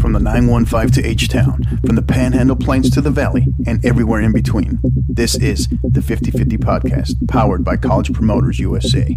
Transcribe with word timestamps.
from 0.00 0.12
the 0.12 0.20
915 0.20 0.90
to 1.02 1.08
H 1.08 1.28
Town, 1.28 1.62
from 1.84 1.96
the 1.96 2.02
Panhandle 2.02 2.56
Plains 2.56 2.90
to 2.90 3.00
the 3.00 3.10
Valley, 3.10 3.46
and 3.66 3.84
everywhere 3.84 4.20
in 4.20 4.32
between. 4.32 4.78
This 5.08 5.34
is 5.36 5.68
the 5.82 6.02
5050 6.02 6.58
Podcast, 6.58 7.28
powered 7.28 7.64
by 7.64 7.76
College 7.76 8.12
Promoters 8.12 8.58
USA. 8.58 9.16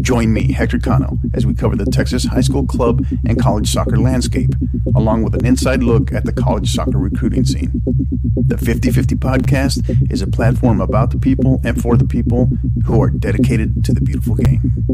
Join 0.00 0.32
me, 0.32 0.52
Hector 0.52 0.78
Cano, 0.78 1.18
as 1.34 1.44
we 1.44 1.54
cover 1.54 1.76
the 1.76 1.84
Texas 1.84 2.24
high 2.24 2.40
school 2.40 2.66
club 2.66 3.04
and 3.26 3.40
college 3.40 3.70
soccer 3.70 3.96
landscape, 3.96 4.50
along 4.94 5.22
with 5.22 5.34
an 5.34 5.44
inside 5.44 5.82
look 5.82 6.12
at 6.12 6.24
the 6.24 6.32
college 6.32 6.72
soccer 6.72 6.98
recruiting 6.98 7.44
scene. 7.44 7.82
The 8.36 8.56
5050 8.56 9.16
Podcast 9.16 10.12
is 10.12 10.22
a 10.22 10.26
platform 10.26 10.80
about 10.80 11.10
the 11.10 11.18
people 11.18 11.60
and 11.64 11.80
for 11.80 11.96
the 11.96 12.06
people 12.06 12.48
who 12.86 13.02
are 13.02 13.10
dedicated 13.10 13.84
to 13.84 13.92
the 13.92 14.00
beautiful 14.00 14.36
game. 14.36 14.86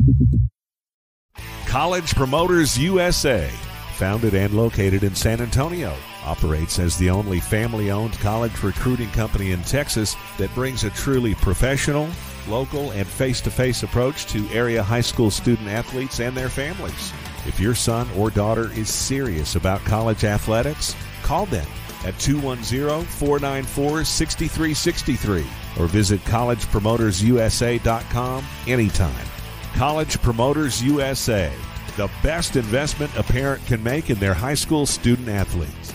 College 1.66 2.14
Promoters 2.14 2.79
USA, 2.79 3.50
founded 3.95 4.34
and 4.34 4.54
located 4.54 5.04
in 5.04 5.14
San 5.14 5.40
Antonio, 5.40 5.96
operates 6.25 6.79
as 6.79 6.98
the 6.98 7.11
only 7.11 7.40
family 7.40 7.90
owned 7.90 8.18
college 8.18 8.62
recruiting 8.62 9.11
company 9.11 9.53
in 9.53 9.62
Texas 9.62 10.17
that 10.36 10.54
brings 10.54 10.84
a 10.84 10.90
truly 10.90 11.34
professional, 11.36 12.08
local, 12.48 12.90
and 12.90 13.07
face 13.07 13.40
to 13.40 13.50
face 13.50 13.82
approach 13.82 14.26
to 14.26 14.46
area 14.50 14.82
high 14.82 15.00
school 15.00 15.30
student 15.30 15.68
athletes 15.68 16.20
and 16.20 16.36
their 16.36 16.48
families. 16.48 17.12
If 17.46 17.61
your 17.61 17.75
son 17.75 18.08
or 18.17 18.30
daughter 18.30 18.72
is 18.72 18.89
serious 18.89 19.54
about 19.54 19.84
college 19.84 20.25
athletics, 20.25 20.96
call 21.22 21.45
them 21.46 21.67
at 22.04 22.18
210 22.18 23.04
494 23.04 24.04
6363 24.04 25.46
or 25.79 25.86
visit 25.86 26.20
collegepromotersusa.com 26.25 28.45
anytime. 28.67 29.26
College 29.75 30.20
Promoters 30.22 30.82
USA, 30.82 31.53
the 31.96 32.11
best 32.22 32.56
investment 32.56 33.14
a 33.16 33.22
parent 33.22 33.64
can 33.66 33.83
make 33.83 34.11
in 34.11 34.19
their 34.19 34.34
high 34.34 34.55
school 34.55 34.86
student 34.86 35.28
athletes. 35.28 35.92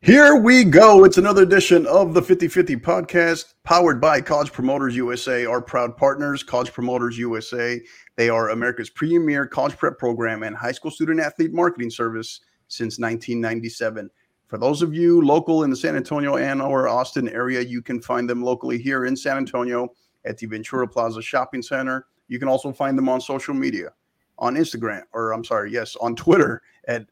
Here 0.00 0.34
we 0.34 0.64
go. 0.64 1.04
It's 1.04 1.18
another 1.18 1.44
edition 1.44 1.86
of 1.86 2.12
the 2.12 2.20
5050 2.20 2.74
podcast 2.78 3.54
powered 3.62 4.00
by 4.00 4.20
College 4.20 4.50
Promoters 4.50 4.96
USA, 4.96 5.46
our 5.46 5.62
proud 5.62 5.96
partners, 5.96 6.42
College 6.42 6.72
Promoters 6.72 7.16
USA. 7.18 7.80
They 8.16 8.28
are 8.28 8.50
America's 8.50 8.90
premier 8.90 9.46
college 9.46 9.76
prep 9.76 9.98
program 9.98 10.42
and 10.42 10.56
high 10.56 10.72
school 10.72 10.90
student 10.90 11.20
athlete 11.20 11.52
marketing 11.52 11.90
service 11.90 12.40
since 12.66 12.98
1997. 12.98 14.10
For 14.48 14.58
those 14.58 14.82
of 14.82 14.92
you 14.92 15.22
local 15.22 15.62
in 15.62 15.70
the 15.70 15.76
San 15.76 15.94
Antonio 15.94 16.36
and 16.36 16.60
or 16.60 16.88
Austin 16.88 17.28
area, 17.28 17.60
you 17.60 17.80
can 17.80 18.02
find 18.02 18.28
them 18.28 18.42
locally 18.42 18.78
here 18.78 19.06
in 19.06 19.16
San 19.16 19.36
Antonio 19.36 19.88
at 20.24 20.36
the 20.36 20.46
Ventura 20.46 20.88
Plaza 20.88 21.22
Shopping 21.22 21.62
Center. 21.62 22.06
You 22.32 22.38
can 22.38 22.48
also 22.48 22.72
find 22.72 22.96
them 22.96 23.10
on 23.10 23.20
social 23.20 23.52
media, 23.52 23.92
on 24.38 24.54
Instagram, 24.54 25.02
or 25.12 25.32
I'm 25.32 25.44
sorry, 25.44 25.70
yes, 25.70 25.96
on 25.96 26.16
Twitter 26.16 26.62
at 26.88 27.04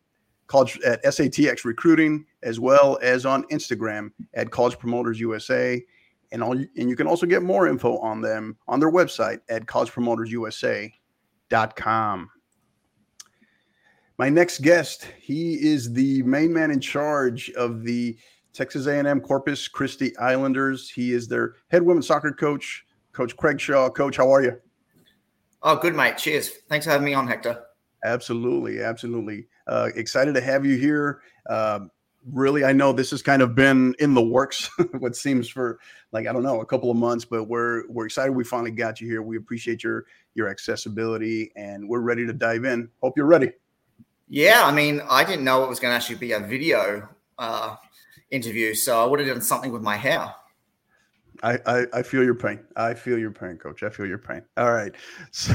college 0.47 0.81
at 0.81 1.05
SATX 1.05 1.67
Recruiting, 1.67 2.25
as 2.43 2.59
well 2.59 2.99
as 3.03 3.27
on 3.27 3.45
Instagram 3.48 4.13
at 4.33 4.51
College 4.51 4.79
Promoters 4.79 5.21
USA. 5.21 5.85
And 6.33 6.43
all, 6.43 6.53
and 6.53 6.89
you 6.89 6.97
can 6.97 7.07
also 7.07 7.27
get 7.27 7.43
more 7.43 7.69
info 7.69 7.98
on 7.98 8.23
them 8.23 8.57
on 8.67 8.81
their 8.81 8.91
website 8.91 9.41
at 9.51 9.67
collegepromotersusa.com. 9.67 12.31
My 14.17 14.31
next 14.31 14.63
guest, 14.63 15.07
he 15.19 15.57
is 15.57 15.93
the 15.93 16.23
main 16.23 16.51
man 16.51 16.71
in 16.71 16.81
charge 16.81 17.51
of 17.51 17.83
the 17.83 18.17
Texas 18.55 18.87
A&M 18.87 19.21
Corpus 19.21 19.69
Christi 19.69 20.17
Islanders. 20.17 20.89
He 20.89 21.13
is 21.13 21.29
their 21.29 21.57
head 21.69 21.83
women's 21.83 22.07
soccer 22.07 22.33
coach, 22.33 22.87
Coach 23.13 23.37
Craig 23.37 23.61
Shaw. 23.61 23.91
Coach, 23.91 24.17
how 24.17 24.33
are 24.33 24.43
you? 24.43 24.59
Oh, 25.62 25.77
good, 25.77 25.94
mate. 25.94 26.16
Cheers. 26.16 26.48
Thanks 26.69 26.86
for 26.86 26.92
having 26.92 27.05
me 27.05 27.14
on, 27.14 27.27
Hector. 27.27 27.64
Absolutely, 28.05 28.83
absolutely. 28.83 29.47
Uh, 29.67 29.91
excited 29.94 30.34
to 30.34 30.41
have 30.41 30.64
you 30.64 30.77
here. 30.77 31.20
Uh, 31.48 31.80
really, 32.33 32.64
I 32.64 32.72
know 32.72 32.92
this 32.92 33.11
has 33.11 33.22
kind 33.22 33.42
of 33.42 33.55
been 33.55 33.94
in 33.98 34.14
the 34.14 34.22
works. 34.22 34.70
what 34.98 35.17
seems 35.17 35.48
for 35.48 35.79
like 36.12 36.27
I 36.27 36.33
don't 36.33 36.42
know 36.42 36.61
a 36.61 36.67
couple 36.67 36.90
of 36.90 36.96
months, 36.96 37.24
but 37.24 37.45
we're 37.45 37.86
we're 37.89 38.07
excited 38.07 38.33
we 38.33 38.45
finally 38.45 38.70
got 38.70 39.01
you 39.01 39.07
here. 39.07 39.23
We 39.23 39.36
appreciate 39.36 39.83
your 39.83 40.07
your 40.35 40.48
accessibility, 40.48 41.52
and 41.57 41.89
we're 41.89 42.01
ready 42.01 42.27
to 42.27 42.33
dive 42.33 42.64
in. 42.64 42.89
Hope 43.02 43.17
you're 43.17 43.27
ready. 43.27 43.52
Yeah, 44.29 44.62
I 44.64 44.73
mean, 44.73 45.02
I 45.11 45.24
didn't 45.24 45.45
know 45.45 45.64
it 45.64 45.68
was 45.68 45.80
going 45.80 45.90
to 45.90 45.96
actually 45.96 46.17
be 46.17 46.33
a 46.33 46.40
video 46.40 47.08
uh, 47.39 47.77
interview, 48.30 48.74
so 48.74 49.02
I 49.02 49.05
would 49.05 49.18
have 49.18 49.29
done 49.29 49.42
something 49.42 49.73
with 49.73 49.83
my 49.83 49.96
hair. 49.96 50.33
I, 51.42 51.58
I, 51.67 51.86
I 51.95 52.02
feel 52.02 52.23
your 52.23 52.34
pain. 52.34 52.61
I 52.77 52.95
feel 52.95 53.18
your 53.18 53.30
pain, 53.30 53.56
coach. 53.56 53.83
I 53.83 53.90
feel 53.90 54.06
your 54.06 54.18
pain. 54.18 54.42
All 54.56 54.73
right. 54.73 54.95
So, 55.30 55.55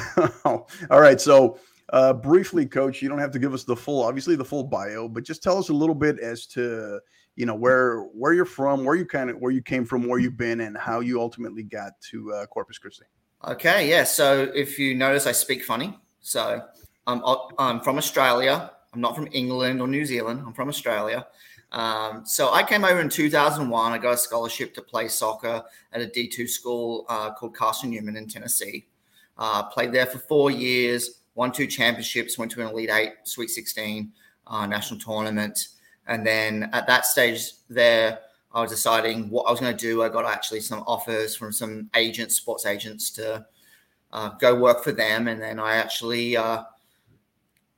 all 0.90 1.02
right. 1.02 1.20
So, 1.20 1.60
uh, 1.90 2.14
briefly, 2.14 2.66
coach, 2.66 3.02
you 3.02 3.10
don't 3.10 3.20
have 3.20 3.32
to 3.32 3.40
give 3.40 3.54
us 3.54 3.64
the 3.64 3.76
full, 3.76 4.04
obviously, 4.04 4.36
the 4.36 4.46
full 4.46 4.64
bio, 4.64 5.08
but 5.08 5.24
just 5.24 5.44
tell 5.44 5.58
us 5.58 5.70
a 5.70 5.74
little 5.74 5.96
bit 5.96 6.20
as 6.20 6.48
to, 6.48 7.00
you 7.36 7.46
know, 7.46 7.54
where 7.54 8.02
where 8.14 8.34
you're 8.34 8.46
from, 8.46 8.84
where 8.84 8.96
you 8.96 9.06
kind 9.06 9.30
of 9.30 9.38
where 9.38 9.52
you 9.52 9.62
came 9.62 9.86
from, 9.86 10.08
where 10.08 10.20
you've 10.20 10.38
been, 10.38 10.62
and 10.62 10.78
how 10.78 11.02
you 11.02 11.22
ultimately 11.22 11.64
got 11.64 11.94
to 12.10 12.34
uh, 12.34 12.46
Corpus 12.48 12.78
Christi. 12.78 13.06
Okay. 13.48 13.90
Yeah. 13.90 14.04
So, 14.04 14.52
if 14.56 14.80
you 14.80 14.96
notice, 14.96 15.28
I 15.28 15.32
speak 15.32 15.64
funny. 15.64 15.98
So, 16.22 16.64
I'm, 17.06 17.22
I'm 17.60 17.82
from 17.82 17.98
Australia. 17.98 18.72
I'm 18.94 19.02
not 19.02 19.16
from 19.16 19.28
England 19.32 19.82
or 19.82 19.88
New 19.88 20.06
Zealand. 20.06 20.42
I'm 20.46 20.54
from 20.54 20.70
Australia. 20.70 21.28
Um, 21.72 22.26
so 22.26 22.54
I 22.54 22.64
came 22.64 22.86
over 22.86 23.02
in 23.02 23.10
2001. 23.10 23.92
I 23.92 23.98
got 23.98 24.14
a 24.14 24.18
scholarship 24.18 24.74
to 24.76 24.82
play 24.82 25.08
soccer 25.08 25.64
at 25.92 26.02
a 26.02 26.06
D2 26.06 26.48
school 26.48 27.06
uh, 27.10 27.34
called 27.34 27.56
Carson 27.56 27.90
Newman 27.90 28.16
in 28.16 28.28
Tennessee. 28.28 28.86
Uh, 29.38 29.64
played 29.64 29.92
there 29.92 30.06
for 30.06 30.20
four 30.20 30.52
years, 30.52 31.22
won 31.36 31.52
two 31.52 31.68
championships, 31.68 32.38
went 32.38 32.52
to 32.52 32.62
an 32.62 32.68
Elite 32.68 32.90
Eight, 32.92 33.14
Sweet 33.24 33.50
16 33.50 34.12
uh, 34.48 34.66
national 34.66 35.00
tournament. 35.00 35.68
And 36.08 36.26
then 36.26 36.70
at 36.72 36.88
that 36.88 37.06
stage 37.06 37.52
there, 37.70 38.20
I 38.54 38.62
was 38.62 38.72
deciding 38.72 39.30
what 39.30 39.44
I 39.44 39.52
was 39.52 39.60
going 39.60 39.76
to 39.76 39.80
do. 39.80 40.02
I 40.02 40.10
got 40.10 40.26
actually 40.26 40.62
some 40.62 40.84
offers 40.88 41.36
from 41.36 41.52
some 41.52 41.90
agents, 41.96 42.36
sports 42.36 42.66
agents, 42.66 43.10
to 43.12 43.46
uh, 44.14 44.30
go 44.40 44.56
work 44.56 44.82
for 44.84 44.94
them. 44.94 45.28
And 45.28 45.42
then 45.42 45.60
I 45.60 45.76
actually 45.76 46.38
uh, 46.38 46.64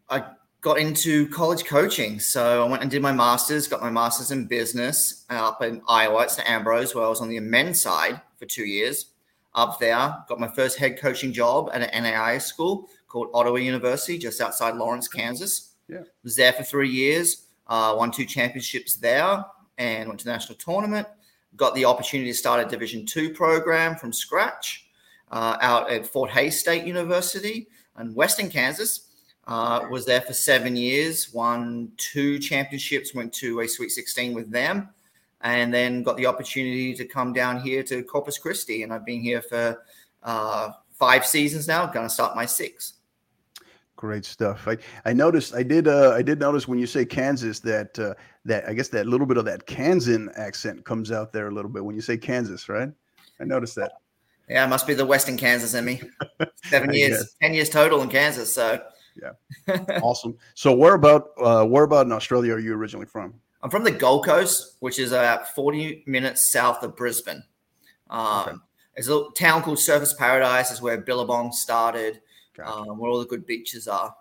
I 0.09 0.23
got 0.61 0.79
into 0.79 1.27
college 1.29 1.65
coaching. 1.65 2.19
So 2.19 2.65
I 2.65 2.69
went 2.69 2.81
and 2.81 2.91
did 2.91 3.01
my 3.01 3.11
master's, 3.11 3.67
got 3.67 3.81
my 3.81 3.89
master's 3.89 4.31
in 4.31 4.47
business 4.47 5.25
up 5.29 5.61
in 5.61 5.81
Iowa. 5.87 6.23
It's 6.23 6.39
at 6.39 6.49
Ambrose, 6.49 6.95
where 6.95 7.05
I 7.05 7.09
was 7.09 7.21
on 7.21 7.29
the 7.29 7.39
men's 7.39 7.81
side 7.81 8.21
for 8.37 8.45
two 8.45 8.65
years. 8.65 9.07
Up 9.55 9.79
there, 9.79 10.15
got 10.27 10.39
my 10.39 10.47
first 10.47 10.77
head 10.77 10.99
coaching 10.99 11.33
job 11.33 11.71
at 11.73 11.81
an 11.81 12.03
NAIA 12.03 12.39
school 12.39 12.89
called 13.07 13.29
Ottawa 13.33 13.55
University, 13.57 14.17
just 14.19 14.39
outside 14.39 14.75
Lawrence, 14.75 15.07
Kansas. 15.07 15.73
Yeah. 15.87 16.01
Was 16.23 16.35
there 16.35 16.53
for 16.53 16.63
three 16.63 16.89
years, 16.89 17.47
uh, 17.65 17.95
won 17.97 18.11
two 18.11 18.25
championships 18.25 18.97
there, 18.97 19.43
and 19.79 20.07
went 20.07 20.19
to 20.19 20.25
the 20.25 20.31
national 20.31 20.57
tournament. 20.59 21.07
Got 21.55 21.73
the 21.73 21.85
opportunity 21.85 22.29
to 22.29 22.37
start 22.37 22.65
a 22.65 22.69
Division 22.69 23.05
two 23.05 23.33
program 23.33 23.95
from 23.95 24.13
scratch 24.13 24.89
uh, 25.31 25.57
out 25.61 25.89
at 25.89 26.05
Fort 26.05 26.29
Hays 26.29 26.59
State 26.59 26.85
University 26.85 27.67
in 27.99 28.13
Western 28.13 28.49
Kansas 28.49 29.06
uh, 29.47 29.87
was 29.89 30.05
there 30.05 30.21
for 30.21 30.33
seven 30.33 30.75
years, 30.75 31.33
won 31.33 31.91
two 31.95 32.37
championships, 32.37 33.15
went 33.15 33.33
to 33.33 33.61
a 33.61 33.67
Sweet 33.67 33.89
16 33.91 34.33
with 34.33 34.51
them, 34.51 34.89
and 35.41 35.73
then 35.73 36.03
got 36.03 36.17
the 36.17 36.25
opportunity 36.25 36.93
to 36.93 37.05
come 37.05 37.31
down 37.31 37.61
here 37.61 37.81
to 37.83 38.03
Corpus 38.03 38.37
Christi. 38.37 38.83
And 38.83 38.93
I've 38.93 39.05
been 39.05 39.21
here 39.21 39.41
for 39.41 39.81
uh, 40.23 40.71
five 40.91 41.25
seasons 41.25 41.67
now, 41.67 41.85
going 41.85 42.05
to 42.05 42.13
start 42.13 42.35
my 42.35 42.45
sixth. 42.45 42.95
Great 43.95 44.25
stuff. 44.25 44.67
I, 44.67 44.77
I 45.05 45.13
noticed 45.13 45.55
I 45.55 45.63
did 45.63 45.87
uh, 45.87 46.11
I 46.11 46.21
did 46.21 46.39
notice 46.39 46.67
when 46.67 46.77
you 46.77 46.85
say 46.85 47.03
Kansas 47.03 47.59
that 47.61 47.97
uh, 47.97 48.13
that 48.45 48.69
I 48.69 48.73
guess 48.73 48.89
that 48.89 49.07
little 49.07 49.25
bit 49.25 49.37
of 49.37 49.45
that 49.45 49.65
Kansan 49.65 50.29
accent 50.35 50.85
comes 50.85 51.11
out 51.11 51.33
there 51.33 51.47
a 51.47 51.51
little 51.51 51.71
bit 51.71 51.83
when 51.83 51.95
you 51.95 52.01
say 52.01 52.15
Kansas, 52.15 52.69
right? 52.69 52.89
I 53.39 53.43
noticed 53.43 53.75
that. 53.77 53.93
Yeah, 54.49 54.65
it 54.65 54.69
must 54.69 54.85
be 54.85 54.93
the 54.93 55.05
Western 55.05 55.35
Kansas 55.35 55.73
in 55.73 55.83
me. 55.83 56.01
Seven 56.65 56.93
years, 56.93 57.35
ten 57.41 57.55
years 57.55 57.71
total 57.71 58.03
in 58.03 58.09
Kansas. 58.09 58.53
So 58.53 58.79
yeah. 59.21 59.77
awesome. 60.01 60.37
So 60.53 60.75
where 60.75 60.93
about 60.93 61.29
uh, 61.41 61.65
where 61.65 61.83
about 61.83 62.05
in 62.05 62.11
Australia 62.11 62.53
are 62.53 62.59
you 62.59 62.73
originally 62.73 63.05
from? 63.05 63.33
I'm 63.61 63.69
from 63.69 63.83
the 63.83 63.91
Gold 63.91 64.25
Coast, 64.25 64.77
which 64.79 64.99
is 64.99 65.11
about 65.11 65.53
40 65.55 66.03
minutes 66.05 66.51
south 66.51 66.83
of 66.83 66.95
Brisbane. 66.95 67.43
Um, 68.09 68.41
okay. 68.41 68.57
There's 68.95 69.09
a 69.09 69.25
town 69.35 69.61
called 69.63 69.77
Surfers 69.77 70.17
Paradise, 70.17 70.71
is 70.71 70.81
where 70.81 70.97
Billabong 70.97 71.51
started, 71.51 72.21
gotcha. 72.55 72.71
um, 72.71 72.97
where 72.97 73.11
all 73.11 73.19
the 73.19 73.25
good 73.25 73.45
beaches 73.45 73.87
are. 73.87 74.15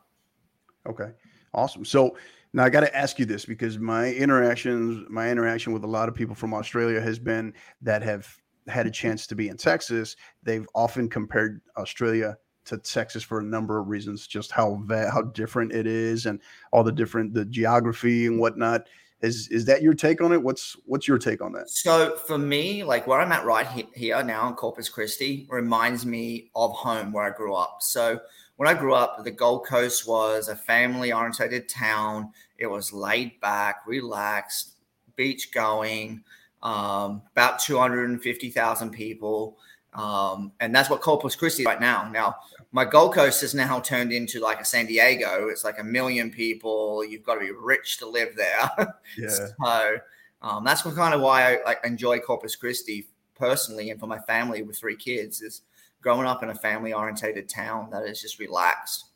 Okay, 0.87 1.11
awesome. 1.55 1.85
So 1.85 2.17
now 2.53 2.65
I 2.65 2.71
got 2.71 2.81
to 2.81 2.97
ask 2.97 3.19
you 3.19 3.25
this 3.25 3.45
because 3.45 3.79
my 3.79 4.13
interactions, 4.13 5.07
my 5.11 5.31
interaction 5.31 5.73
with 5.73 5.85
a 5.85 5.89
lot 5.89 6.09
of 6.09 6.15
people 6.15 6.35
from 6.35 6.55
Australia 6.55 7.01
has 7.01 7.19
been 7.19 7.53
that 7.83 8.03
have 8.03 8.29
had 8.69 8.87
a 8.87 8.91
chance 8.91 9.27
to 9.29 9.35
be 9.35 9.49
in 9.49 9.57
Texas. 9.57 10.17
They've 10.43 10.67
often 10.75 11.09
compared 11.09 11.61
Australia 11.77 12.37
to 12.67 12.79
Texas 12.79 13.23
for 13.23 13.41
a 13.41 13.45
number 13.45 13.79
of 13.79 13.89
reasons, 13.89 14.27
just 14.27 14.53
how 14.53 14.81
va- 14.85 15.11
how 15.11 15.23
different 15.23 15.73
it 15.73 15.87
is 15.87 16.27
and 16.27 16.41
all 16.73 16.85
the 16.85 16.93
different 16.93 17.35
the 17.35 17.45
geography 17.45 18.27
and 18.27 18.39
whatnot. 18.39 18.87
Is 19.23 19.49
is 19.49 19.65
that 19.65 19.83
your 19.83 19.95
take 19.95 20.21
on 20.21 20.33
it? 20.33 20.43
What's 20.43 20.77
what's 20.85 21.09
your 21.09 21.19
take 21.19 21.41
on 21.41 21.53
that? 21.53 21.71
So 21.71 22.17
for 22.17 22.37
me, 22.37 22.85
like 22.85 23.07
where 23.07 23.21
I'm 23.21 23.33
at 23.33 23.47
right 23.47 23.67
here 23.95 24.23
now 24.23 24.49
in 24.49 24.55
Corpus 24.55 24.89
Christi 24.89 25.47
reminds 25.49 26.05
me 26.05 26.51
of 26.55 26.73
home 26.73 27.13
where 27.13 27.25
I 27.25 27.31
grew 27.31 27.55
up. 27.55 27.79
So 27.81 28.21
when 28.57 28.69
I 28.69 28.75
grew 28.75 28.95
up, 28.95 29.23
the 29.25 29.31
Gold 29.31 29.67
Coast 29.67 30.07
was 30.07 30.49
a 30.49 30.57
family 30.57 31.13
oriented 31.13 31.69
town. 31.69 32.33
It 32.59 32.67
was 32.67 32.93
laid 32.93 33.41
back, 33.41 33.87
relaxed, 33.87 34.73
beach 35.15 35.53
going, 35.53 36.23
um, 36.63 37.23
about 37.33 37.59
250,000 37.59 38.91
people. 38.91 39.59
Um, 39.97 40.53
and 40.61 40.75
that's 40.75 40.91
what 40.91 41.01
Corpus 41.01 41.35
Christi 41.35 41.65
right 41.65 41.81
now. 41.81 42.09
Now, 42.11 42.37
my 42.71 42.85
Gold 42.85 43.15
Coast 43.15 43.41
has 43.41 43.55
now 43.55 43.81
turned 43.81 44.13
into 44.13 44.41
like 44.41 44.61
a 44.61 44.65
San 44.65 44.87
Diego. 44.87 45.49
It's 45.49 45.65
like 45.65 45.79
a 45.79 45.85
million 45.85 46.31
people. 46.31 47.03
You've 47.03 47.25
got 47.25 47.35
to 47.35 47.41
be 47.41 47.51
rich 47.51 47.97
to 47.99 48.09
live 48.09 48.37
there. 48.37 48.71
Yeah. 49.17 49.29
so 49.29 49.97
um, 50.43 50.65
that's 50.65 50.85
what 50.85 50.95
kind 50.95 51.15
of 51.15 51.21
why 51.21 51.55
I 51.55 51.65
like, 51.65 51.81
enjoy 51.85 52.19
Corpus 52.19 52.57
Christi 52.57 53.09
personally 53.35 53.91
and 53.91 53.99
for 53.99 54.07
my 54.07 54.19
family 54.19 54.63
with 54.63 54.77
three 54.77 54.97
kids 54.97 55.41
is 55.41 55.63
growing 56.03 56.27
up 56.27 56.43
in 56.43 56.51
a 56.51 56.55
family 56.55 56.93
orientated 56.93 57.49
town 57.49 57.89
that 57.93 58.05
is 58.05 58.21
just 58.21 58.39
relaxed. 58.39 59.07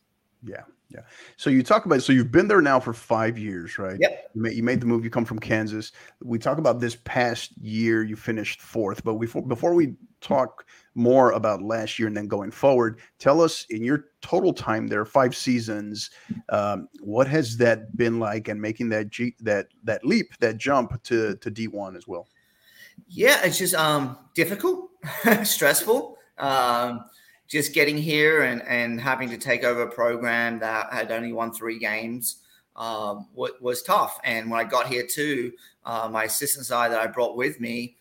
Yeah, 0.43 0.63
yeah. 0.89 1.01
So 1.37 1.51
you 1.51 1.63
talk 1.63 1.85
about 1.85 2.03
so 2.03 2.13
you've 2.13 2.33
been 2.33 2.49
there 2.49 2.63
now 2.63 2.81
for 2.81 2.93
five 2.93 3.39
years, 3.39 3.79
right? 3.79 3.99
Yep. 4.01 4.31
You 4.35 4.43
made, 4.43 4.55
you 4.55 4.63
made 4.63 4.81
the 4.81 4.87
move. 4.87 5.05
You 5.05 5.11
come 5.11 5.25
from 5.25 5.39
Kansas. 5.39 5.93
We 6.23 6.39
talk 6.39 6.59
about 6.59 6.81
this 6.81 6.97
past 7.05 7.53
year. 7.59 8.03
You 8.03 8.17
finished 8.17 8.61
fourth, 8.61 9.05
but 9.05 9.15
before 9.15 9.43
before 9.43 9.75
we 9.75 9.95
talk 10.21 10.67
more 10.95 11.33
about 11.33 11.63
last 11.63 11.99
year 11.99 12.09
and 12.09 12.17
then 12.17 12.27
going 12.27 12.51
forward, 12.51 13.01
tell 13.19 13.41
us 13.41 13.67
in 13.71 13.85
your 13.85 14.07
total 14.23 14.53
time 14.53 14.87
there, 14.87 15.05
five 15.05 15.35
seasons, 15.37 16.11
um, 16.49 16.89
what 17.01 17.27
has 17.27 17.57
that 17.59 17.97
been 17.97 18.19
like, 18.19 18.49
and 18.49 18.61
making 18.61 18.89
that 18.91 19.11
G, 19.11 19.35
that 19.41 19.69
that 19.85 20.05
leap, 20.05 20.37
that 20.41 20.57
jump 20.57 21.03
to 21.05 21.37
to 21.37 21.51
D 21.51 21.69
one 21.69 21.97
as 21.97 22.09
well. 22.09 22.29
Yeah, 23.09 23.45
it's 23.45 23.59
just 23.59 23.75
um 23.75 24.17
difficult, 24.35 24.91
stressful. 25.43 26.17
Um, 26.39 27.05
just 27.50 27.75
getting 27.75 27.99
here 27.99 28.43
and, 28.43 28.62
and 28.62 29.00
having 29.00 29.29
to 29.29 29.37
take 29.37 29.64
over 29.64 29.82
a 29.82 29.91
program 29.91 30.61
that 30.61 30.93
had 30.93 31.11
only 31.11 31.32
won 31.32 31.52
three 31.52 31.79
games 31.79 32.37
um, 32.76 33.26
was, 33.35 33.50
was 33.61 33.82
tough. 33.82 34.20
And 34.23 34.49
when 34.49 34.61
I 34.61 34.64
got 34.64 34.87
here 34.87 35.05
too, 35.05 35.52
uh, 35.85 36.08
my 36.11 36.25
assistant 36.25 36.64
side 36.64 36.93
that 36.93 37.00
I 37.00 37.08
brought 37.08 37.37
with 37.37 37.61
me, 37.61 37.97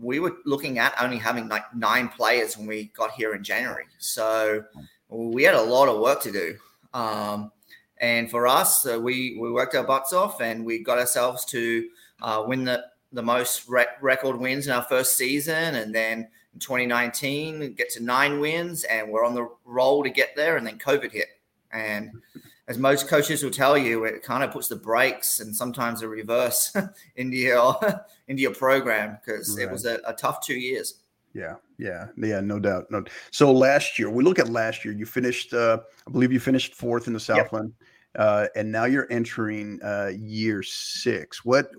we 0.00 0.20
were 0.20 0.36
looking 0.46 0.78
at 0.78 0.94
only 1.00 1.18
having 1.18 1.48
like 1.48 1.74
nine 1.74 2.08
players 2.08 2.56
when 2.56 2.66
we 2.66 2.84
got 2.96 3.10
here 3.10 3.34
in 3.34 3.44
January. 3.44 3.84
So 3.98 4.64
we 5.08 5.42
had 5.42 5.54
a 5.54 5.62
lot 5.62 5.88
of 5.88 6.00
work 6.00 6.22
to 6.22 6.32
do. 6.32 6.56
Um, 6.94 7.52
and 8.00 8.30
for 8.30 8.46
us, 8.46 8.86
uh, 8.86 8.98
we, 8.98 9.36
we 9.38 9.52
worked 9.52 9.74
our 9.74 9.84
butts 9.84 10.14
off 10.14 10.40
and 10.40 10.64
we 10.64 10.82
got 10.82 10.98
ourselves 10.98 11.44
to 11.46 11.88
uh, 12.22 12.42
win 12.46 12.64
the, 12.64 12.84
the 13.12 13.22
most 13.22 13.68
record 13.68 14.36
wins 14.38 14.66
in 14.66 14.72
our 14.72 14.84
first 14.84 15.16
season. 15.16 15.74
And 15.74 15.94
then 15.94 16.28
2019, 16.58 17.74
get 17.74 17.90
to 17.90 18.02
nine 18.02 18.40
wins, 18.40 18.84
and 18.84 19.10
we're 19.10 19.24
on 19.24 19.34
the 19.34 19.48
roll 19.64 20.02
to 20.02 20.10
get 20.10 20.34
there. 20.36 20.56
And 20.56 20.66
then 20.66 20.78
COVID 20.78 21.12
hit. 21.12 21.28
And 21.72 22.22
as 22.68 22.78
most 22.78 23.08
coaches 23.08 23.42
will 23.42 23.50
tell 23.50 23.76
you, 23.76 24.04
it 24.04 24.22
kind 24.22 24.44
of 24.44 24.50
puts 24.50 24.68
the 24.68 24.76
brakes 24.76 25.40
and 25.40 25.54
sometimes 25.54 26.02
a 26.02 26.08
reverse 26.08 26.74
into 27.16 27.36
your, 27.36 27.76
into 28.28 28.42
your 28.42 28.54
program 28.54 29.18
because 29.24 29.56
right. 29.56 29.66
it 29.66 29.70
was 29.70 29.86
a, 29.86 30.00
a, 30.06 30.12
tough 30.12 30.44
two 30.44 30.54
years. 30.54 31.00
Yeah, 31.34 31.56
yeah, 31.78 32.08
yeah, 32.16 32.40
no 32.40 32.58
doubt. 32.58 32.90
No. 32.90 33.04
So 33.30 33.52
last 33.52 33.98
year, 33.98 34.10
we 34.10 34.24
look 34.24 34.38
at 34.38 34.48
last 34.48 34.84
year. 34.84 34.94
You 34.94 35.06
finished, 35.06 35.52
uh, 35.52 35.78
I 36.06 36.10
believe, 36.10 36.32
you 36.32 36.40
finished 36.40 36.74
fourth 36.74 37.06
in 37.06 37.12
the 37.12 37.20
Southland, 37.20 37.72
yep. 38.14 38.24
uh, 38.24 38.46
and 38.56 38.72
now 38.72 38.86
you're 38.86 39.06
entering 39.10 39.78
uh, 39.82 40.12
year 40.18 40.62
six. 40.62 41.44
What, 41.44 41.70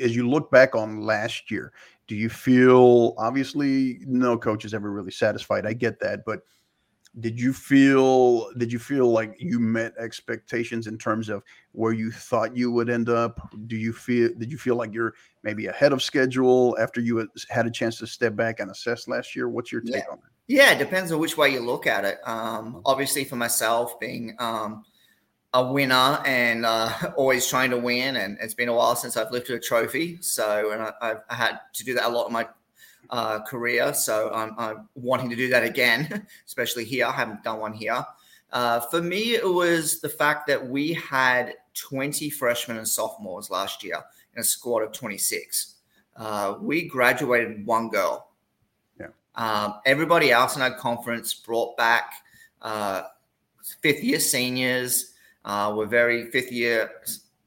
as 0.00 0.14
you 0.14 0.28
look 0.28 0.50
back 0.50 0.74
on 0.74 1.02
last 1.02 1.50
year, 1.50 1.72
do 2.10 2.16
you 2.16 2.28
feel 2.28 3.14
obviously 3.18 4.00
no 4.04 4.36
coach 4.36 4.64
is 4.64 4.74
ever 4.74 4.90
really 4.90 5.12
satisfied? 5.12 5.64
I 5.64 5.74
get 5.74 6.00
that, 6.00 6.24
but 6.26 6.40
did 7.20 7.38
you 7.38 7.52
feel 7.52 8.50
did 8.54 8.72
you 8.72 8.80
feel 8.80 9.12
like 9.12 9.36
you 9.38 9.60
met 9.60 9.92
expectations 9.96 10.88
in 10.88 10.98
terms 10.98 11.28
of 11.28 11.44
where 11.70 11.92
you 11.92 12.10
thought 12.10 12.56
you 12.56 12.72
would 12.72 12.90
end 12.90 13.08
up 13.08 13.48
do 13.68 13.76
you 13.76 13.92
feel 13.92 14.28
did 14.38 14.50
you 14.50 14.58
feel 14.58 14.74
like 14.74 14.92
you're 14.92 15.14
maybe 15.44 15.66
ahead 15.66 15.92
of 15.92 16.02
schedule 16.02 16.76
after 16.80 17.00
you 17.00 17.28
had 17.48 17.66
a 17.66 17.70
chance 17.70 17.96
to 17.98 18.08
step 18.08 18.34
back 18.34 18.58
and 18.58 18.72
assess 18.72 19.06
last 19.06 19.36
year 19.36 19.48
what's 19.48 19.70
your 19.70 19.80
take 19.80 19.94
yeah. 19.94 20.10
on 20.10 20.18
that 20.18 20.30
yeah 20.48 20.72
it 20.72 20.78
depends 20.78 21.12
on 21.12 21.20
which 21.20 21.36
way 21.36 21.48
you 21.48 21.60
look 21.60 21.86
at 21.86 22.04
it 22.04 22.18
um, 22.26 22.80
obviously 22.84 23.24
for 23.24 23.36
myself 23.36 23.98
being 24.00 24.34
um, 24.38 24.84
a 25.52 25.72
winner 25.72 26.22
and 26.24 26.64
uh, 26.64 26.92
always 27.16 27.46
trying 27.46 27.70
to 27.70 27.78
win. 27.78 28.16
And 28.16 28.38
it's 28.40 28.54
been 28.54 28.68
a 28.68 28.74
while 28.74 28.96
since 28.96 29.16
I've 29.16 29.30
lifted 29.30 29.56
a 29.56 29.60
trophy. 29.60 30.18
So, 30.20 30.72
and 30.72 30.82
I, 30.82 31.08
have 31.08 31.22
had 31.28 31.60
to 31.74 31.84
do 31.84 31.94
that 31.94 32.08
a 32.08 32.08
lot 32.08 32.26
in 32.26 32.32
my 32.32 32.48
uh, 33.10 33.40
career. 33.42 33.92
So 33.94 34.30
I'm, 34.32 34.54
I'm, 34.58 34.88
wanting 34.94 35.30
to 35.30 35.36
do 35.36 35.48
that 35.48 35.64
again, 35.64 36.26
especially 36.46 36.84
here. 36.84 37.06
I 37.06 37.12
haven't 37.12 37.42
done 37.42 37.58
one 37.58 37.72
here. 37.72 38.04
Uh, 38.52 38.80
for 38.80 39.00
me, 39.00 39.34
it 39.34 39.46
was 39.46 40.00
the 40.00 40.08
fact 40.08 40.46
that 40.48 40.68
we 40.68 40.92
had 40.92 41.54
20 41.74 42.30
freshmen 42.30 42.76
and 42.76 42.88
sophomores 42.88 43.50
last 43.50 43.84
year 43.84 43.96
in 44.34 44.40
a 44.40 44.44
squad 44.44 44.82
of 44.82 44.92
26. 44.92 45.76
Uh, 46.16 46.56
we 46.60 46.86
graduated 46.86 47.64
one 47.64 47.88
girl. 47.88 48.28
Yeah. 48.98 49.08
Um, 49.36 49.74
everybody 49.86 50.32
else 50.32 50.56
in 50.56 50.62
our 50.62 50.74
conference 50.74 51.32
brought 51.32 51.76
back 51.76 52.12
uh, 52.60 53.02
fifth 53.82 54.02
year 54.02 54.20
seniors, 54.20 55.14
uh, 55.44 55.72
were 55.76 55.86
very 55.86 56.30
fifth 56.30 56.52
year 56.52 56.90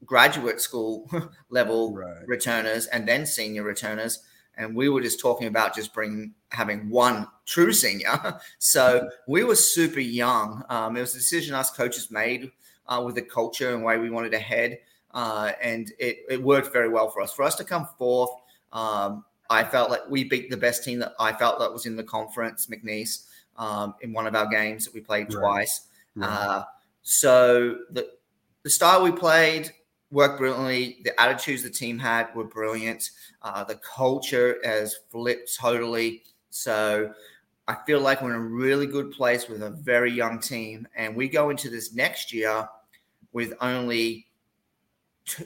graduate 0.04 0.60
school 0.60 1.10
level 1.50 1.94
right. 1.94 2.26
returners 2.26 2.86
and 2.86 3.08
then 3.08 3.26
senior 3.26 3.62
returners. 3.62 4.22
And 4.56 4.76
we 4.76 4.88
were 4.88 5.00
just 5.00 5.20
talking 5.20 5.48
about 5.48 5.74
just 5.74 5.92
bringing 5.92 6.34
having 6.50 6.88
one 6.88 7.26
true 7.44 7.72
senior. 7.72 8.38
so 8.58 9.08
we 9.28 9.44
were 9.44 9.56
super 9.56 10.00
young. 10.00 10.62
Um, 10.68 10.96
it 10.96 11.00
was 11.00 11.14
a 11.14 11.18
decision 11.18 11.54
us 11.54 11.70
coaches 11.70 12.10
made 12.10 12.52
uh, 12.86 13.02
with 13.04 13.16
the 13.16 13.22
culture 13.22 13.74
and 13.74 13.84
way 13.84 13.98
we 13.98 14.10
wanted 14.10 14.30
to 14.32 14.38
head. 14.38 14.78
Uh, 15.12 15.52
and 15.62 15.92
it, 15.98 16.18
it 16.28 16.42
worked 16.42 16.72
very 16.72 16.88
well 16.88 17.08
for 17.08 17.22
us. 17.22 17.32
For 17.32 17.44
us 17.44 17.54
to 17.56 17.64
come 17.64 17.88
fourth, 17.98 18.30
um, 18.72 19.24
I 19.48 19.62
felt 19.62 19.90
like 19.90 20.08
we 20.08 20.24
beat 20.24 20.50
the 20.50 20.56
best 20.56 20.82
team 20.84 20.98
that 21.00 21.14
I 21.20 21.32
felt 21.32 21.58
that 21.60 21.72
was 21.72 21.86
in 21.86 21.96
the 21.96 22.02
conference, 22.02 22.66
McNeese, 22.66 23.26
um, 23.56 23.94
in 24.00 24.12
one 24.12 24.26
of 24.26 24.34
our 24.34 24.46
games 24.46 24.84
that 24.84 24.94
we 24.94 25.00
played 25.00 25.32
right. 25.32 25.40
twice. 25.40 25.86
Right. 26.16 26.28
Uh, 26.28 26.64
so 27.04 27.78
the 27.90 28.08
the 28.62 28.70
style 28.70 29.04
we 29.04 29.12
played 29.12 29.70
worked 30.10 30.38
brilliantly. 30.38 30.98
The 31.04 31.18
attitudes 31.20 31.62
the 31.62 31.70
team 31.70 31.98
had 31.98 32.34
were 32.34 32.44
brilliant. 32.44 33.10
Uh, 33.42 33.62
the 33.62 33.76
culture 33.76 34.58
has 34.64 34.96
flipped 35.10 35.54
totally. 35.56 36.22
So 36.50 37.12
I 37.68 37.76
feel 37.86 38.00
like 38.00 38.22
we're 38.22 38.30
in 38.30 38.36
a 38.36 38.40
really 38.40 38.86
good 38.86 39.12
place 39.12 39.48
with 39.48 39.62
a 39.62 39.70
very 39.70 40.10
young 40.10 40.40
team, 40.40 40.88
and 40.96 41.14
we 41.14 41.28
go 41.28 41.50
into 41.50 41.68
this 41.68 41.94
next 41.94 42.32
year 42.32 42.66
with 43.32 43.52
only 43.60 44.26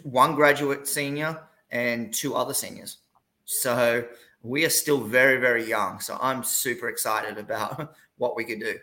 one 0.02 0.34
graduate 0.34 0.86
senior 0.86 1.40
and 1.70 2.14
two 2.14 2.34
other 2.34 2.54
seniors. 2.54 2.98
So 3.44 4.04
we 4.42 4.64
are 4.64 4.70
still 4.70 5.00
very, 5.00 5.40
very 5.40 5.68
young. 5.68 6.00
So 6.00 6.18
I'm 6.20 6.44
super 6.44 6.88
excited 6.88 7.38
about 7.38 7.94
what 8.18 8.36
we 8.36 8.44
could 8.44 8.60
do. 8.60 8.78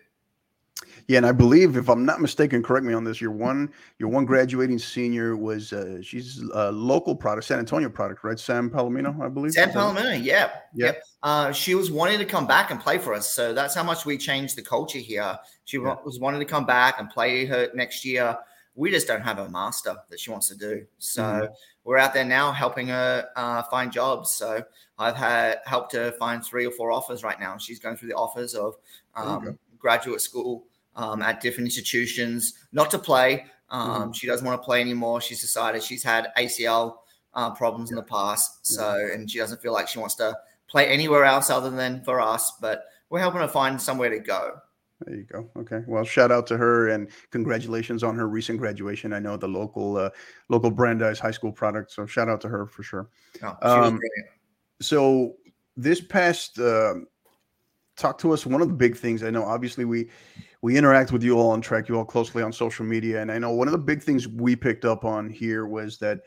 Yeah, 1.07 1.17
and 1.17 1.25
I 1.25 1.33
believe, 1.33 1.77
if 1.77 1.87
I'm 1.87 2.03
not 2.03 2.19
mistaken, 2.19 2.63
correct 2.63 2.83
me 2.83 2.93
on 2.93 3.03
this. 3.03 3.21
Your 3.21 3.31
one, 3.31 3.71
your 3.99 4.09
one 4.09 4.25
graduating 4.25 4.79
senior 4.79 5.37
was 5.37 5.71
uh, 5.71 6.01
she's 6.01 6.41
a 6.53 6.71
local 6.71 7.15
product, 7.15 7.45
San 7.45 7.59
Antonio 7.59 7.89
product, 7.89 8.23
right? 8.23 8.39
Sam 8.39 8.71
Palomino, 8.71 9.21
I 9.21 9.29
believe. 9.29 9.51
Sam 9.51 9.69
Palomino, 9.69 10.19
yeah, 10.23 10.49
yep. 10.73 11.03
Uh, 11.21 11.51
she 11.51 11.75
was 11.75 11.91
wanting 11.91 12.17
to 12.17 12.25
come 12.25 12.47
back 12.47 12.71
and 12.71 12.79
play 12.79 12.97
for 12.97 13.13
us, 13.13 13.31
so 13.31 13.53
that's 13.53 13.75
how 13.75 13.83
much 13.83 14.05
we 14.05 14.17
changed 14.17 14.55
the 14.55 14.63
culture 14.63 14.97
here. 14.97 15.37
She 15.65 15.77
yeah. 15.77 15.95
was 16.03 16.19
wanting 16.19 16.39
to 16.39 16.45
come 16.45 16.65
back 16.65 16.99
and 16.99 17.07
play 17.07 17.45
her 17.45 17.69
next 17.75 18.03
year. 18.03 18.35
We 18.73 18.89
just 18.89 19.07
don't 19.07 19.21
have 19.21 19.37
a 19.37 19.47
master 19.47 19.95
that 20.09 20.19
she 20.19 20.31
wants 20.31 20.47
to 20.47 20.55
do, 20.55 20.85
so 20.97 21.21
mm-hmm. 21.21 21.53
we're 21.83 21.97
out 21.97 22.15
there 22.15 22.25
now 22.25 22.51
helping 22.51 22.87
her 22.87 23.29
uh, 23.35 23.61
find 23.63 23.91
jobs. 23.91 24.31
So 24.31 24.63
I've 24.97 25.15
had 25.15 25.59
helped 25.65 25.93
her 25.93 26.13
find 26.13 26.43
three 26.43 26.65
or 26.65 26.71
four 26.71 26.91
offers 26.91 27.23
right 27.23 27.39
now. 27.39 27.59
She's 27.59 27.79
going 27.79 27.95
through 27.95 28.09
the 28.09 28.15
offers 28.15 28.55
of 28.55 28.75
um, 29.15 29.59
graduate 29.77 30.21
school 30.21 30.65
um, 30.95 31.21
at 31.21 31.41
different 31.41 31.67
institutions, 31.67 32.53
not 32.71 32.91
to 32.91 32.99
play. 32.99 33.45
Um, 33.69 34.09
mm. 34.09 34.15
She 34.15 34.27
doesn't 34.27 34.45
want 34.45 34.61
to 34.61 34.65
play 34.65 34.81
anymore. 34.81 35.21
She's 35.21 35.41
decided 35.41 35.83
she's 35.83 36.03
had 36.03 36.27
ACL 36.37 36.97
uh, 37.33 37.51
problems 37.51 37.89
in 37.89 37.95
the 37.95 38.03
past, 38.03 38.65
so 38.65 39.09
and 39.13 39.29
she 39.29 39.37
doesn't 39.37 39.61
feel 39.61 39.73
like 39.73 39.87
she 39.87 39.99
wants 39.99 40.15
to 40.15 40.37
play 40.67 40.87
anywhere 40.87 41.25
else 41.25 41.49
other 41.49 41.69
than 41.69 42.03
for 42.03 42.21
us. 42.21 42.53
But 42.61 42.85
we're 43.09 43.19
helping 43.19 43.41
her 43.41 43.47
find 43.47 43.81
somewhere 43.81 44.09
to 44.09 44.19
go. 44.19 44.59
There 45.05 45.15
you 45.15 45.23
go. 45.23 45.49
Okay. 45.57 45.81
Well, 45.87 46.05
shout 46.05 46.31
out 46.31 46.47
to 46.47 46.57
her 46.57 46.89
and 46.89 47.09
congratulations 47.29 48.01
on 48.01 48.15
her 48.15 48.29
recent 48.29 48.59
graduation. 48.59 49.11
I 49.11 49.19
know 49.19 49.35
the 49.35 49.47
local 49.47 49.97
uh, 49.97 50.09
local 50.47 50.71
Brandeis 50.71 51.19
High 51.19 51.31
School 51.31 51.51
product, 51.51 51.91
so 51.91 52.05
shout 52.05 52.29
out 52.29 52.39
to 52.41 52.49
her 52.49 52.65
for 52.65 52.83
sure. 52.83 53.09
Oh, 53.43 53.57
um, 53.61 53.99
so 54.81 55.35
this 55.75 55.99
past 55.99 56.59
uh, 56.59 56.95
talk 57.97 58.17
to 58.19 58.31
us. 58.31 58.45
One 58.45 58.61
of 58.61 58.69
the 58.69 58.73
big 58.73 58.95
things 58.95 59.21
I 59.23 59.31
know, 59.31 59.43
obviously, 59.43 59.83
we 59.83 60.09
we 60.65 60.75
interact 60.75 61.11
with 61.11 61.21
you 61.21 61.37
all 61.37 61.53
and 61.53 61.63
track 61.63 61.87
you 61.87 61.95
all 61.95 62.03
closely 62.03 62.41
on 62.41 62.51
social 62.51 62.83
media. 62.83 63.21
And 63.21 63.31
I 63.31 63.37
know 63.37 63.51
one 63.51 63.67
of 63.67 63.71
the 63.71 63.77
big 63.77 64.01
things 64.01 64.27
we 64.27 64.55
picked 64.55 64.83
up 64.83 65.05
on 65.05 65.29
here 65.29 65.67
was 65.67 65.99
that 65.99 66.21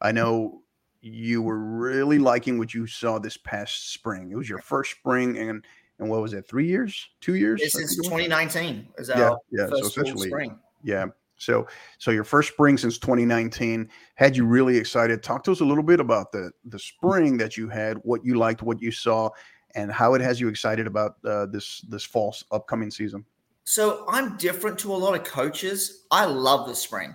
I 0.00 0.10
know 0.10 0.62
you 1.00 1.40
were 1.42 1.60
really 1.60 2.18
liking 2.18 2.58
what 2.58 2.74
you 2.74 2.88
saw 2.88 3.20
this 3.20 3.36
past 3.36 3.92
spring. 3.92 4.32
It 4.32 4.34
was 4.34 4.48
your 4.48 4.58
first 4.58 4.90
spring, 4.90 5.38
and 5.38 5.64
and 6.00 6.10
what 6.10 6.20
was 6.20 6.32
it? 6.32 6.44
Three 6.48 6.66
years, 6.66 7.08
two 7.20 7.36
years? 7.36 7.60
This 7.60 7.76
is 7.76 7.94
2019. 8.02 8.88
Is 8.98 9.10
yeah, 9.10 9.36
yeah. 9.52 9.68
So 9.68 9.86
essentially, 9.86 10.28
spring. 10.28 10.58
yeah. 10.82 11.06
So, 11.36 11.68
so 11.98 12.10
your 12.10 12.24
first 12.24 12.52
spring 12.52 12.76
since 12.76 12.98
2019 12.98 13.88
had 14.16 14.36
you 14.36 14.44
really 14.44 14.76
excited. 14.76 15.22
Talk 15.22 15.44
to 15.44 15.52
us 15.52 15.60
a 15.60 15.64
little 15.64 15.84
bit 15.84 16.00
about 16.00 16.32
the 16.32 16.50
the 16.64 16.80
spring 16.80 17.36
that 17.36 17.56
you 17.56 17.68
had, 17.68 17.98
what 17.98 18.24
you 18.24 18.34
liked, 18.34 18.60
what 18.60 18.82
you 18.82 18.90
saw, 18.90 19.30
and 19.76 19.92
how 19.92 20.14
it 20.14 20.20
has 20.20 20.40
you 20.40 20.48
excited 20.48 20.88
about 20.88 21.14
uh, 21.24 21.46
this 21.46 21.82
this 21.82 22.02
fall 22.02 22.34
upcoming 22.50 22.90
season. 22.90 23.24
So 23.64 24.04
I'm 24.08 24.36
different 24.36 24.78
to 24.80 24.94
a 24.94 24.96
lot 24.96 25.14
of 25.14 25.24
coaches. 25.24 26.04
I 26.10 26.26
love 26.26 26.68
the 26.68 26.74
spring. 26.74 27.14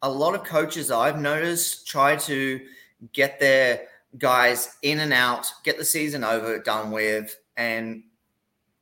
A 0.00 0.10
lot 0.10 0.34
of 0.34 0.42
coaches 0.42 0.90
I've 0.90 1.20
noticed 1.20 1.86
try 1.86 2.16
to 2.16 2.60
get 3.12 3.38
their 3.38 3.86
guys 4.18 4.76
in 4.82 5.00
and 5.00 5.12
out, 5.12 5.46
get 5.64 5.78
the 5.78 5.84
season 5.84 6.24
over, 6.24 6.58
done 6.58 6.90
with, 6.90 7.38
and 7.56 8.02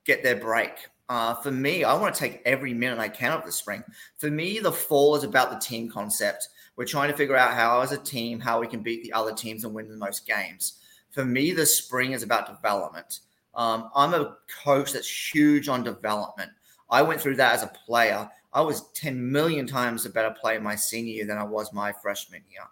get 0.05 0.23
their 0.23 0.37
break. 0.37 0.73
Uh, 1.09 1.35
for 1.35 1.51
me, 1.51 1.83
I 1.83 1.95
want 1.95 2.15
to 2.15 2.21
take 2.21 2.41
every 2.47 2.73
minute 2.73 3.01
I 3.01 3.09
can 3.09 3.33
of 3.33 3.45
the 3.45 3.51
spring. 3.51 3.83
For 4.19 4.31
me, 4.31 4.61
the 4.61 4.71
fall 4.71 5.17
is 5.17 5.25
about 5.25 5.51
the 5.51 5.59
team 5.59 5.91
concept. 5.91 6.49
We're 6.77 6.85
trying 6.85 7.11
to 7.11 7.17
figure 7.17 7.37
out 7.37 7.55
how, 7.55 7.81
as 7.81 7.91
a 7.91 7.99
team, 7.99 8.39
how 8.39 8.61
we 8.61 8.69
can 8.69 8.81
beat 8.81 9.03
the 9.03 9.13
other 9.13 9.35
teams 9.35 9.65
and 9.65 9.75
win 9.75 9.89
the 9.89 9.97
most 9.97 10.27
games. 10.27 10.75
For 11.11 11.25
me, 11.25 11.53
the 11.53 11.67
spring 11.67 12.13
is 12.13 12.23
about 12.23 12.47
development. 12.47 13.21
Um, 13.57 13.91
I'm 13.97 14.15
a 14.15 14.37
coach 14.63 14.93
that's 14.93 15.35
huge 15.35 15.69
on 15.69 15.83
development. 15.83 16.53
I 16.91 17.03
went 17.03 17.21
through 17.21 17.37
that 17.37 17.55
as 17.55 17.63
a 17.63 17.73
player. 17.87 18.29
I 18.53 18.61
was 18.63 18.91
10 18.95 19.31
million 19.31 19.67
times 19.67 20.07
a 20.07 20.11
better 20.11 20.35
player 20.41 20.61
my 20.61 20.75
senior 20.75 21.15
year 21.15 21.27
than 21.27 21.39
I 21.39 21.45
was 21.45 21.73
my 21.73 21.93
freshman 21.93 22.43
year. 22.51 22.65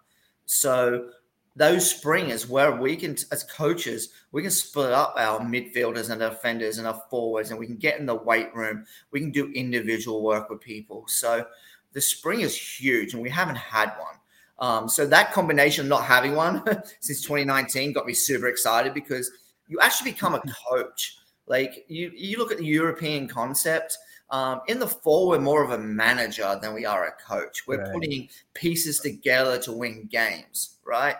So 0.45 1.09
those 1.55 1.89
springers 1.89 2.47
where 2.47 2.75
we 2.75 2.95
can, 2.95 3.17
as 3.31 3.43
coaches, 3.43 4.09
we 4.31 4.41
can 4.41 4.51
split 4.51 4.91
up 4.91 5.15
our 5.17 5.39
midfielders 5.39 6.09
and 6.09 6.19
defenders 6.19 6.77
and 6.77 6.87
our 6.87 7.01
forwards, 7.09 7.49
and 7.49 7.59
we 7.59 7.65
can 7.65 7.75
get 7.75 7.99
in 7.99 8.05
the 8.05 8.15
weight 8.15 8.53
room. 8.55 8.85
We 9.11 9.19
can 9.19 9.31
do 9.31 9.51
individual 9.51 10.23
work 10.23 10.49
with 10.49 10.61
people. 10.61 11.03
So 11.07 11.45
the 11.93 12.01
spring 12.01 12.41
is 12.41 12.55
huge, 12.55 13.13
and 13.13 13.21
we 13.21 13.29
haven't 13.29 13.57
had 13.57 13.89
one. 13.89 14.15
Um, 14.59 14.89
so 14.89 15.05
that 15.07 15.33
combination 15.33 15.85
of 15.85 15.89
not 15.89 16.03
having 16.03 16.35
one 16.35 16.63
since 16.99 17.21
2019 17.21 17.93
got 17.93 18.05
me 18.05 18.13
super 18.13 18.47
excited 18.47 18.93
because 18.93 19.31
you 19.67 19.79
actually 19.81 20.11
become 20.11 20.35
a 20.35 20.41
coach. 20.69 21.17
Like 21.47 21.85
you, 21.87 22.11
you 22.15 22.37
look 22.37 22.51
at 22.51 22.57
the 22.59 22.65
European 22.65 23.27
concept. 23.27 23.97
Um, 24.31 24.61
in 24.67 24.79
the 24.79 24.87
fall, 24.87 25.27
we're 25.29 25.39
more 25.39 25.63
of 25.63 25.71
a 25.71 25.77
manager 25.77 26.57
than 26.61 26.73
we 26.73 26.85
are 26.85 27.07
a 27.07 27.11
coach. 27.23 27.67
We're 27.67 27.81
right. 27.81 27.93
putting 27.93 28.29
pieces 28.53 28.99
together 28.99 29.57
to 29.59 29.71
win 29.71 30.07
games, 30.11 30.77
right? 30.85 31.15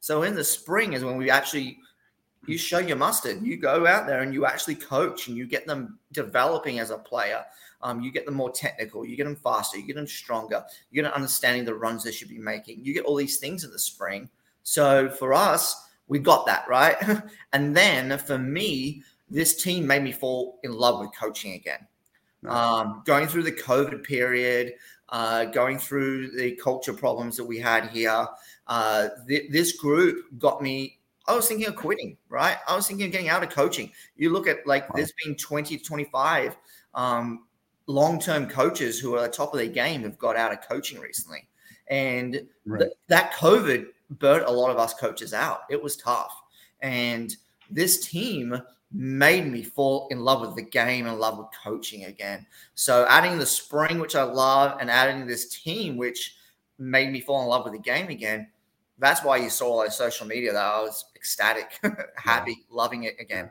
So 0.00 0.22
in 0.22 0.34
the 0.34 0.44
spring 0.44 0.92
is 0.92 1.04
when 1.04 1.16
we 1.16 1.30
actually 1.30 1.78
you 2.46 2.58
show 2.58 2.78
your 2.78 2.96
mustard. 2.96 3.42
You 3.42 3.56
go 3.56 3.86
out 3.86 4.06
there 4.06 4.22
and 4.22 4.32
you 4.32 4.46
actually 4.46 4.74
coach 4.74 5.28
and 5.28 5.36
you 5.36 5.46
get 5.46 5.66
them 5.66 5.98
developing 6.12 6.78
as 6.78 6.90
a 6.90 6.98
player. 6.98 7.44
Um, 7.82 8.00
you 8.00 8.10
get 8.10 8.26
them 8.26 8.34
more 8.34 8.50
technical. 8.50 9.06
You 9.06 9.16
get 9.16 9.24
them 9.24 9.36
faster. 9.36 9.78
You 9.78 9.86
get 9.86 9.96
them 9.96 10.06
stronger. 10.06 10.64
You 10.90 11.02
get 11.02 11.08
them 11.08 11.14
understanding 11.14 11.64
the 11.64 11.74
runs 11.74 12.04
they 12.04 12.12
should 12.12 12.28
be 12.28 12.38
making. 12.38 12.84
You 12.84 12.92
get 12.92 13.04
all 13.04 13.16
these 13.16 13.38
things 13.38 13.64
in 13.64 13.70
the 13.70 13.78
spring. 13.78 14.28
So 14.62 15.10
for 15.10 15.32
us, 15.32 15.88
we 16.08 16.18
got 16.18 16.46
that 16.46 16.66
right. 16.68 16.96
and 17.52 17.76
then 17.76 18.18
for 18.18 18.38
me, 18.38 19.02
this 19.30 19.62
team 19.62 19.86
made 19.86 20.02
me 20.02 20.12
fall 20.12 20.58
in 20.62 20.72
love 20.72 21.00
with 21.00 21.10
coaching 21.18 21.54
again. 21.54 21.86
Um, 22.46 23.02
going 23.04 23.26
through 23.26 23.42
the 23.42 23.52
COVID 23.52 24.02
period, 24.02 24.74
uh, 25.10 25.46
going 25.46 25.78
through 25.78 26.30
the 26.30 26.52
culture 26.56 26.92
problems 26.92 27.36
that 27.36 27.44
we 27.44 27.58
had 27.58 27.88
here, 27.90 28.26
uh, 28.66 29.08
th- 29.28 29.50
this 29.50 29.72
group 29.72 30.24
got 30.38 30.62
me. 30.62 30.98
I 31.26 31.34
was 31.34 31.46
thinking 31.46 31.66
of 31.66 31.76
quitting, 31.76 32.16
right? 32.28 32.56
I 32.66 32.74
was 32.74 32.86
thinking 32.86 33.06
of 33.06 33.12
getting 33.12 33.28
out 33.28 33.42
of 33.42 33.50
coaching. 33.50 33.92
You 34.16 34.30
look 34.30 34.46
at 34.46 34.66
like 34.66 34.88
wow. 34.88 34.94
there's 34.96 35.12
been 35.24 35.36
20 35.36 35.76
to 35.76 35.84
25 35.84 36.56
um, 36.94 37.44
long 37.86 38.18
term 38.20 38.48
coaches 38.48 38.98
who 38.98 39.14
are 39.14 39.24
at 39.24 39.32
the 39.32 39.36
top 39.36 39.52
of 39.52 39.58
their 39.58 39.68
game 39.68 40.02
have 40.02 40.18
got 40.18 40.36
out 40.36 40.52
of 40.52 40.62
coaching 40.62 41.00
recently. 41.00 41.46
And 41.88 42.46
right. 42.64 42.80
th- 42.80 42.92
that 43.08 43.32
COVID 43.34 43.86
burnt 44.10 44.46
a 44.46 44.50
lot 44.50 44.70
of 44.70 44.78
us 44.78 44.94
coaches 44.94 45.34
out. 45.34 45.62
It 45.68 45.82
was 45.82 45.96
tough. 45.96 46.34
And 46.80 47.36
this 47.70 48.06
team 48.08 48.60
made 48.92 49.46
me 49.46 49.62
fall 49.62 50.08
in 50.10 50.20
love 50.20 50.40
with 50.40 50.56
the 50.56 50.62
game 50.62 51.06
and 51.06 51.18
love 51.18 51.38
with 51.38 51.46
coaching 51.62 52.04
again. 52.04 52.46
So 52.74 53.06
adding 53.08 53.38
the 53.38 53.46
spring, 53.46 54.00
which 54.00 54.16
I 54.16 54.22
love, 54.22 54.78
and 54.80 54.90
adding 54.90 55.26
this 55.26 55.48
team, 55.48 55.96
which 55.96 56.36
made 56.78 57.12
me 57.12 57.20
fall 57.20 57.42
in 57.42 57.48
love 57.48 57.64
with 57.64 57.74
the 57.74 57.78
game 57.78 58.08
again. 58.08 58.48
That's 58.98 59.22
why 59.22 59.36
you 59.36 59.48
saw 59.48 59.82
on 59.82 59.90
social 59.90 60.26
media 60.26 60.52
that 60.52 60.64
I 60.64 60.80
was 60.80 61.04
ecstatic, 61.14 61.78
happy, 62.16 62.64
loving 62.70 63.04
it 63.04 63.14
again. 63.20 63.50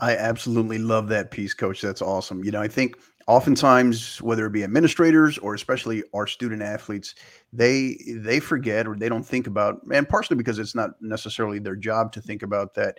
I 0.00 0.16
absolutely 0.16 0.78
love 0.78 1.08
that 1.08 1.30
piece, 1.30 1.52
coach. 1.52 1.82
That's 1.82 2.00
awesome. 2.00 2.44
You 2.44 2.52
know, 2.52 2.62
I 2.62 2.68
think 2.68 2.96
oftentimes 3.26 4.22
whether 4.22 4.46
it 4.46 4.52
be 4.52 4.64
administrators 4.64 5.36
or 5.38 5.54
especially 5.54 6.02
our 6.14 6.26
student 6.26 6.62
athletes 6.62 7.14
they 7.52 7.96
they 8.16 8.40
forget 8.40 8.88
or 8.88 8.96
they 8.96 9.08
don't 9.08 9.22
think 9.22 9.46
about 9.46 9.80
and 9.92 10.08
partially 10.08 10.36
because 10.36 10.58
it's 10.58 10.74
not 10.74 11.00
necessarily 11.00 11.58
their 11.60 11.76
job 11.76 12.10
to 12.10 12.20
think 12.20 12.42
about 12.42 12.74
that 12.74 12.98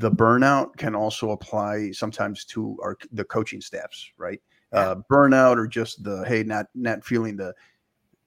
the 0.00 0.10
burnout 0.10 0.74
can 0.76 0.94
also 0.94 1.30
apply 1.30 1.90
sometimes 1.90 2.44
to 2.46 2.76
our 2.82 2.96
the 3.12 3.24
coaching 3.24 3.60
staffs 3.60 4.10
right 4.16 4.40
uh, 4.72 4.96
burnout 5.10 5.56
or 5.56 5.66
just 5.66 6.02
the 6.02 6.24
hey 6.26 6.42
not 6.42 6.66
not 6.74 7.04
feeling 7.04 7.36
the 7.36 7.54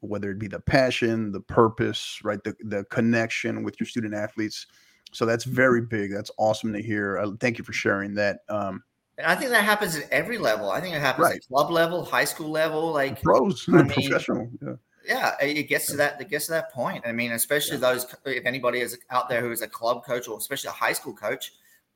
whether 0.02 0.30
it 0.30 0.38
be 0.38 0.48
the 0.48 0.60
passion 0.60 1.32
the 1.32 1.40
purpose 1.40 2.20
right 2.24 2.44
the, 2.44 2.54
the 2.66 2.84
connection 2.86 3.64
with 3.64 3.80
your 3.80 3.88
student 3.88 4.14
athletes 4.14 4.68
so 5.12 5.26
that's 5.26 5.46
very 5.46 5.82
big 5.82 6.14
that's 6.14 6.32
awesome 6.38 6.72
to 6.72 6.82
hear 6.82 7.18
uh, 7.18 7.32
thank 7.40 7.58
you 7.58 7.64
for 7.64 7.74
sharing 7.74 8.14
that 8.14 8.40
um, 8.50 8.84
and 9.18 9.28
I 9.28 9.36
think 9.36 9.52
that 9.52 9.64
happens 9.64 9.96
at 9.96 10.10
every 10.10 10.40
level. 10.40 10.72
I 10.72 10.82
think 10.82 10.96
it 10.96 11.00
happens 11.00 11.24
right. 11.24 11.36
at 11.36 11.48
club 11.48 11.70
level, 11.70 12.04
high 12.04 12.24
school 12.24 12.50
level, 12.50 12.92
like 12.92 13.22
pros, 13.22 13.64
I 13.68 13.72
mean, 13.84 13.88
professional. 13.90 14.50
Yeah. 14.60 14.74
Yeah, 15.06 15.36
it 15.40 15.70
gets 15.70 15.86
to 15.88 15.98
that. 15.98 16.20
It 16.20 16.30
gets 16.30 16.46
to 16.46 16.54
that 16.54 16.72
point. 16.72 17.04
I 17.06 17.12
mean, 17.12 17.34
especially 17.34 17.76
yeah. 17.76 17.94
those. 17.94 18.16
If 18.26 18.46
anybody 18.46 18.80
is 18.80 18.98
out 19.12 19.30
there 19.30 19.42
who 19.42 19.52
is 19.52 19.62
a 19.62 19.68
club 19.68 20.06
coach 20.06 20.28
or 20.28 20.38
especially 20.38 20.70
a 20.70 20.74
high 20.74 20.94
school 20.94 21.14
coach, 21.14 21.52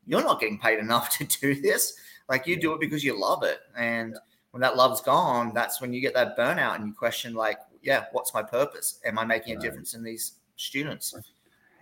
you're 0.07 0.23
not 0.23 0.39
getting 0.39 0.57
paid 0.57 0.79
enough 0.79 1.09
to 1.17 1.25
do 1.25 1.61
this. 1.61 1.93
Like 2.29 2.47
you 2.47 2.59
do 2.59 2.73
it 2.73 2.79
because 2.79 3.03
you 3.03 3.19
love 3.19 3.43
it, 3.43 3.59
and 3.77 4.13
yeah. 4.13 4.19
when 4.51 4.61
that 4.61 4.75
love's 4.75 5.01
gone, 5.01 5.53
that's 5.53 5.79
when 5.79 5.93
you 5.93 6.01
get 6.01 6.13
that 6.15 6.37
burnout 6.37 6.75
and 6.75 6.87
you 6.87 6.93
question, 6.93 7.33
like, 7.33 7.59
yeah, 7.81 8.05
what's 8.11 8.33
my 8.33 8.43
purpose? 8.43 8.99
Am 9.05 9.17
I 9.17 9.23
making 9.23 9.55
a 9.55 9.59
difference 9.59 9.93
in 9.93 10.03
these 10.03 10.33
students? 10.57 11.15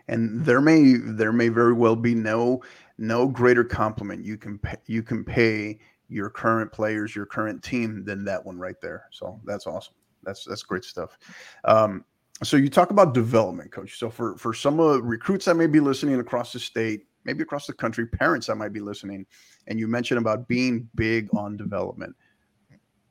And 0.08 0.46
there 0.46 0.62
may 0.62 0.94
there 0.94 1.34
may 1.34 1.50
very 1.50 1.74
well 1.74 1.96
be 1.96 2.14
no 2.14 2.62
no 2.98 3.28
greater 3.28 3.64
compliment 3.64 4.24
you 4.24 4.38
can 4.38 4.60
pay, 4.60 4.78
you 4.86 5.02
can 5.02 5.24
pay 5.24 5.80
your 6.08 6.30
current 6.30 6.72
players, 6.72 7.16
your 7.16 7.26
current 7.26 7.64
team 7.64 8.04
than 8.06 8.24
that 8.26 8.46
one 8.46 8.58
right 8.58 8.80
there. 8.82 9.06
So 9.12 9.40
that's 9.46 9.66
awesome. 9.68 9.96
That's 10.24 10.46
that's 10.46 10.64
great 10.64 10.84
stuff. 10.84 11.18
Um, 11.64 12.06
so 12.44 12.58
you 12.58 12.70
talk 12.70 12.92
about 12.92 13.14
development, 13.14 13.72
coach. 13.72 13.98
So 13.98 14.10
for 14.10 14.38
for 14.38 14.54
some 14.54 14.80
uh, 14.80 14.98
recruits 14.98 15.46
that 15.46 15.56
may 15.56 15.68
be 15.68 15.80
listening 15.80 16.20
across 16.20 16.54
the 16.54 16.60
state, 16.60 17.08
maybe 17.26 17.44
across 17.44 17.68
the 17.68 17.74
country, 17.74 18.08
parents 18.08 18.48
that 18.48 18.56
might 18.56 18.74
be 18.74 18.80
listening, 18.80 19.26
and 19.68 19.80
you 19.80 19.88
mentioned 19.88 20.20
about 20.20 20.48
being 20.48 20.88
big 20.96 21.28
on 21.36 21.58
development. 21.58 22.16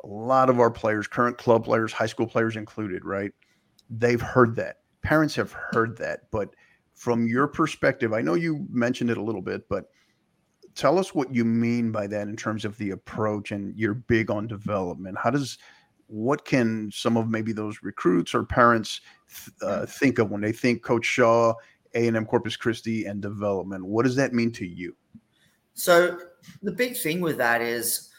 A 0.03 0.07
lot 0.07 0.51
of 0.51 0.61
our 0.61 0.71
players, 0.71 1.07
current 1.07 1.39
club 1.39 1.65
players, 1.65 1.93
high 1.93 2.07
school 2.07 2.27
players 2.27 2.57
included, 2.57 3.05
right? 3.05 3.33
They've 3.91 4.21
heard 4.21 4.57
that. 4.57 4.79
Parents 5.03 5.35
have 5.35 5.53
heard 5.53 5.97
that, 5.99 6.31
but 6.31 6.55
from 6.95 7.27
your 7.27 7.49
perspective, 7.49 8.13
I 8.13 8.23
know 8.23 8.35
you 8.35 8.67
mentioned 8.71 9.11
it 9.11 9.19
a 9.19 9.23
little 9.23 9.43
bit, 9.43 9.69
but 9.69 9.87
tell 10.75 10.99
us 10.99 11.15
what 11.15 11.35
you 11.35 11.45
mean 11.45 11.91
by 11.91 12.07
that 12.07 12.29
in 12.29 12.37
terms 12.37 12.65
of 12.65 12.77
the 12.79 12.91
approach 12.91 13.53
and 13.53 13.77
you're 13.77 13.95
big 13.95 14.31
on 14.31 14.47
development. 14.47 15.19
How 15.19 15.31
does 15.31 15.59
what 16.07 16.45
can 16.45 16.91
some 16.93 17.17
of 17.17 17.29
maybe 17.29 17.53
those 17.53 17.79
recruits 17.83 18.35
or 18.35 18.45
parents 18.45 19.01
uh, 19.63 19.87
think 19.87 20.19
of 20.19 20.31
when 20.31 20.41
they 20.41 20.53
think 20.53 20.83
Coach 20.83 21.05
Shaw, 21.05 21.55
A 21.95 22.07
and 22.07 22.17
M 22.17 22.27
Corpus 22.27 22.57
Christi, 22.57 23.07
and 23.07 23.21
development? 23.21 23.85
What 23.85 24.05
does 24.05 24.17
that 24.17 24.33
mean 24.33 24.53
to 24.53 24.67
you? 24.67 24.95
So 25.75 26.19
the 26.63 26.73
big 26.73 26.97
thing 26.97 27.21
with 27.21 27.39
that 27.39 27.61
is 27.61 28.11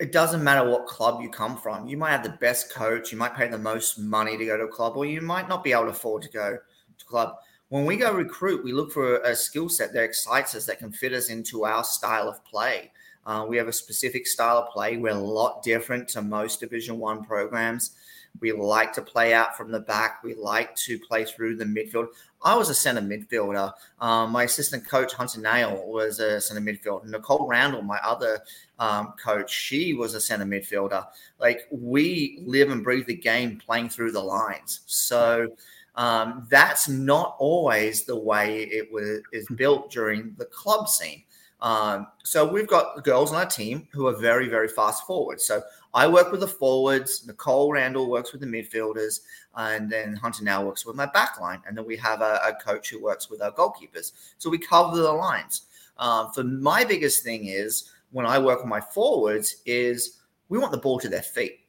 it 0.00 0.12
doesn't 0.12 0.42
matter 0.42 0.68
what 0.68 0.86
club 0.86 1.22
you 1.22 1.30
come 1.30 1.56
from. 1.56 1.86
You 1.86 1.96
might 1.96 2.10
have 2.10 2.22
the 2.22 2.36
best 2.40 2.72
coach, 2.72 3.12
you 3.12 3.18
might 3.18 3.34
pay 3.34 3.48
the 3.48 3.58
most 3.58 3.98
money 3.98 4.36
to 4.36 4.44
go 4.44 4.56
to 4.56 4.64
a 4.64 4.68
club, 4.68 4.96
or 4.96 5.06
you 5.06 5.20
might 5.20 5.48
not 5.48 5.64
be 5.64 5.72
able 5.72 5.84
to 5.84 5.90
afford 5.90 6.22
to 6.22 6.28
go 6.30 6.50
to 6.50 7.04
a 7.06 7.08
club 7.08 7.36
when 7.74 7.86
we 7.86 7.96
go 7.96 8.12
recruit, 8.12 8.62
we 8.62 8.72
look 8.72 8.92
for 8.92 9.16
a 9.22 9.34
skill 9.34 9.68
set 9.68 9.92
that 9.92 10.04
excites 10.04 10.54
us, 10.54 10.64
that 10.66 10.78
can 10.78 10.92
fit 10.92 11.12
us 11.12 11.28
into 11.28 11.64
our 11.64 11.82
style 11.82 12.28
of 12.28 12.44
play. 12.44 12.92
Uh, 13.26 13.46
we 13.48 13.56
have 13.56 13.66
a 13.66 13.72
specific 13.72 14.28
style 14.28 14.58
of 14.58 14.68
play. 14.68 14.96
We're 14.96 15.10
a 15.10 15.18
lot 15.18 15.62
different 15.64 16.06
to 16.10 16.22
most 16.22 16.60
Division 16.60 17.00
One 17.00 17.24
programs. 17.24 17.96
We 18.40 18.52
like 18.52 18.92
to 18.94 19.02
play 19.02 19.32
out 19.32 19.56
from 19.56 19.70
the 19.70 19.80
back. 19.80 20.22
We 20.22 20.34
like 20.34 20.74
to 20.76 20.98
play 20.98 21.24
through 21.24 21.56
the 21.56 21.64
midfield. 21.64 22.08
I 22.42 22.56
was 22.56 22.68
a 22.68 22.74
center 22.74 23.00
midfielder. 23.00 23.72
Um, 24.00 24.32
my 24.32 24.42
assistant 24.42 24.86
coach 24.86 25.14
Hunter 25.14 25.40
Nail 25.40 25.82
was 25.86 26.18
a 26.18 26.40
center 26.40 26.60
midfielder. 26.60 27.06
Nicole 27.06 27.46
Randall, 27.46 27.82
my 27.82 27.98
other 28.02 28.40
um, 28.78 29.14
coach, 29.22 29.50
she 29.50 29.94
was 29.94 30.14
a 30.14 30.20
center 30.20 30.44
midfielder. 30.44 31.06
Like 31.38 31.66
we 31.70 32.40
live 32.44 32.70
and 32.70 32.84
breathe 32.84 33.06
the 33.06 33.14
game 33.14 33.58
playing 33.58 33.88
through 33.88 34.12
the 34.12 34.22
lines. 34.22 34.80
So 34.86 35.48
um, 35.94 36.46
that's 36.50 36.88
not 36.88 37.36
always 37.38 38.04
the 38.04 38.18
way 38.18 38.64
it 38.64 38.92
was 38.92 39.20
is 39.32 39.46
built 39.54 39.90
during 39.90 40.34
the 40.36 40.46
club 40.46 40.88
scene. 40.88 41.22
Um, 41.60 42.08
so 42.24 42.46
we've 42.46 42.66
got 42.66 43.04
girls 43.04 43.32
on 43.32 43.38
our 43.38 43.46
team 43.46 43.88
who 43.92 44.06
are 44.06 44.16
very, 44.16 44.48
very 44.48 44.68
fast 44.68 45.06
forward. 45.06 45.40
So 45.40 45.62
I 45.94 46.08
work 46.08 46.32
with 46.32 46.40
the 46.40 46.48
forwards. 46.48 47.24
Nicole 47.24 47.72
Randall 47.72 48.10
works 48.10 48.32
with 48.32 48.40
the 48.40 48.46
midfielders, 48.48 49.20
and 49.56 49.88
then 49.88 50.16
Hunter 50.16 50.42
now 50.42 50.64
works 50.64 50.84
with 50.84 50.96
my 50.96 51.06
back 51.06 51.40
line. 51.40 51.62
And 51.66 51.78
then 51.78 51.86
we 51.86 51.96
have 51.98 52.20
a, 52.20 52.40
a 52.44 52.54
coach 52.62 52.90
who 52.90 53.00
works 53.00 53.30
with 53.30 53.40
our 53.40 53.52
goalkeepers. 53.52 54.12
So 54.38 54.50
we 54.50 54.58
cover 54.58 54.96
the 54.96 55.12
lines. 55.12 55.62
Um, 55.96 56.32
for 56.32 56.42
my 56.42 56.84
biggest 56.84 57.22
thing 57.22 57.46
is 57.46 57.92
when 58.10 58.26
I 58.26 58.40
work 58.40 58.58
with 58.58 58.68
my 58.68 58.80
forwards 58.80 59.62
is 59.64 60.20
we 60.48 60.58
want 60.58 60.72
the 60.72 60.78
ball 60.78 60.98
to 60.98 61.08
their 61.08 61.22
feet. 61.22 61.60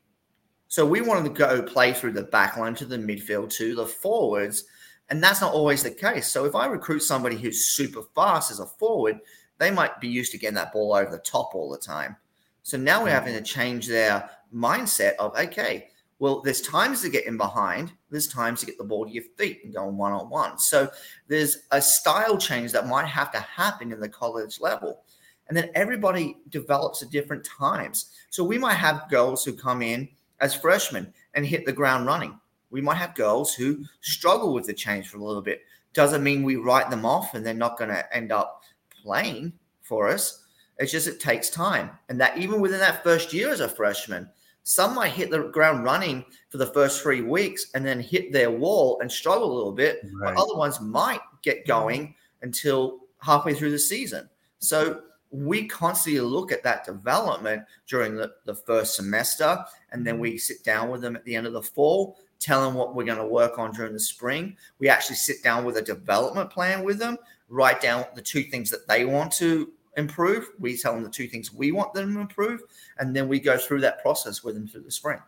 So 0.67 0.86
we 0.86 1.01
want 1.01 1.24
them 1.24 1.34
to 1.34 1.39
go 1.39 1.62
play 1.62 1.94
through 1.94 2.13
the 2.13 2.24
back 2.24 2.58
line 2.58 2.74
to 2.75 2.86
the 2.86 2.98
midfield 2.98 3.51
to 3.51 3.75
the 3.75 3.86
forwards. 3.86 4.65
And 5.10 5.24
that's 5.24 5.41
not 5.41 5.53
always 5.53 5.84
the 5.84 5.91
case. 5.91 6.27
So 6.27 6.46
if 6.46 6.55
I 6.55 6.65
recruit 6.65 7.01
somebody 7.01 7.36
who's 7.36 7.65
super 7.75 8.01
fast 8.15 8.50
as 8.50 8.60
a 8.60 8.65
forward, 8.65 9.20
they 9.60 9.70
might 9.70 10.01
be 10.01 10.08
used 10.08 10.32
to 10.32 10.39
getting 10.39 10.55
that 10.55 10.74
ball 10.74 10.96
over 10.96 11.12
the 11.12 11.20
top 11.20 11.53
all 11.53 11.70
the 11.70 11.77
time. 11.77 12.17
So 12.65 12.79
now 12.79 13.03
we're 13.03 13.10
mm. 13.10 13.13
having 13.13 13.36
to 13.36 13.43
change 13.43 13.88
their 13.88 14.27
mindset 14.51 15.13
of, 15.17 15.38
okay, 15.38 15.89
well, 16.17 16.41
there's 16.41 16.62
times 16.62 17.03
to 17.03 17.10
get 17.10 17.27
in 17.27 17.38
behind, 17.38 17.91
there's 18.10 18.27
times 18.27 18.62
to 18.62 18.65
get 18.65 18.79
the 18.79 18.84
ball 18.84 19.05
to 19.05 19.12
your 19.12 19.24
feet 19.38 19.62
and 19.63 19.72
go 19.74 19.86
one 19.86 20.13
on 20.13 20.31
one. 20.31 20.57
So 20.57 20.89
there's 21.27 21.60
a 21.72 21.79
style 21.79 22.39
change 22.39 22.72
that 22.72 22.88
might 22.88 23.05
have 23.05 23.31
to 23.34 23.39
happen 23.39 23.91
in 23.91 24.00
the 24.00 24.10
college 24.10 24.60
level. 24.60 25.03
And 25.48 25.55
then 25.55 25.69
everybody 25.75 26.38
develops 26.50 27.03
at 27.03 27.12
different 27.12 27.45
times. 27.45 28.10
So 28.31 28.43
we 28.43 28.57
might 28.57 28.75
have 28.75 29.10
girls 29.12 29.45
who 29.45 29.53
come 29.53 29.84
in 29.84 30.10
as 30.39 30.55
freshmen 30.55 31.13
and 31.36 31.45
hit 31.45 31.67
the 31.67 31.72
ground 31.72 32.07
running. 32.07 32.39
We 32.72 32.81
might 32.81 32.95
have 32.95 33.13
girls 33.13 33.53
who 33.53 33.84
struggle 34.01 34.55
with 34.55 34.65
the 34.65 34.74
change 34.74 35.10
for 35.10 35.19
a 35.19 35.24
little 35.24 35.43
bit. 35.43 35.62
Doesn't 35.93 36.24
mean 36.24 36.41
we 36.41 36.55
write 36.55 36.89
them 36.89 37.05
off 37.05 37.36
and 37.36 37.45
they're 37.45 37.53
not 37.53 37.77
going 37.77 37.91
to 37.91 38.15
end 38.15 38.31
up 38.31 38.63
playing 39.03 39.53
for 39.84 40.07
us. 40.07 40.44
It's 40.77 40.91
just 40.91 41.08
it 41.08 41.20
takes 41.20 41.50
time. 41.50 41.89
And 42.10 42.20
that 42.20 42.38
even 42.38 42.60
within 42.60 42.79
that 42.79 43.03
first 43.03 43.34
year 43.34 43.50
as 43.50 43.62
a 43.62 43.70
freshman, 43.70 44.29
some 44.63 44.96
might 44.96 45.12
hit 45.12 45.29
the 45.29 45.44
ground 45.44 45.84
running 45.84 46.25
for 46.50 46.58
the 46.58 46.65
first 46.65 47.01
three 47.01 47.22
weeks 47.22 47.67
and 47.75 47.86
then 47.86 48.00
hit 48.00 48.34
their 48.34 48.50
wall 48.50 49.00
and 49.00 49.12
struggle 49.12 49.51
a 49.51 49.55
little 49.55 49.72
bit. 49.72 50.01
Right. 50.03 50.34
But 50.34 50.41
other 50.41 50.55
ones 50.55 50.82
might 50.82 51.22
get 51.44 51.60
mm-hmm. 51.60 51.67
going 51.67 52.15
until 52.41 53.00
halfway 53.22 53.53
through 53.53 53.72
the 53.72 53.79
season. 53.79 54.27
So 54.58 55.01
we 55.29 55.67
constantly 55.67 56.20
look 56.22 56.51
at 56.51 56.63
that 56.63 56.86
development 56.86 57.63
during 57.88 58.15
the, 58.15 58.32
the 58.46 58.55
first 58.55 58.96
semester. 58.96 59.63
And 59.91 60.05
then 60.05 60.20
we 60.20 60.38
sit 60.38 60.63
down 60.63 60.89
with 60.89 61.01
them 61.01 61.15
at 61.15 61.25
the 61.25 61.36
end 61.36 61.48
of 61.48 61.53
the 61.53 61.62
fall, 61.62 62.17
tell 62.39 62.65
them 62.65 62.74
what 62.74 62.96
we're 62.96 63.05
going 63.05 63.17
to 63.20 63.25
work 63.25 63.60
on 63.60 63.72
during 63.72 63.94
the 63.94 64.00
spring. 64.00 64.58
We 64.79 64.89
actually 64.89 65.17
sit 65.17 65.44
down 65.44 65.63
with 65.63 65.77
a 65.77 65.82
development 65.82 66.50
plan 66.50 66.84
with 66.84 66.98
them, 66.98 67.17
write 67.50 67.82
down 67.82 68.05
the 68.15 68.22
two 68.22 68.44
things 68.44 68.72
that 68.72 68.88
they 68.88 69.05
want 69.05 69.32
to 69.34 69.72
improve. 69.97 70.49
We 70.59 70.77
tell 70.77 70.93
them 70.93 71.03
the 71.03 71.09
two 71.09 71.27
things 71.27 71.53
we 71.53 71.71
want 71.71 71.93
them 71.93 72.13
to 72.13 72.19
improve, 72.19 72.61
and 72.99 73.15
then 73.15 73.27
we 73.27 73.39
go 73.39 73.57
through 73.57 73.81
that 73.81 74.01
process 74.01 74.43
with 74.43 74.55
them 74.55 74.67
through 74.67 74.83
the 74.83 74.91
spring. 74.91 75.19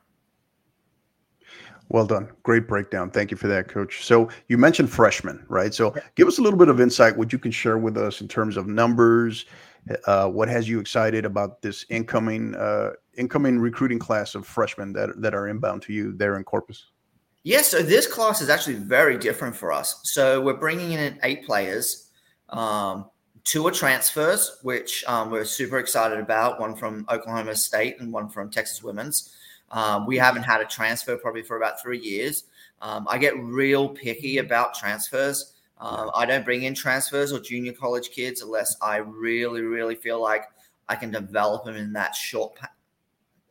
Well 1.89 2.05
done. 2.05 2.29
Great 2.43 2.67
breakdown. 2.67 3.09
Thank 3.09 3.31
you 3.31 3.37
for 3.37 3.47
that, 3.47 3.69
coach. 3.69 4.03
So 4.03 4.29
you 4.49 4.57
mentioned 4.57 4.89
freshmen, 4.89 5.45
right? 5.47 5.73
So 5.73 5.95
give 6.15 6.27
us 6.27 6.37
a 6.37 6.41
little 6.41 6.59
bit 6.59 6.67
of 6.67 6.81
insight, 6.81 7.15
what 7.15 7.31
you 7.31 7.39
can 7.39 7.51
share 7.51 7.77
with 7.77 7.97
us 7.97 8.19
in 8.19 8.27
terms 8.27 8.57
of 8.57 8.67
numbers. 8.67 9.45
Uh, 10.05 10.27
what 10.27 10.49
has 10.49 10.67
you 10.67 10.81
excited 10.81 11.23
about 11.23 11.61
this 11.61 11.85
incoming 11.89 12.55
uh, 12.55 12.91
incoming 13.17 13.57
recruiting 13.57 13.99
class 13.99 14.35
of 14.35 14.45
freshmen 14.45 14.91
that, 14.91 15.21
that 15.21 15.33
are 15.33 15.47
inbound 15.47 15.81
to 15.83 15.93
you 15.93 16.11
there 16.11 16.35
in 16.35 16.43
Corpus? 16.43 16.87
Yes, 17.43 17.71
yeah, 17.71 17.79
so 17.79 17.85
this 17.85 18.05
class 18.05 18.41
is 18.41 18.49
actually 18.49 18.75
very 18.75 19.17
different 19.17 19.55
for 19.55 19.71
us. 19.71 20.01
So 20.03 20.41
we're 20.41 20.57
bringing 20.57 20.91
in 20.91 21.17
eight 21.23 21.45
players. 21.45 22.11
Um, 22.49 23.09
Two 23.47 23.65
are 23.65 23.71
transfers, 23.71 24.57
which 24.61 25.05
um, 25.07 25.31
we're 25.31 25.45
super 25.45 25.79
excited 25.79 26.19
about. 26.19 26.59
One 26.59 26.75
from 26.75 27.05
Oklahoma 27.09 27.55
State 27.55 27.95
and 28.01 28.11
one 28.11 28.27
from 28.27 28.49
Texas 28.49 28.83
Women's. 28.83 29.33
Um, 29.71 30.05
we 30.05 30.17
haven't 30.17 30.43
had 30.43 30.59
a 30.59 30.65
transfer 30.65 31.15
probably 31.15 31.43
for 31.43 31.55
about 31.55 31.81
three 31.81 31.97
years. 31.97 32.43
Um, 32.81 33.07
I 33.09 33.17
get 33.17 33.39
real 33.39 33.87
picky 33.87 34.39
about 34.39 34.73
transfers. 34.73 35.53
Um, 35.77 36.11
I 36.13 36.25
don't 36.25 36.43
bring 36.43 36.63
in 36.63 36.73
transfers 36.73 37.31
or 37.31 37.39
junior 37.39 37.71
college 37.71 38.09
kids 38.09 38.41
unless 38.41 38.75
I 38.81 38.97
really, 38.97 39.61
really 39.61 39.95
feel 39.95 40.21
like 40.21 40.43
I 40.89 40.97
can 40.97 41.09
develop 41.09 41.63
them 41.63 41.77
in 41.77 41.93
that 41.93 42.15
short 42.15 42.59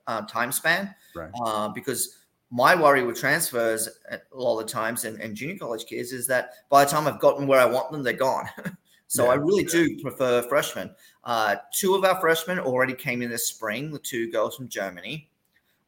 uh, 0.07 0.27
time 0.27 0.53
span. 0.53 0.95
Right. 1.15 1.31
Uh, 1.43 1.71
because 1.71 2.19
my 2.51 2.75
worry 2.75 3.03
with 3.03 3.19
transfers 3.19 3.89
a 4.11 4.21
lot 4.35 4.61
of 4.61 4.67
the 4.67 4.71
times 4.71 5.07
and, 5.07 5.19
and, 5.23 5.35
junior 5.35 5.57
college 5.57 5.87
kids 5.87 6.13
is 6.13 6.27
that 6.27 6.51
by 6.69 6.85
the 6.85 6.91
time 6.91 7.07
I've 7.07 7.19
gotten 7.19 7.47
where 7.47 7.61
I 7.61 7.65
want 7.65 7.91
them, 7.91 8.03
they're 8.03 8.13
gone. 8.13 8.47
So 9.09 9.25
yeah, 9.25 9.31
I 9.31 9.35
really 9.35 9.63
yeah. 9.63 9.71
do 9.71 10.03
prefer 10.03 10.43
freshmen. 10.43 10.91
Uh, 11.25 11.57
two 11.73 11.95
of 11.95 12.05
our 12.05 12.21
freshmen 12.21 12.59
already 12.59 12.95
came 12.95 13.23
in 13.23 13.31
this 13.31 13.49
spring, 13.49 13.91
the 13.91 13.99
two 13.99 14.31
girls 14.31 14.57
from 14.57 14.69
Germany. 14.69 15.29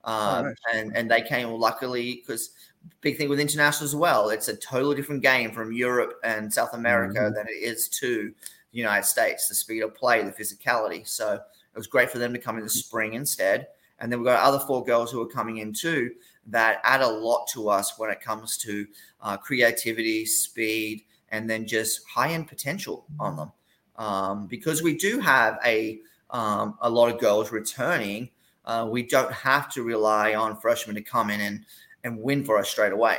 Oh, 0.05 0.13
um, 0.13 0.45
oh, 0.45 0.49
nice. 0.49 0.57
and, 0.75 0.97
and 0.97 1.11
they 1.11 1.23
came 1.23 1.49
luckily 1.49 2.23
because 2.27 2.51
big 3.01 3.17
thing 3.17 3.29
with 3.29 3.41
international 3.41 3.85
as 3.85 3.97
well. 3.97 4.31
It's 4.31 4.49
a 4.49 4.57
totally 4.57 4.97
different 4.97 5.23
game 5.23 5.51
from 5.53 5.73
Europe 5.73 6.15
and 6.25 6.53
South 6.53 6.75
America 6.75 7.21
mm-hmm. 7.21 7.35
than 7.35 7.47
it 7.49 7.63
is 7.63 7.89
to 8.01 8.33
the 8.73 8.79
United 8.79 9.07
States. 9.07 9.49
The 9.49 9.55
speed 9.55 9.83
of 9.83 9.95
play, 9.95 10.23
the 10.23 10.33
physicality. 10.33 11.07
So 11.07 11.35
it 11.35 11.77
was 11.77 11.87
great 11.87 12.11
for 12.11 12.19
them 12.19 12.33
to 12.33 12.39
come 12.39 12.57
in 12.57 12.65
the 12.65 12.71
spring 12.71 13.15
instead. 13.15 13.69
And 14.01 14.11
then 14.11 14.21
we've 14.21 14.27
got 14.27 14.43
other 14.43 14.61
four 14.61 14.85
girls 14.85 15.11
who 15.11 15.21
are 15.21 15.27
coming 15.29 15.59
in 15.59 15.73
too 15.73 16.11
that 16.47 16.81
add 16.85 17.03
a 17.03 17.09
lot 17.09 17.47
to 17.49 17.69
us 17.69 17.99
when 17.99 18.11
it 18.11 18.21
comes 18.21 18.57
to 18.59 18.87
uh, 19.21 19.37
creativity, 19.37 20.25
speed, 20.25 21.03
and 21.31 21.49
then 21.49 21.67
just 21.67 22.01
high 22.09 22.33
end 22.33 22.49
potential 22.49 23.05
on 23.19 23.37
them. 23.37 23.53
Um, 23.97 24.47
because 24.47 24.83
we 24.83 24.97
do 24.97 25.19
have 25.21 25.59
a 25.65 26.01
um, 26.31 26.77
a 26.83 26.91
lot 26.91 27.13
of 27.13 27.21
girls 27.21 27.51
returning, 27.51 28.29
uh, 28.65 28.87
we 28.89 29.03
don't 29.03 29.33
have 29.33 29.73
to 29.73 29.83
rely 29.83 30.35
on 30.35 30.61
freshmen 30.61 30.95
to 30.97 31.03
come 31.03 31.31
in 31.31 31.41
and 31.41 31.65
and 32.05 32.19
win 32.21 32.45
for 32.45 32.59
us 32.59 32.69
straight 32.69 32.93
away. 32.93 33.19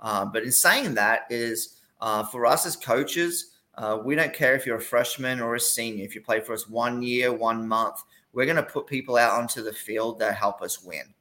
Uh, 0.00 0.24
but 0.24 0.42
in 0.42 0.52
saying 0.52 0.94
that, 0.94 1.22
is 1.30 1.80
uh, 2.00 2.24
for 2.24 2.44
us 2.44 2.66
as 2.66 2.76
coaches, 2.76 3.52
uh, 3.76 3.98
we 4.04 4.14
don't 4.14 4.34
care 4.34 4.54
if 4.54 4.66
you're 4.66 4.76
a 4.76 4.80
freshman 4.80 5.40
or 5.40 5.54
a 5.54 5.60
senior. 5.60 6.04
If 6.04 6.14
you 6.14 6.20
play 6.20 6.40
for 6.40 6.52
us 6.52 6.68
one 6.68 7.02
year, 7.02 7.32
one 7.32 7.66
month, 7.66 8.02
we're 8.32 8.44
going 8.44 8.56
to 8.56 8.62
put 8.62 8.86
people 8.86 9.16
out 9.16 9.32
onto 9.32 9.62
the 9.62 9.72
field 9.72 10.18
that 10.18 10.34
help 10.34 10.60
us 10.60 10.82
win. 10.82 11.14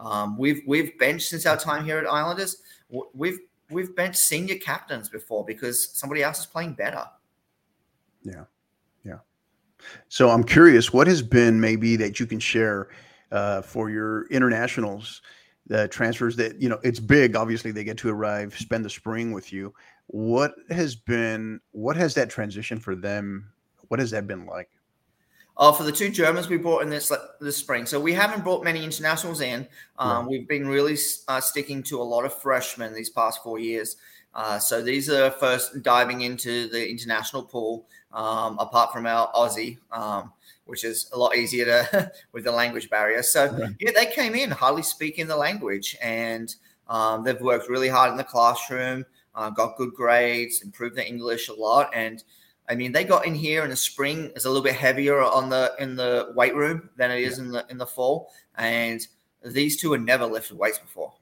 Um, 0.00 0.38
we've 0.38 0.62
we've 0.66 0.96
benched 0.98 1.28
since 1.28 1.44
our 1.44 1.56
time 1.56 1.84
here 1.84 1.98
at 1.98 2.06
Islanders. 2.06 2.62
We've 3.12 3.40
we've 3.70 3.94
benched 3.94 4.18
senior 4.18 4.56
captains 4.56 5.08
before 5.08 5.44
because 5.44 5.90
somebody 5.98 6.22
else 6.22 6.40
is 6.40 6.46
playing 6.46 6.74
better. 6.74 7.04
Yeah, 8.22 8.44
yeah. 9.04 9.18
So 10.08 10.30
I'm 10.30 10.44
curious, 10.44 10.92
what 10.92 11.06
has 11.06 11.22
been 11.22 11.60
maybe 11.60 11.96
that 11.96 12.18
you 12.18 12.26
can 12.26 12.40
share 12.40 12.88
uh, 13.30 13.62
for 13.62 13.90
your 13.90 14.26
internationals, 14.28 15.22
the 15.66 15.86
transfers 15.88 16.34
that 16.36 16.60
you 16.60 16.68
know 16.68 16.78
it's 16.82 17.00
big. 17.00 17.36
Obviously, 17.36 17.70
they 17.72 17.84
get 17.84 17.98
to 17.98 18.08
arrive, 18.08 18.56
spend 18.58 18.84
the 18.84 18.90
spring 18.90 19.32
with 19.32 19.52
you. 19.52 19.74
What 20.06 20.54
has 20.70 20.94
been, 20.94 21.60
what 21.72 21.96
has 21.96 22.14
that 22.14 22.30
transition 22.30 22.80
for 22.80 22.96
them? 22.96 23.52
What 23.88 24.00
has 24.00 24.10
that 24.12 24.26
been 24.26 24.46
like? 24.46 24.70
Uh, 25.58 25.72
for 25.72 25.82
the 25.82 25.90
two 25.90 26.08
Germans 26.08 26.48
we 26.48 26.56
brought 26.56 26.82
in 26.82 26.88
this 26.88 27.12
this 27.40 27.56
spring, 27.56 27.84
so 27.84 27.98
we 27.98 28.12
haven't 28.12 28.44
brought 28.44 28.62
many 28.62 28.84
internationals 28.84 29.40
in. 29.40 29.66
Um. 29.98 30.26
We've 30.26 30.46
been 30.46 30.68
really 30.68 30.96
uh, 31.26 31.40
sticking 31.40 31.82
to 31.84 32.00
a 32.00 32.04
lot 32.04 32.24
of 32.24 32.32
freshmen 32.32 32.94
these 32.94 33.10
past 33.10 33.42
four 33.42 33.58
years. 33.58 33.96
Uh, 34.34 34.58
so 34.58 34.82
these 34.82 35.10
are 35.10 35.30
first 35.32 35.82
diving 35.82 36.20
into 36.20 36.68
the 36.68 36.88
international 36.88 37.42
pool. 37.42 37.86
Um, 38.10 38.56
apart 38.58 38.90
from 38.90 39.04
our 39.04 39.30
Aussie, 39.32 39.76
um, 39.92 40.32
which 40.64 40.82
is 40.82 41.10
a 41.12 41.18
lot 41.18 41.36
easier 41.36 41.66
to 41.66 42.10
with 42.32 42.44
the 42.44 42.52
language 42.52 42.88
barrier. 42.88 43.22
So 43.22 43.54
yeah. 43.58 43.68
yeah, 43.80 43.90
they 43.94 44.06
came 44.06 44.34
in 44.34 44.50
hardly 44.50 44.82
speaking 44.82 45.26
the 45.26 45.36
language, 45.36 45.94
and 46.00 46.54
um, 46.88 47.22
they've 47.24 47.40
worked 47.40 47.68
really 47.68 47.88
hard 47.88 48.10
in 48.10 48.16
the 48.16 48.24
classroom, 48.24 49.04
uh, 49.34 49.50
got 49.50 49.76
good 49.76 49.92
grades, 49.94 50.62
improved 50.62 50.96
their 50.96 51.04
English 51.06 51.48
a 51.48 51.52
lot, 51.54 51.90
and 51.94 52.24
I 52.68 52.74
mean, 52.74 52.92
they 52.92 53.04
got 53.04 53.26
in 53.26 53.34
here 53.34 53.64
in 53.64 53.70
the 53.70 53.76
spring. 53.76 54.30
It's 54.36 54.44
a 54.44 54.48
little 54.48 54.62
bit 54.62 54.74
heavier 54.74 55.22
on 55.22 55.48
the 55.48 55.74
in 55.78 55.96
the 55.96 56.32
weight 56.34 56.54
room 56.54 56.90
than 56.96 57.10
it 57.10 57.20
is 57.20 57.38
yeah. 57.38 57.44
in 57.44 57.50
the 57.50 57.66
in 57.70 57.78
the 57.78 57.86
fall. 57.86 58.30
And 58.56 59.06
these 59.44 59.80
two 59.80 59.92
had 59.92 60.02
never 60.02 60.26
lifted 60.26 60.58
weights 60.58 60.78
before. 60.78 61.14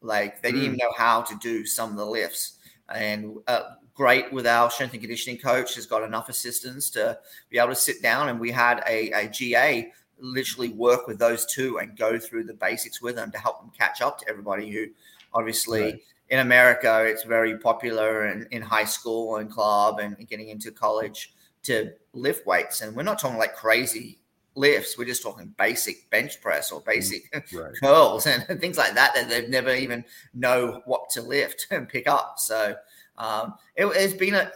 Like 0.00 0.40
they 0.42 0.50
didn't 0.50 0.62
mm. 0.62 0.66
even 0.66 0.78
know 0.78 0.92
how 0.96 1.22
to 1.22 1.34
do 1.36 1.66
some 1.66 1.90
of 1.90 1.96
the 1.96 2.06
lifts. 2.06 2.58
And 2.88 3.36
uh, 3.46 3.62
great 3.94 4.32
with 4.32 4.46
our 4.46 4.70
strength 4.70 4.92
and 4.92 5.00
conditioning 5.00 5.38
coach 5.38 5.74
has 5.74 5.86
got 5.86 6.02
enough 6.02 6.28
assistance 6.28 6.90
to 6.90 7.18
be 7.50 7.58
able 7.58 7.70
to 7.70 7.74
sit 7.74 8.02
down. 8.02 8.28
And 8.28 8.40
we 8.40 8.50
had 8.50 8.82
a, 8.86 9.10
a 9.12 9.28
GA 9.28 9.92
literally 10.18 10.70
work 10.70 11.06
with 11.06 11.18
those 11.18 11.44
two 11.46 11.78
and 11.78 11.96
go 11.96 12.18
through 12.18 12.44
the 12.44 12.54
basics 12.54 13.02
with 13.02 13.16
them 13.16 13.30
to 13.32 13.38
help 13.38 13.60
them 13.60 13.70
catch 13.76 14.00
up 14.00 14.18
to 14.20 14.28
everybody 14.28 14.70
who 14.70 14.86
obviously 15.34 15.82
right 15.82 16.00
in 16.30 16.40
America, 16.40 17.04
it's 17.04 17.24
very 17.24 17.58
popular 17.58 18.26
in, 18.26 18.46
in 18.50 18.62
high 18.62 18.84
school 18.84 19.36
and 19.36 19.50
club 19.50 19.98
and 19.98 20.16
getting 20.28 20.48
into 20.48 20.70
college 20.70 21.34
to 21.64 21.92
lift 22.12 22.46
weights. 22.46 22.80
And 22.80 22.96
we're 22.96 23.02
not 23.02 23.18
talking 23.18 23.38
like 23.38 23.54
crazy 23.54 24.18
lifts. 24.54 24.96
We're 24.96 25.04
just 25.04 25.22
talking 25.22 25.54
basic 25.58 26.08
bench 26.10 26.40
press 26.40 26.70
or 26.70 26.80
basic 26.80 27.22
right. 27.52 27.72
curls 27.82 28.26
and 28.26 28.44
things 28.60 28.78
like 28.78 28.94
that 28.94 29.14
that 29.14 29.28
they've 29.28 29.48
never 29.48 29.74
even 29.74 30.04
know 30.32 30.82
what 30.86 31.10
to 31.10 31.22
lift 31.22 31.66
and 31.70 31.88
pick 31.88 32.06
up. 32.06 32.36
So 32.38 32.76
um, 33.18 33.54
it, 33.76 33.86
has 33.94 34.14
been 34.14 34.34
a, 34.34 34.50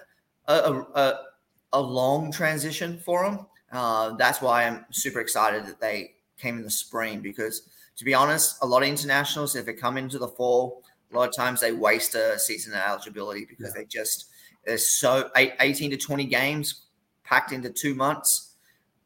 a, 0.46 0.82
a, 0.94 1.20
a 1.74 1.80
long 1.80 2.32
transition 2.32 2.98
for 2.98 3.24
them. 3.24 3.46
Uh, 3.70 4.14
that's 4.16 4.40
why 4.40 4.64
I'm 4.64 4.86
super 4.90 5.20
excited 5.20 5.66
that 5.66 5.80
they 5.80 6.14
came 6.38 6.56
in 6.56 6.64
the 6.64 6.70
spring 6.70 7.20
because, 7.20 7.68
to 7.96 8.04
be 8.04 8.14
honest, 8.14 8.56
a 8.62 8.66
lot 8.66 8.82
of 8.82 8.88
internationals, 8.88 9.56
if 9.56 9.66
they 9.66 9.74
come 9.74 9.98
into 9.98 10.18
the 10.18 10.28
fall, 10.28 10.82
a 11.12 11.16
lot 11.16 11.28
of 11.28 11.34
times 11.34 11.60
they 11.60 11.72
waste 11.72 12.14
a 12.14 12.38
season 12.38 12.74
of 12.74 12.80
eligibility 12.80 13.44
because 13.44 13.72
yeah. 13.74 13.80
they 13.80 13.86
just 13.86 14.26
there's 14.64 14.86
so 14.86 15.30
eight, 15.36 15.54
18 15.60 15.90
to 15.92 15.96
20 15.96 16.24
games 16.26 16.86
packed 17.24 17.52
into 17.52 17.70
two 17.70 17.94
months. 17.94 18.56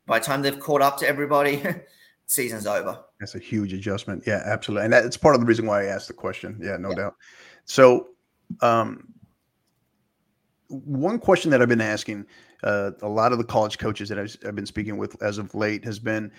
By 0.06 0.18
the 0.18 0.24
time 0.24 0.42
they've 0.42 0.58
caught 0.58 0.82
up 0.82 0.98
to 0.98 1.08
everybody, 1.08 1.62
season's 2.26 2.66
over. 2.66 2.98
That's 3.20 3.36
a 3.36 3.38
huge 3.38 3.72
adjustment. 3.72 4.24
Yeah, 4.26 4.42
absolutely. 4.44 4.84
And 4.84 4.92
that's 4.92 5.16
part 5.16 5.34
of 5.34 5.40
the 5.40 5.46
reason 5.46 5.66
why 5.66 5.82
I 5.82 5.86
asked 5.86 6.08
the 6.08 6.14
question. 6.14 6.58
Yeah, 6.60 6.76
no 6.76 6.90
yeah. 6.90 6.96
doubt. 6.96 7.14
So, 7.64 8.08
um, 8.60 9.08
one 10.68 11.18
question 11.18 11.50
that 11.50 11.62
I've 11.62 11.68
been 11.68 11.80
asking 11.80 12.26
uh, 12.64 12.92
a 13.02 13.08
lot 13.08 13.32
of 13.32 13.38
the 13.38 13.44
college 13.44 13.78
coaches 13.78 14.08
that 14.08 14.18
I've, 14.18 14.36
I've, 14.46 14.54
been 14.54 14.66
speaking 14.66 14.96
with 14.96 15.20
as 15.22 15.38
of 15.38 15.54
late 15.54 15.84
has 15.84 15.98
been 15.98 16.32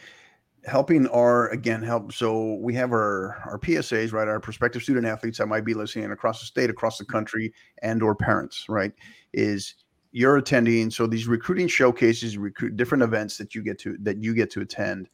helping 0.65 1.07
our 1.07 1.49
again 1.49 1.81
help 1.81 2.13
so 2.13 2.55
we 2.61 2.73
have 2.73 2.91
our 2.91 3.41
our 3.45 3.59
psas 3.59 4.13
right 4.13 4.29
our 4.29 4.39
prospective 4.39 4.81
student 4.81 5.05
athletes 5.05 5.37
that 5.37 5.47
might 5.47 5.65
be 5.65 5.73
listening 5.73 6.11
across 6.11 6.39
the 6.39 6.45
state 6.45 6.69
across 6.69 6.97
the 6.97 7.03
country 7.03 7.53
and 7.81 8.01
or 8.01 8.15
parents 8.15 8.65
right 8.69 8.93
is 9.33 9.75
you're 10.13 10.37
attending 10.37 10.91
so 10.91 11.07
these 11.07 11.27
recruiting 11.27 11.67
showcases 11.67 12.37
recruit 12.37 12.77
different 12.77 13.03
events 13.03 13.35
that 13.37 13.53
you 13.53 13.63
get 13.63 13.79
to 13.79 13.97
that 13.99 14.23
you 14.23 14.33
get 14.33 14.49
to 14.51 14.61
attend. 14.61 15.09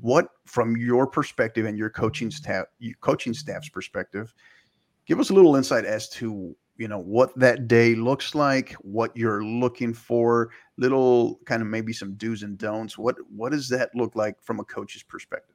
What 0.00 0.28
from 0.46 0.76
your 0.76 1.06
perspective 1.06 1.64
and 1.64 1.78
your 1.78 1.88
coaching 1.88 2.30
staff 2.30 2.66
coaching 3.00 3.32
staff's 3.32 3.68
perspective 3.68 4.34
give 5.06 5.20
us 5.20 5.30
a 5.30 5.32
little 5.32 5.54
insight 5.54 5.84
as 5.84 6.08
to 6.10 6.54
you 6.76 6.88
know 6.88 6.98
what 6.98 7.36
that 7.38 7.68
day 7.68 7.94
looks 7.94 8.34
like 8.34 8.72
what 8.80 9.16
you're 9.16 9.44
looking 9.44 9.92
for 9.92 10.50
little 10.78 11.38
kind 11.44 11.62
of 11.62 11.68
maybe 11.68 11.92
some 11.92 12.14
do's 12.14 12.42
and 12.42 12.58
don'ts 12.58 12.96
what 12.96 13.16
what 13.34 13.52
does 13.52 13.68
that 13.68 13.90
look 13.94 14.16
like 14.16 14.36
from 14.42 14.58
a 14.60 14.64
coach's 14.64 15.02
perspective 15.02 15.52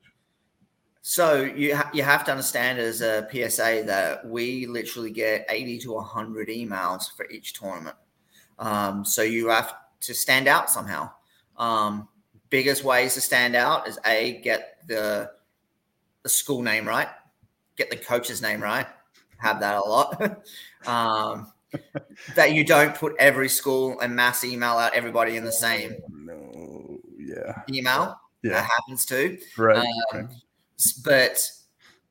so 1.10 1.44
you 1.44 1.74
ha- 1.74 1.90
you 1.94 2.04
have 2.04 2.26
to 2.26 2.32
understand 2.32 2.80
as 2.80 3.00
a 3.00 3.26
PSA 3.32 3.84
that 3.86 4.28
we 4.28 4.66
literally 4.66 5.10
get 5.10 5.46
80 5.48 5.80
to 5.80 5.94
100 5.94 6.50
emails 6.50 7.16
for 7.16 7.26
each 7.30 7.54
tournament. 7.54 7.96
Um, 8.60 9.06
so 9.06 9.22
you 9.22 9.48
have 9.48 9.74
to 10.02 10.14
stand 10.14 10.50
out 10.50 10.70
somehow. 10.70 11.12
Um, 11.56 12.10
biggest 12.50 12.84
ways 12.84 13.14
to 13.14 13.22
stand 13.22 13.56
out 13.56 13.88
is 13.88 13.98
a 14.06 14.42
get 14.44 14.80
the 14.86 15.32
the 16.24 16.30
school 16.30 16.62
name 16.62 16.86
right, 16.86 17.08
get 17.78 17.90
the 17.90 17.96
coach's 17.96 18.42
name 18.42 18.62
right, 18.62 18.88
have 19.40 19.60
that 19.60 19.76
a 19.76 19.82
lot. 19.82 20.44
um, 20.88 21.52
that 22.36 22.54
you 22.54 22.64
don't 22.64 22.96
put 22.96 23.14
every 23.20 23.50
school 23.50 24.00
and 24.00 24.16
mass 24.16 24.44
email 24.44 24.78
out 24.78 24.94
everybody 24.94 25.36
in 25.36 25.44
the 25.44 25.52
same 25.52 25.98
no. 26.10 27.00
Yeah. 27.18 27.62
email. 27.70 28.20
Yeah. 28.44 28.54
that 28.54 28.70
happens 28.70 29.06
too. 29.06 29.38
Right, 29.58 29.78
um, 29.78 29.86
right. 30.14 30.26
but 31.04 31.40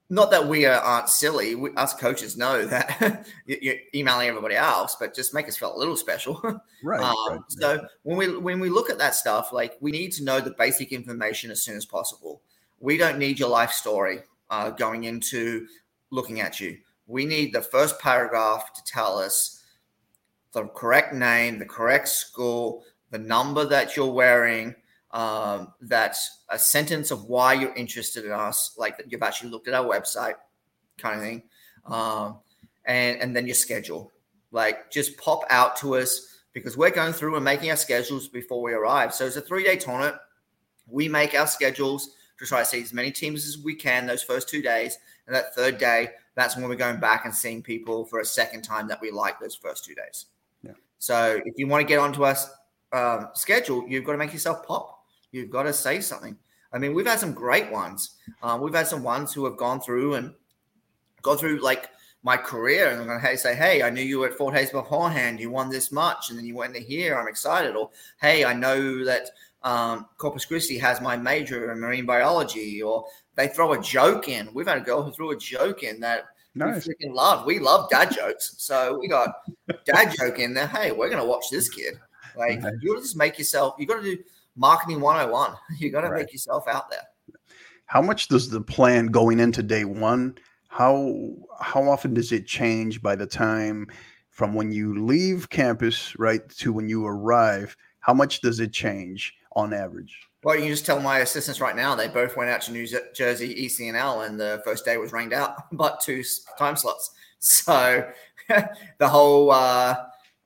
not 0.09 0.31
that 0.31 0.47
we 0.47 0.67
are, 0.67 0.81
aren't 0.81 1.09
silly. 1.09 1.55
We, 1.55 1.71
us 1.75 1.95
coaches 1.95 2.37
know 2.37 2.65
that 2.67 3.27
you're 3.47 3.77
emailing 3.95 4.29
everybody 4.29 4.57
else 4.57 4.97
but 4.99 5.15
just 5.15 5.35
make 5.35 5.49
us 5.49 5.57
feel 5.57 5.75
a 5.75 5.79
little 5.79 5.97
special. 5.97 6.41
Right, 6.83 7.01
um, 7.01 7.17
right, 7.31 7.41
so 7.49 7.87
when 8.03 8.19
we 8.19 8.37
when 8.37 8.61
we 8.61 8.69
look 8.69 8.91
at 8.91 8.99
that 8.99 9.15
stuff 9.15 9.51
like 9.51 9.79
we 9.81 9.91
need 9.91 10.13
to 10.13 10.23
know 10.23 10.41
the 10.41 10.55
basic 10.59 10.93
information 10.93 11.51
as 11.51 11.63
soon 11.63 11.77
as 11.77 11.87
possible. 11.87 12.43
We 12.79 12.99
don't 12.99 13.19
need 13.19 13.39
your 13.39 13.49
life 13.49 13.73
story 13.73 14.21
uh, 14.51 14.71
going 14.71 15.05
into 15.05 15.67
looking 16.11 16.41
at 16.43 16.61
you 16.61 16.77
we 17.07 17.25
need 17.25 17.53
the 17.53 17.63
first 17.63 18.01
paragraph 18.01 18.73
to 18.75 18.85
tell 18.85 19.19
us 19.19 19.65
the 20.53 20.65
correct 20.69 21.15
name, 21.15 21.59
the 21.59 21.67
correct 21.67 22.09
school, 22.09 22.85
the 23.11 23.19
number 23.19 23.65
that 23.65 23.97
you're 23.97 24.13
wearing, 24.13 24.75
um, 25.13 25.73
that's 25.81 26.45
a 26.51 26.59
sentence 26.59 27.11
of 27.11 27.25
why 27.25 27.53
you're 27.53 27.75
interested 27.75 28.25
in 28.25 28.33
us, 28.33 28.75
like 28.77 28.97
that 28.97 29.11
you've 29.11 29.23
actually 29.23 29.51
looked 29.51 29.69
at 29.69 29.75
our 29.75 29.85
website, 29.85 30.35
kind 30.99 31.17
of 31.17 31.23
thing, 31.23 31.43
um, 31.87 32.39
and 32.85 33.21
and 33.21 33.35
then 33.35 33.47
your 33.47 33.55
schedule. 33.55 34.13
Like 34.51 34.91
just 34.91 35.17
pop 35.17 35.45
out 35.51 35.77
to 35.77 35.97
us 35.97 36.43
because 36.53 36.77
we're 36.77 36.91
going 36.91 37.13
through 37.13 37.37
and 37.37 37.45
making 37.45 37.71
our 37.71 37.77
schedules 37.77 38.29
before 38.29 38.63
we 38.63 38.73
arrive. 38.73 39.15
So 39.15 39.27
it's 39.27 39.37
a 39.37 39.41
three 39.41 39.65
day 39.65 39.77
tournament. 39.77 40.17
We 40.87 41.09
make 41.09 41.35
our 41.35 41.47
schedules 41.47 42.11
to 42.39 42.47
try 42.47 42.61
to 42.61 42.65
see 42.67 42.83
as 42.83 42.93
many 42.93 43.11
teams 43.11 43.47
as 43.47 43.59
we 43.59 43.75
can 43.75 44.07
those 44.07 44.23
first 44.23 44.49
two 44.49 44.63
days, 44.63 44.99
and 45.27 45.35
that 45.35 45.55
third 45.55 45.79
day 45.79 46.11
that's 46.37 46.55
when 46.55 46.69
we're 46.69 46.77
going 46.77 47.01
back 47.01 47.25
and 47.25 47.35
seeing 47.35 47.63
people 47.63 48.05
for 48.05 48.21
a 48.21 48.25
second 48.25 48.63
time 48.63 48.87
that 48.89 49.01
we 49.01 49.11
like 49.11 49.41
those 49.41 49.57
first 49.57 49.85
two 49.85 49.95
days. 49.95 50.27
Yeah. 50.63 50.73
So 50.99 51.41
if 51.45 51.55
you 51.57 51.67
want 51.67 51.81
to 51.81 51.89
get 51.89 51.99
onto 51.99 52.25
our 52.25 52.37
um, 52.93 53.31
schedule, 53.35 53.85
you've 53.89 54.05
got 54.05 54.13
to 54.13 54.19
make 54.19 54.33
yourself 54.33 54.65
pop. 54.67 55.03
You've 55.33 55.51
got 55.51 55.65
to 55.65 55.73
say 55.73 56.01
something. 56.01 56.37
I 56.73 56.79
mean, 56.79 56.95
we've 56.95 57.07
had 57.07 57.19
some 57.19 57.33
great 57.33 57.73
ones. 57.73 58.17
Um, 58.43 58.61
we've 58.61 58.75
had 58.75 58.87
some 58.87 59.03
ones 59.03 59.33
who 59.33 59.47
have 59.47 59.57
gone 59.57 59.81
through 59.81 60.15
and 60.15 60.35
gone 61.23 61.39
through 61.39 61.61
like 61.61 61.89
my 62.23 62.37
career 62.37 62.91
and 62.91 63.01
I'm 63.01 63.07
going 63.07 63.21
to 63.21 63.39
say, 63.39 63.55
hey, 63.55 63.83
I 63.83 63.89
knew 63.89 64.03
you 64.03 64.19
were 64.19 64.29
at 64.29 64.35
Fort 64.35 64.55
Hays 64.55 64.71
beforehand. 64.71 65.41
You 65.41 65.51
won 65.51 65.71
this 65.71 65.91
much, 65.91 66.29
and 66.29 66.39
then 66.39 66.45
you 66.45 66.55
went 66.55 66.75
to 66.75 66.81
here. 66.81 67.17
I'm 67.17 67.29
excited. 67.29 67.77
Or 67.77 67.91
hey, 68.21 68.45
I 68.45 68.53
know 68.53 69.05
that 69.05 69.31
um, 69.63 70.07
Corpus 70.19 70.45
Christi 70.45 70.77
has 70.79 71.01
my 71.01 71.17
major 71.17 71.73
in 71.73 71.81
marine 71.81 72.05
biology, 72.05 72.83
or 72.83 73.07
they 73.37 73.49
throw 73.49 73.73
a 73.73 73.81
joke 73.81 74.29
in. 74.29 74.49
We've 74.53 74.67
had 74.67 74.79
a 74.79 74.83
girl 74.83 75.03
who 75.03 75.13
threw 75.13 75.31
a 75.31 75.37
joke 75.37 75.83
in 75.83 76.01
that 76.01 76.25
nice. 76.55 76.87
we 76.87 76.95
freaking 76.95 77.15
love. 77.15 77.47
We 77.47 77.59
love 77.59 77.89
dad 77.91 78.11
jokes, 78.11 78.55
so 78.59 78.99
we 78.99 79.09
got 79.09 79.35
dad 79.85 80.15
joke 80.19 80.39
in 80.39 80.55
there. 80.55 80.67
Hey, 80.67 80.93
we're 80.93 81.11
gonna 81.11 81.25
watch 81.25 81.47
this 81.51 81.69
kid. 81.69 81.95
Like 82.37 82.61
nice. 82.61 82.73
you 82.81 82.91
got 82.91 82.97
to 82.97 83.03
just 83.03 83.17
make 83.17 83.39
yourself. 83.39 83.77
You 83.79 83.87
got 83.87 84.03
to 84.03 84.17
do 84.17 84.23
marketing 84.57 85.01
101. 85.01 85.55
You 85.79 85.91
got 85.91 86.03
to 86.03 86.09
right. 86.09 86.21
make 86.21 86.33
yourself 86.33 86.69
out 86.69 86.91
there. 86.91 87.05
How 87.87 88.03
much 88.03 88.29
does 88.29 88.51
the 88.51 88.61
plan 88.61 89.07
going 89.07 89.41
into 89.41 89.63
day 89.63 89.85
one? 89.85 90.37
How 90.69 91.31
how 91.61 91.89
often 91.89 92.13
does 92.13 92.33
it 92.33 92.47
change 92.47 93.01
by 93.01 93.17
the 93.17 93.27
time 93.27 93.87
from 94.29 94.55
when 94.55 94.71
you 94.71 95.07
leave 95.07 95.49
campus 95.49 96.19
right 96.19 96.47
to 96.59 96.73
when 96.73 96.89
you 96.89 97.07
arrive? 97.07 97.77
How 98.01 98.13
much 98.13 98.41
does 98.41 98.61
it 98.61 98.73
change? 98.73 99.35
on 99.57 99.73
average? 99.73 100.26
Well, 100.45 100.59
you 100.59 100.69
just 100.69 100.87
tell 100.87 101.01
my 101.01 101.21
assistants 101.21 101.61
right 101.61 101.75
now. 101.75 101.95
They 101.95 102.09
both 102.09 102.37
went 102.37 102.51
out 102.51 102.63
to 102.63 102.73
New 102.73 102.87
Jersey 103.15 103.67
ECNL, 103.67 104.27
and 104.27 104.39
the 104.39 104.63
first 104.65 104.85
day 104.85 104.97
was 104.97 105.13
rained 105.13 105.33
out, 105.33 105.57
but 105.73 106.01
two 106.01 106.23
time 106.59 106.77
slots. 106.77 107.11
So 107.39 108.09
the 108.99 109.09
whole 109.09 109.51
uh, 109.51 109.97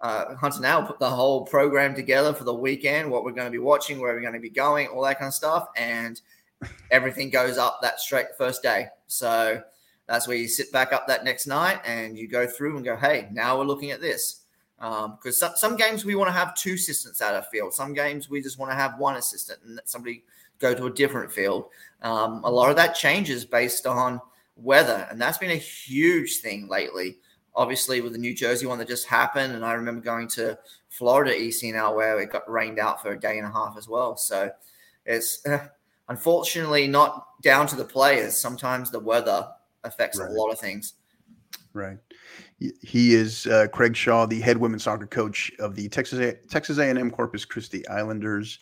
uh, 0.00 0.34
Hunter 0.36 0.60
now 0.60 0.82
put 0.82 0.98
the 0.98 1.10
whole 1.10 1.44
program 1.44 1.94
together 1.94 2.32
for 2.32 2.44
the 2.44 2.54
weekend, 2.54 3.10
what 3.10 3.24
we're 3.24 3.32
going 3.32 3.46
to 3.46 3.50
be 3.50 3.58
watching, 3.58 4.00
where 4.00 4.14
we're 4.14 4.20
going 4.20 4.32
to 4.32 4.40
be 4.40 4.50
going, 4.50 4.88
all 4.88 5.02
that 5.02 5.18
kind 5.18 5.28
of 5.28 5.34
stuff, 5.34 5.68
and 5.76 6.20
everything 6.90 7.30
goes 7.30 7.58
up 7.58 7.80
that 7.82 8.00
straight 8.00 8.26
first 8.36 8.62
day. 8.62 8.88
So 9.06 9.62
that's 10.06 10.26
where 10.26 10.36
you 10.36 10.48
sit 10.48 10.72
back 10.72 10.92
up 10.92 11.06
that 11.08 11.24
next 11.24 11.46
night 11.46 11.80
and 11.84 12.18
you 12.18 12.28
go 12.28 12.46
through 12.46 12.76
and 12.76 12.84
go, 12.84 12.96
hey, 12.96 13.28
now 13.30 13.58
we're 13.58 13.64
looking 13.64 13.90
at 13.90 14.00
this 14.00 14.40
because 14.80 15.42
um, 15.42 15.50
some, 15.50 15.52
some 15.56 15.76
games 15.76 16.06
we 16.06 16.14
want 16.14 16.28
to 16.28 16.32
have 16.32 16.54
two 16.54 16.72
assistants 16.72 17.20
out 17.20 17.34
of 17.34 17.46
field. 17.48 17.74
Some 17.74 17.92
games 17.92 18.30
we 18.30 18.40
just 18.40 18.58
want 18.58 18.72
to 18.72 18.76
have 18.76 18.98
one 18.98 19.16
assistant 19.16 19.60
and 19.64 19.76
let 19.76 19.88
somebody 19.88 20.24
go 20.58 20.74
to 20.74 20.86
a 20.86 20.90
different 20.90 21.30
field. 21.30 21.66
Um, 22.02 22.42
a 22.44 22.50
lot 22.50 22.70
of 22.70 22.76
that 22.76 22.94
changes 22.94 23.44
based 23.44 23.86
on 23.86 24.20
weather, 24.56 25.06
and 25.10 25.20
that's 25.20 25.36
been 25.36 25.50
a 25.50 25.56
huge 25.56 26.38
thing 26.38 26.66
lately. 26.66 27.18
Obviously, 27.54 28.00
with 28.00 28.12
the 28.12 28.18
New 28.18 28.34
Jersey 28.34 28.64
one 28.64 28.78
that 28.78 28.88
just 28.88 29.06
happened, 29.06 29.52
and 29.52 29.64
I 29.64 29.74
remember 29.74 30.00
going 30.00 30.28
to 30.28 30.58
Florida 30.88 31.32
ECNL 31.32 31.94
where 31.94 32.18
it 32.18 32.32
got 32.32 32.48
rained 32.50 32.78
out 32.78 33.02
for 33.02 33.12
a 33.12 33.20
day 33.20 33.38
and 33.38 33.46
a 33.46 33.50
half 33.50 33.76
as 33.76 33.86
well. 33.86 34.16
So 34.16 34.50
it's 35.04 35.44
uh, 35.46 35.66
unfortunately 36.08 36.86
not 36.86 37.26
down 37.42 37.66
to 37.66 37.76
the 37.76 37.84
players. 37.84 38.40
Sometimes 38.40 38.90
the 38.90 39.00
weather 39.00 39.46
affects 39.84 40.18
right. 40.18 40.30
a 40.30 40.32
lot 40.32 40.50
of 40.50 40.58
things. 40.58 40.94
Right. 41.74 41.98
He 42.82 43.14
is 43.14 43.46
uh, 43.46 43.68
Craig 43.72 43.96
Shaw, 43.96 44.26
the 44.26 44.40
head 44.40 44.58
women's 44.58 44.82
soccer 44.82 45.06
coach 45.06 45.50
of 45.58 45.74
the 45.74 45.88
Texas 45.88 46.18
A- 46.18 46.46
Texas 46.48 46.78
A&M 46.78 47.10
Corpus 47.10 47.44
Christi 47.44 47.86
Islanders. 47.88 48.58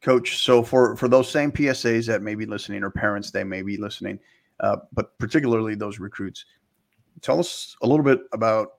Coach, 0.00 0.38
so 0.38 0.62
for 0.62 0.96
for 0.96 1.08
those 1.08 1.30
same 1.30 1.52
PSAs 1.52 2.06
that 2.06 2.22
may 2.22 2.34
be 2.34 2.46
listening 2.46 2.82
or 2.82 2.90
parents 2.90 3.30
they 3.30 3.44
may 3.44 3.60
be 3.60 3.76
listening, 3.76 4.18
uh, 4.60 4.76
but 4.94 5.18
particularly 5.18 5.74
those 5.74 5.98
recruits, 5.98 6.46
tell 7.20 7.38
us 7.38 7.76
a 7.82 7.86
little 7.86 8.04
bit 8.04 8.20
about 8.32 8.78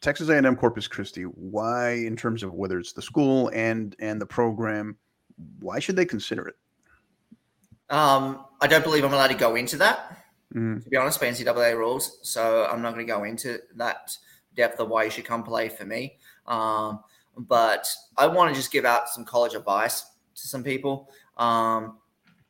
Texas 0.00 0.28
A&M 0.28 0.56
Corpus 0.56 0.88
Christi. 0.88 1.22
Why, 1.22 1.90
in 1.90 2.16
terms 2.16 2.42
of 2.42 2.54
whether 2.54 2.80
it's 2.80 2.92
the 2.92 3.02
school 3.02 3.52
and 3.54 3.94
and 4.00 4.20
the 4.20 4.26
program, 4.26 4.96
why 5.60 5.78
should 5.78 5.94
they 5.94 6.06
consider 6.06 6.48
it? 6.48 6.56
Um, 7.88 8.46
I 8.60 8.66
don't 8.66 8.82
believe 8.82 9.04
I'm 9.04 9.14
allowed 9.14 9.28
to 9.28 9.34
go 9.34 9.54
into 9.54 9.76
that 9.76 10.16
mm. 10.54 10.82
to 10.82 10.90
be 10.90 10.96
honest, 10.96 11.20
by 11.20 11.26
NCAA 11.26 11.76
rules. 11.76 12.18
So 12.22 12.66
I'm 12.70 12.82
not 12.82 12.94
going 12.94 13.06
to 13.06 13.12
go 13.12 13.24
into 13.24 13.58
that 13.76 14.16
depth 14.56 14.80
of 14.80 14.88
why 14.88 15.04
you 15.04 15.10
should 15.10 15.24
come 15.24 15.42
play 15.42 15.68
for 15.68 15.84
me. 15.84 16.18
Um, 16.46 17.00
but 17.36 17.86
I 18.16 18.26
want 18.26 18.52
to 18.52 18.58
just 18.58 18.72
give 18.72 18.84
out 18.84 19.08
some 19.08 19.24
college 19.24 19.54
advice 19.54 20.04
to 20.34 20.48
some 20.48 20.62
people. 20.62 21.10
Um, 21.36 21.98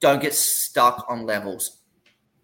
don't 0.00 0.20
get 0.20 0.34
stuck 0.34 1.04
on 1.08 1.26
levels. 1.26 1.78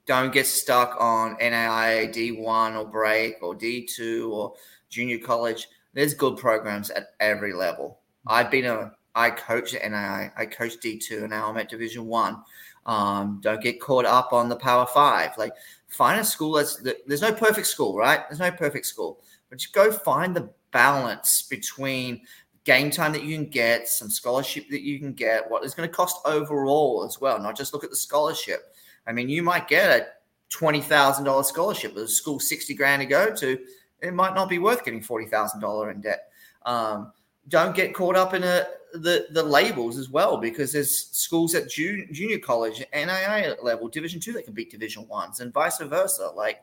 Don't 0.07 0.33
get 0.33 0.47
stuck 0.47 0.97
on 1.01 1.37
NAIA 1.39 2.15
D1 2.15 2.79
or 2.79 2.87
break 2.87 3.43
or 3.43 3.57
D2 3.57 4.31
or 4.31 4.55
junior 4.89 5.19
college. 5.19 5.69
There's 5.95 6.15
good 6.15 6.37
programs 6.37 6.91
at 6.91 7.09
every 7.19 7.53
level. 7.53 8.01
I've 8.27 8.51
been 8.51 8.67
a 8.67 8.93
I 9.17 9.31
coach 9.31 9.75
at 9.75 9.91
NAI, 9.91 10.31
I 10.37 10.47
coach 10.47 10.79
D2, 10.79 11.23
and 11.23 11.31
now 11.31 11.49
I'm 11.49 11.57
at 11.57 11.71
Division 11.71 12.07
One. 12.07 12.43
Um, 12.85 13.41
don't 13.43 13.63
get 13.63 13.81
caught 13.81 14.05
up 14.05 14.33
on 14.33 14.49
the 14.49 14.57
Power 14.57 14.87
Five. 14.87 15.31
Like 15.39 15.55
find 15.89 16.21
a 16.21 16.25
school 16.25 16.53
that's 16.53 16.81
there's 17.07 17.23
no 17.23 17.33
perfect 17.33 17.67
school, 17.67 17.97
right? 17.97 18.21
There's 18.29 18.39
no 18.39 18.53
perfect 18.53 18.87
school, 18.87 19.21
but 19.49 19.59
just 19.59 19.73
go 19.73 19.91
find 19.91 20.37
the 20.37 20.51
balance 20.71 21.47
between 21.49 22.21
game 22.65 22.91
time 22.91 23.13
that 23.13 23.25
you 23.25 23.35
can 23.37 23.47
get, 23.47 23.89
some 23.89 24.11
scholarship 24.11 24.69
that 24.69 24.83
you 24.83 24.99
can 24.99 25.15
get, 25.15 25.51
what 25.51 25.65
is 25.65 25.75
going 25.75 25.89
to 25.89 25.95
cost 25.95 26.19
overall 26.27 27.05
as 27.05 27.21
well. 27.21 27.41
Not 27.41 27.57
just 27.57 27.73
look 27.73 27.85
at 27.85 27.91
the 27.91 27.97
scholarship. 27.97 28.75
I 29.07 29.13
mean, 29.13 29.29
you 29.29 29.43
might 29.43 29.67
get 29.67 29.91
a 29.91 30.07
twenty 30.51 30.83
thousand 30.83 31.25
dollar 31.25 31.43
scholarship 31.43 31.95
with 31.95 32.05
a 32.05 32.09
school 32.09 32.39
sixty 32.39 32.75
grand 32.75 33.01
to 33.01 33.07
go 33.07 33.35
to. 33.35 33.59
It 34.03 34.13
might 34.13 34.35
not 34.35 34.51
be 34.51 34.59
worth 34.59 34.85
getting 34.85 35.01
forty 35.03 35.27
thousand 35.27 35.61
dollar 35.61 35.91
in 35.91 36.03
debt. 36.03 36.29
Um, 36.67 37.13
don't 37.49 37.75
get 37.75 37.95
caught 37.95 38.17
up 38.17 38.35
in 38.35 38.43
a 38.45 38.67
the 38.99 39.27
the 39.31 39.43
labels 39.43 39.99
as 39.99 40.11
well 40.11 40.37
because 40.37 40.73
there's 40.73 41.09
schools 41.13 41.55
at 41.55 41.71
junior, 41.71 42.07
junior 42.11 42.39
college, 42.39 42.85
NAI 42.93 43.55
level, 43.63 43.89
Division 43.89 44.21
two 44.21 44.33
that 44.33 44.45
can 44.45 44.55
beat 44.55 44.71
Division 44.71 45.07
ones, 45.09 45.41
and 45.41 45.53
vice 45.53 45.79
versa. 45.79 46.31
Like 46.35 46.63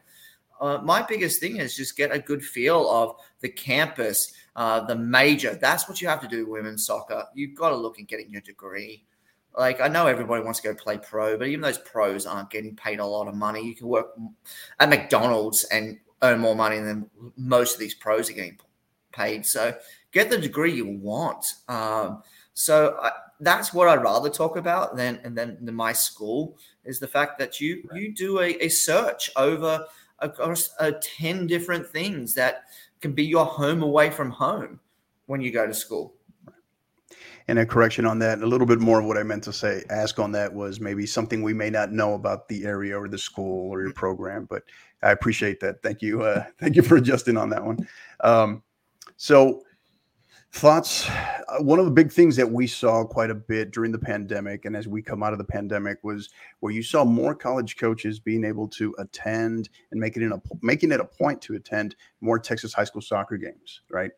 uh, 0.60 0.80
my 0.84 1.02
biggest 1.02 1.40
thing 1.40 1.58
is 1.58 1.76
just 1.76 1.98
get 1.98 2.14
a 2.14 2.20
good 2.20 2.44
feel 2.44 2.90
of 2.90 3.16
the 3.42 3.50
campus, 3.50 4.34
uh, 4.56 4.82
the 4.86 4.96
major. 4.96 5.56
That's 5.56 5.90
what 5.90 6.02
you 6.02 6.08
have 6.08 6.22
to 6.22 6.28
do, 6.28 6.50
women's 6.50 6.86
soccer. 6.86 7.26
You've 7.34 7.56
got 7.56 7.70
to 7.70 7.76
look 7.76 8.00
at 8.00 8.08
getting 8.08 8.30
your 8.30 8.42
degree. 8.42 9.04
Like 9.58 9.82
I 9.82 9.88
know 9.88 10.08
everybody 10.08 10.44
wants 10.44 10.60
to 10.62 10.68
go 10.70 10.76
play 10.76 10.98
pro, 10.98 11.38
but 11.38 11.48
even 11.48 11.62
those 11.62 11.78
pros 11.78 12.26
aren't 12.26 12.50
getting 12.50 12.76
paid 12.76 13.00
a 13.00 13.06
lot 13.06 13.28
of 13.28 13.36
money. 13.36 13.66
You 13.66 13.76
can 13.76 13.88
work 13.88 14.08
at 14.80 14.90
McDonald's 14.90 15.64
and 15.66 16.00
earn 16.22 16.40
more 16.40 16.56
money 16.56 16.80
than 16.80 17.10
most 17.38 17.74
of 17.74 17.80
these 17.80 17.94
pros 17.94 18.30
are 18.30 18.34
getting 18.34 18.58
paid. 19.12 19.46
So 19.46 19.76
get 20.14 20.30
the 20.30 20.38
degree 20.38 20.74
you 20.74 20.98
want. 20.98 21.46
Um, 21.68 22.24
so 22.54 22.98
I, 23.02 23.12
that's 23.40 23.74
what 23.74 23.90
I'd 23.90 24.04
rather 24.04 24.30
talk 24.30 24.56
about 24.56 24.96
than 24.96 25.20
and 25.24 25.38
then 25.38 25.58
my 25.74 25.92
school 25.92 26.58
is 26.86 27.00
the 27.00 27.08
fact 27.08 27.38
that 27.40 27.60
you 27.60 27.84
right. 27.92 28.02
you 28.02 28.14
do 28.14 28.40
a, 28.40 28.52
a 28.64 28.70
search 28.70 29.30
over 29.36 29.86
across 30.20 30.74
uh, 30.80 30.94
10 31.02 31.48
different 31.48 31.86
things 31.86 32.34
that 32.36 32.64
can 33.02 33.12
be 33.12 33.26
your 33.26 33.46
home 33.46 33.84
away 33.84 34.10
from 34.10 34.32
home 34.32 34.80
when 35.26 35.42
you 35.42 35.52
go 35.52 35.68
to 35.68 35.74
school. 35.74 36.14
And 37.50 37.60
a 37.60 37.66
correction 37.66 38.06
on 38.06 38.20
that, 38.20 38.40
a 38.40 38.46
little 38.46 38.66
bit 38.66 38.80
more 38.80 39.02
of 39.02 39.06
what 39.06 39.18
I 39.18 39.24
meant 39.24 39.44
to 39.44 39.54
say, 39.54 39.84
ask 39.90 40.18
on 40.18 40.32
that 40.32 40.54
was 40.54 40.80
maybe 40.80 41.06
something 41.06 41.44
we 41.44 41.54
may 41.54 41.70
not 41.70 41.92
know 41.92 42.14
about 42.14 42.48
the 42.48 42.64
area 42.64 42.98
or 42.98 43.10
the 43.10 43.18
school 43.18 43.70
or 43.70 43.82
your 43.82 43.92
program, 43.92 44.46
but 44.50 44.64
I 45.02 45.12
appreciate 45.12 45.60
that. 45.60 45.82
Thank 45.84 46.02
you. 46.02 46.24
Uh, 46.24 46.46
thank 46.60 46.78
you 46.78 46.82
for 46.82 46.96
adjusting 46.96 47.36
on 47.36 47.50
that 47.50 47.64
one. 47.64 47.86
Um, 48.22 48.64
so, 49.18 49.64
thoughts? 50.54 51.10
Uh, 51.10 51.62
one 51.62 51.80
of 51.80 51.86
the 51.86 51.92
big 51.92 52.12
things 52.12 52.36
that 52.36 52.50
we 52.50 52.68
saw 52.68 53.04
quite 53.04 53.32
a 53.32 53.36
bit 53.36 53.72
during 53.72 53.92
the 53.92 54.00
pandemic 54.00 54.66
and 54.66 54.76
as 54.76 54.88
we 54.88 55.02
come 55.02 55.24
out 55.24 55.34
of 55.34 55.40
the 55.40 55.44
pandemic 55.44 55.98
was 56.04 56.30
where 56.60 56.72
you 56.72 56.84
saw 56.84 57.04
more 57.04 57.34
college 57.34 57.76
coaches 57.76 58.20
being 58.20 58.44
able 58.44 58.68
to 58.68 58.94
attend 59.00 59.70
and 59.92 60.00
make 60.00 60.16
it 60.16 60.24
a 60.24 60.42
making 60.62 60.92
it 60.92 61.00
a 61.00 61.06
point 61.06 61.42
to 61.42 61.56
attend 61.56 61.96
more 62.22 62.38
texas 62.38 62.72
high 62.72 62.84
school 62.84 63.02
soccer 63.02 63.36
games 63.36 63.82
right? 63.90 64.12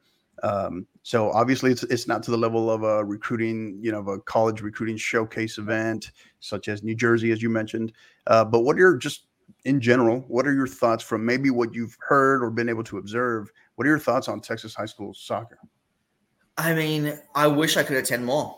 Um, 0.44 0.86
so 1.04 1.32
obviously 1.32 1.72
it's 1.72 1.84
it's 1.84 2.08
not 2.08 2.22
to 2.24 2.32
the 2.32 2.38
level 2.38 2.70
of 2.70 2.84
a 2.84 3.04
recruiting 3.04 3.80
you 3.82 3.94
know 3.94 4.00
of 4.00 4.10
a 4.10 4.20
college 4.20 4.60
recruiting 4.62 4.98
showcase 4.98 5.58
event 5.58 6.12
such 6.42 6.68
as 6.68 6.84
new 6.84 6.96
jersey 6.96 7.32
as 7.32 7.42
you 7.42 7.50
mentioned. 7.50 7.94
Uh, 8.28 8.44
but 8.44 8.62
what 8.62 8.78
are 8.78 8.98
just 8.98 9.28
in 9.64 9.80
general 9.80 10.20
what 10.28 10.46
are 10.46 10.54
your 10.54 10.68
thoughts 10.68 11.04
from 11.04 11.26
maybe 11.26 11.50
what 11.50 11.74
you've 11.74 11.98
heard 12.02 12.44
or 12.44 12.52
been 12.52 12.68
able 12.68 12.84
to 12.84 12.98
observe? 12.98 13.50
What 13.76 13.88
are 13.88 13.90
your 13.90 14.00
thoughts 14.00 14.28
on 14.28 14.42
texas 14.42 14.76
high 14.76 14.86
school 14.86 15.14
soccer 15.14 15.60
I 16.58 16.74
mean, 16.74 17.20
I 17.34 17.48
wish 17.48 17.76
I 17.76 17.84
could 17.84 17.98
attend 17.98 18.26
more, 18.26 18.58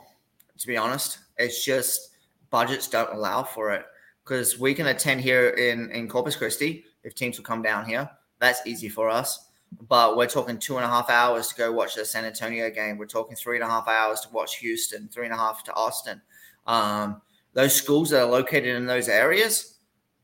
to 0.60 0.68
be 0.68 0.78
honest. 0.78 1.20
It's 1.38 1.66
just 1.66 2.12
budgets 2.50 2.88
don't 2.88 3.14
allow 3.14 3.44
for 3.44 3.72
it 3.72 3.86
because 4.24 4.60
we 4.60 4.74
can 4.74 4.88
attend 4.88 5.22
here 5.22 5.50
in, 5.50 5.90
in 5.92 6.08
Corpus 6.08 6.36
Christi 6.36 6.86
if 7.04 7.16
teams 7.16 7.38
will 7.38 7.46
come 7.46 7.62
down 7.62 7.86
here. 7.86 8.10
That's 8.40 8.66
easy 8.66 8.90
for 8.90 9.10
us. 9.10 9.46
But 9.90 10.16
we're 10.16 10.28
talking 10.28 10.60
two 10.60 10.78
and 10.78 10.86
a 10.86 10.88
half 10.88 11.10
hours 11.10 11.50
to 11.50 11.56
go 11.56 11.72
watch 11.72 11.96
the 11.96 12.06
San 12.06 12.24
Antonio 12.24 12.70
game. 12.70 12.98
We're 12.98 13.06
talking 13.06 13.36
three 13.36 13.58
and 13.58 13.66
a 13.66 13.70
half 13.70 13.88
hours 13.88 14.22
to 14.22 14.30
watch 14.30 14.58
Houston, 14.58 15.10
three 15.10 15.26
and 15.26 15.34
a 15.34 15.38
half 15.38 15.64
to 15.66 15.74
Austin. 15.74 16.22
Um, 16.68 17.22
those 17.54 17.74
schools 17.74 18.12
that 18.12 18.22
are 18.22 18.30
located 18.30 18.76
in 18.76 18.86
those 18.86 19.10
areas, 19.10 19.80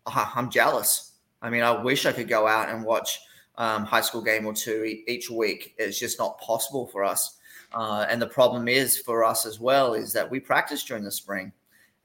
I'm 0.05 0.49
jealous. 0.49 1.13
I 1.41 1.49
mean, 1.49 1.63
I 1.63 1.71
wish 1.71 2.05
I 2.05 2.13
could 2.13 2.29
go 2.29 2.47
out 2.47 2.69
and 2.69 2.85
watch 2.85 3.19
um, 3.57 3.83
high 3.83 4.01
school 4.01 4.21
game 4.21 4.45
or 4.45 4.53
two 4.53 4.83
each 5.07 5.29
week. 5.29 5.75
It's 5.77 5.99
just 5.99 6.19
not 6.19 6.39
possible 6.39 6.87
for 6.87 7.03
us. 7.03 7.37
Uh, 7.73 8.05
and 8.09 8.21
the 8.21 8.27
problem 8.27 8.67
is 8.67 8.97
for 8.97 9.23
us 9.23 9.45
as 9.45 9.59
well 9.59 9.93
is 9.93 10.13
that 10.13 10.29
we 10.29 10.39
practice 10.39 10.83
during 10.83 11.03
the 11.03 11.11
spring, 11.11 11.51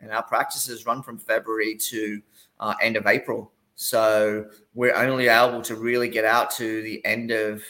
and 0.01 0.11
our 0.11 0.23
practices 0.23 0.87
run 0.87 1.03
from 1.03 1.19
February 1.19 1.77
to 1.77 2.23
uh, 2.61 2.75
end 2.81 2.97
of 2.97 3.07
April. 3.07 3.53
So 3.75 4.47
we're 4.75 4.95
only 4.95 5.29
able 5.29 5.63
to 5.63 5.77
really 5.77 6.09
get 6.09 6.25
out 6.25 6.51
to 6.53 6.83
the 6.83 7.05
end 7.05 7.31
of 7.31 7.63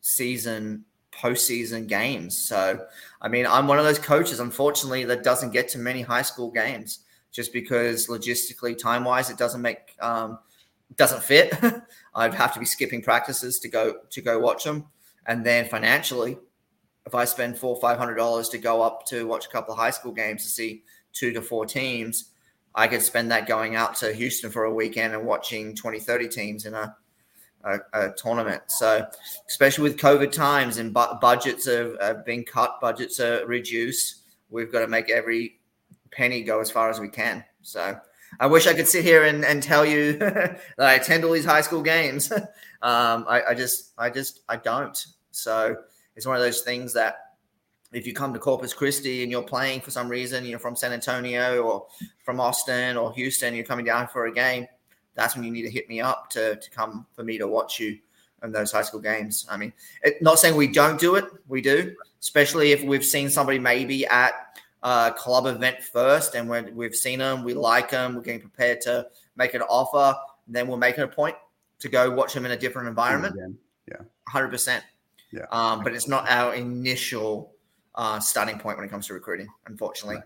season, 0.00 0.84
postseason 1.12 1.86
games. 1.86 2.36
So, 2.36 2.84
I 3.22 3.28
mean, 3.28 3.46
I'm 3.46 3.66
one 3.66 3.78
of 3.78 3.84
those 3.84 3.98
coaches, 3.98 4.40
unfortunately, 4.40 5.04
that 5.04 5.22
doesn't 5.22 5.52
get 5.52 5.68
to 5.70 5.78
many 5.78 6.02
high 6.02 6.22
school 6.22 6.50
games 6.50 7.00
just 7.32 7.52
because 7.52 8.08
logistically, 8.08 8.76
time 8.76 9.04
wise, 9.04 9.30
it 9.30 9.38
doesn't 9.38 9.62
make 9.62 9.96
um, 10.00 10.38
doesn't 10.96 11.22
fit. 11.22 11.54
I'd 12.14 12.34
have 12.34 12.52
to 12.54 12.60
be 12.60 12.66
skipping 12.66 13.02
practices 13.02 13.58
to 13.60 13.68
go 13.68 13.94
to 14.10 14.20
go 14.20 14.38
watch 14.38 14.64
them, 14.64 14.86
and 15.26 15.44
then 15.44 15.68
financially, 15.68 16.38
if 17.10 17.14
I 17.16 17.24
spend 17.24 17.58
four 17.58 17.74
five 17.80 17.98
hundred 17.98 18.14
dollars 18.14 18.48
to 18.50 18.58
go 18.58 18.82
up 18.82 19.04
to 19.06 19.26
watch 19.26 19.46
a 19.46 19.48
couple 19.48 19.74
of 19.74 19.80
high 19.80 19.90
school 19.90 20.12
games 20.12 20.44
to 20.44 20.48
see 20.48 20.84
two 21.12 21.32
to 21.32 21.42
four 21.42 21.66
teams, 21.66 22.26
I 22.72 22.86
could 22.86 23.02
spend 23.02 23.32
that 23.32 23.48
going 23.48 23.74
out 23.74 23.96
to 23.96 24.12
Houston 24.12 24.48
for 24.48 24.62
a 24.62 24.72
weekend 24.72 25.12
and 25.12 25.26
watching 25.26 25.74
20, 25.74 25.98
30 25.98 26.28
teams 26.28 26.66
in 26.66 26.74
a, 26.74 26.94
a, 27.64 27.78
a 27.92 28.12
tournament. 28.12 28.62
So, 28.68 29.04
especially 29.48 29.82
with 29.82 29.98
COVID 29.98 30.30
times 30.30 30.76
and 30.76 30.94
bu- 30.94 31.18
budgets 31.20 31.66
have, 31.66 31.96
have 32.00 32.24
been 32.24 32.44
cut, 32.44 32.80
budgets 32.80 33.18
are 33.18 33.44
reduced, 33.44 34.22
we've 34.50 34.70
got 34.70 34.82
to 34.82 34.86
make 34.86 35.10
every 35.10 35.58
penny 36.12 36.44
go 36.44 36.60
as 36.60 36.70
far 36.70 36.90
as 36.90 37.00
we 37.00 37.08
can. 37.08 37.44
So, 37.62 37.98
I 38.38 38.46
wish 38.46 38.68
I 38.68 38.74
could 38.74 38.86
sit 38.86 39.04
here 39.04 39.24
and, 39.24 39.44
and 39.44 39.60
tell 39.60 39.84
you 39.84 40.12
that 40.18 40.60
I 40.78 40.92
attend 40.92 41.24
all 41.24 41.32
these 41.32 41.44
high 41.44 41.62
school 41.62 41.82
games. 41.82 42.30
um, 42.82 43.24
I, 43.28 43.42
I 43.48 43.54
just, 43.54 43.94
I 43.98 44.10
just, 44.10 44.42
I 44.48 44.54
don't. 44.54 45.04
So, 45.32 45.76
it's 46.16 46.26
one 46.26 46.36
of 46.36 46.42
those 46.42 46.62
things 46.62 46.92
that 46.94 47.30
if 47.92 48.06
you 48.06 48.12
come 48.12 48.32
to 48.32 48.38
Corpus 48.38 48.72
Christi 48.72 49.22
and 49.22 49.32
you're 49.32 49.42
playing 49.42 49.80
for 49.80 49.90
some 49.90 50.08
reason, 50.08 50.44
you're 50.44 50.58
from 50.58 50.76
San 50.76 50.92
Antonio 50.92 51.62
or 51.62 51.86
from 52.22 52.40
Austin 52.40 52.96
or 52.96 53.12
Houston, 53.14 53.54
you're 53.54 53.64
coming 53.64 53.84
down 53.84 54.06
for 54.08 54.26
a 54.26 54.32
game, 54.32 54.66
that's 55.14 55.34
when 55.34 55.44
you 55.44 55.50
need 55.50 55.62
to 55.62 55.70
hit 55.70 55.88
me 55.88 56.00
up 56.00 56.30
to, 56.30 56.56
to 56.56 56.70
come 56.70 57.06
for 57.14 57.24
me 57.24 57.36
to 57.38 57.48
watch 57.48 57.80
you 57.80 57.98
in 58.42 58.52
those 58.52 58.70
high 58.72 58.82
school 58.82 59.00
games. 59.00 59.46
I 59.50 59.56
mean, 59.56 59.72
it, 60.02 60.22
not 60.22 60.38
saying 60.38 60.56
we 60.56 60.68
don't 60.68 61.00
do 61.00 61.16
it, 61.16 61.24
we 61.48 61.60
do, 61.60 61.94
especially 62.20 62.72
if 62.72 62.82
we've 62.82 63.04
seen 63.04 63.28
somebody 63.28 63.58
maybe 63.58 64.06
at 64.06 64.58
a 64.82 65.12
club 65.16 65.46
event 65.46 65.82
first 65.82 66.34
and 66.34 66.48
we 66.48 66.62
we've 66.72 66.94
seen 66.94 67.18
them, 67.18 67.44
we 67.44 67.54
like 67.54 67.90
them, 67.90 68.14
we're 68.14 68.22
getting 68.22 68.40
prepared 68.40 68.80
to 68.82 69.06
make 69.36 69.54
an 69.54 69.62
offer, 69.62 70.16
and 70.46 70.54
then 70.54 70.68
we'll 70.68 70.78
make 70.78 70.96
it 70.96 71.02
a 71.02 71.08
point 71.08 71.36
to 71.80 71.88
go 71.88 72.10
watch 72.10 72.34
them 72.34 72.44
in 72.46 72.52
a 72.52 72.56
different 72.56 72.88
environment. 72.88 73.34
Yeah. 73.88 73.96
100%. 74.28 74.80
Yeah. 75.32 75.46
Um, 75.50 75.82
but 75.82 75.92
it's 75.94 76.08
not 76.08 76.28
our 76.28 76.54
initial 76.54 77.52
uh, 77.94 78.20
starting 78.20 78.58
point 78.58 78.78
when 78.78 78.86
it 78.86 78.90
comes 78.90 79.06
to 79.08 79.14
recruiting, 79.14 79.48
unfortunately. 79.66 80.16
Right. 80.16 80.24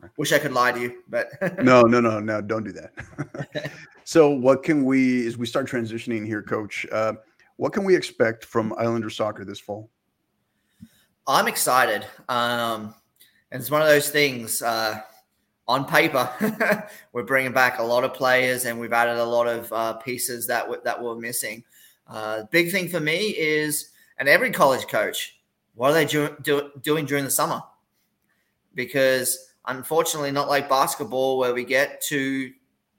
Right. 0.00 0.10
Wish 0.16 0.32
I 0.32 0.38
could 0.38 0.52
lie 0.52 0.70
to 0.72 0.80
you, 0.80 1.02
but 1.08 1.28
no, 1.62 1.82
no, 1.82 2.00
no, 2.00 2.20
no, 2.20 2.40
don't 2.40 2.62
do 2.62 2.72
that. 2.72 3.72
so, 4.04 4.30
what 4.30 4.62
can 4.62 4.84
we, 4.84 5.26
as 5.26 5.36
we 5.36 5.44
start 5.44 5.68
transitioning 5.68 6.24
here, 6.24 6.40
Coach? 6.40 6.86
Uh, 6.92 7.14
what 7.56 7.72
can 7.72 7.82
we 7.82 7.96
expect 7.96 8.44
from 8.44 8.72
Islander 8.78 9.10
soccer 9.10 9.44
this 9.44 9.58
fall? 9.58 9.90
I'm 11.26 11.48
excited. 11.48 12.06
Um, 12.28 12.94
and 13.50 13.60
it's 13.60 13.70
one 13.70 13.82
of 13.82 13.88
those 13.88 14.10
things. 14.10 14.62
Uh, 14.62 15.00
on 15.66 15.84
paper, 15.84 16.86
we're 17.12 17.24
bringing 17.24 17.52
back 17.52 17.78
a 17.78 17.82
lot 17.82 18.02
of 18.02 18.14
players, 18.14 18.64
and 18.64 18.80
we've 18.80 18.92
added 18.92 19.18
a 19.18 19.24
lot 19.24 19.46
of 19.46 19.70
uh, 19.72 19.92
pieces 19.94 20.46
that 20.46 20.62
w- 20.62 20.80
that 20.84 21.02
were 21.02 21.16
missing. 21.16 21.62
Uh, 22.06 22.44
big 22.50 22.70
thing 22.70 22.88
for 22.88 23.00
me 23.00 23.34
is 23.36 23.90
and 24.18 24.28
every 24.28 24.50
college 24.50 24.86
coach, 24.88 25.38
what 25.74 25.90
are 25.90 25.94
they 25.94 26.04
do, 26.04 26.36
do, 26.42 26.70
doing 26.82 27.06
during 27.06 27.24
the 27.24 27.30
summer? 27.30 27.62
Because 28.74 29.52
unfortunately, 29.66 30.32
not 30.32 30.48
like 30.48 30.68
basketball, 30.68 31.38
where 31.38 31.54
we 31.54 31.64
get 31.64 32.02
two 32.02 32.52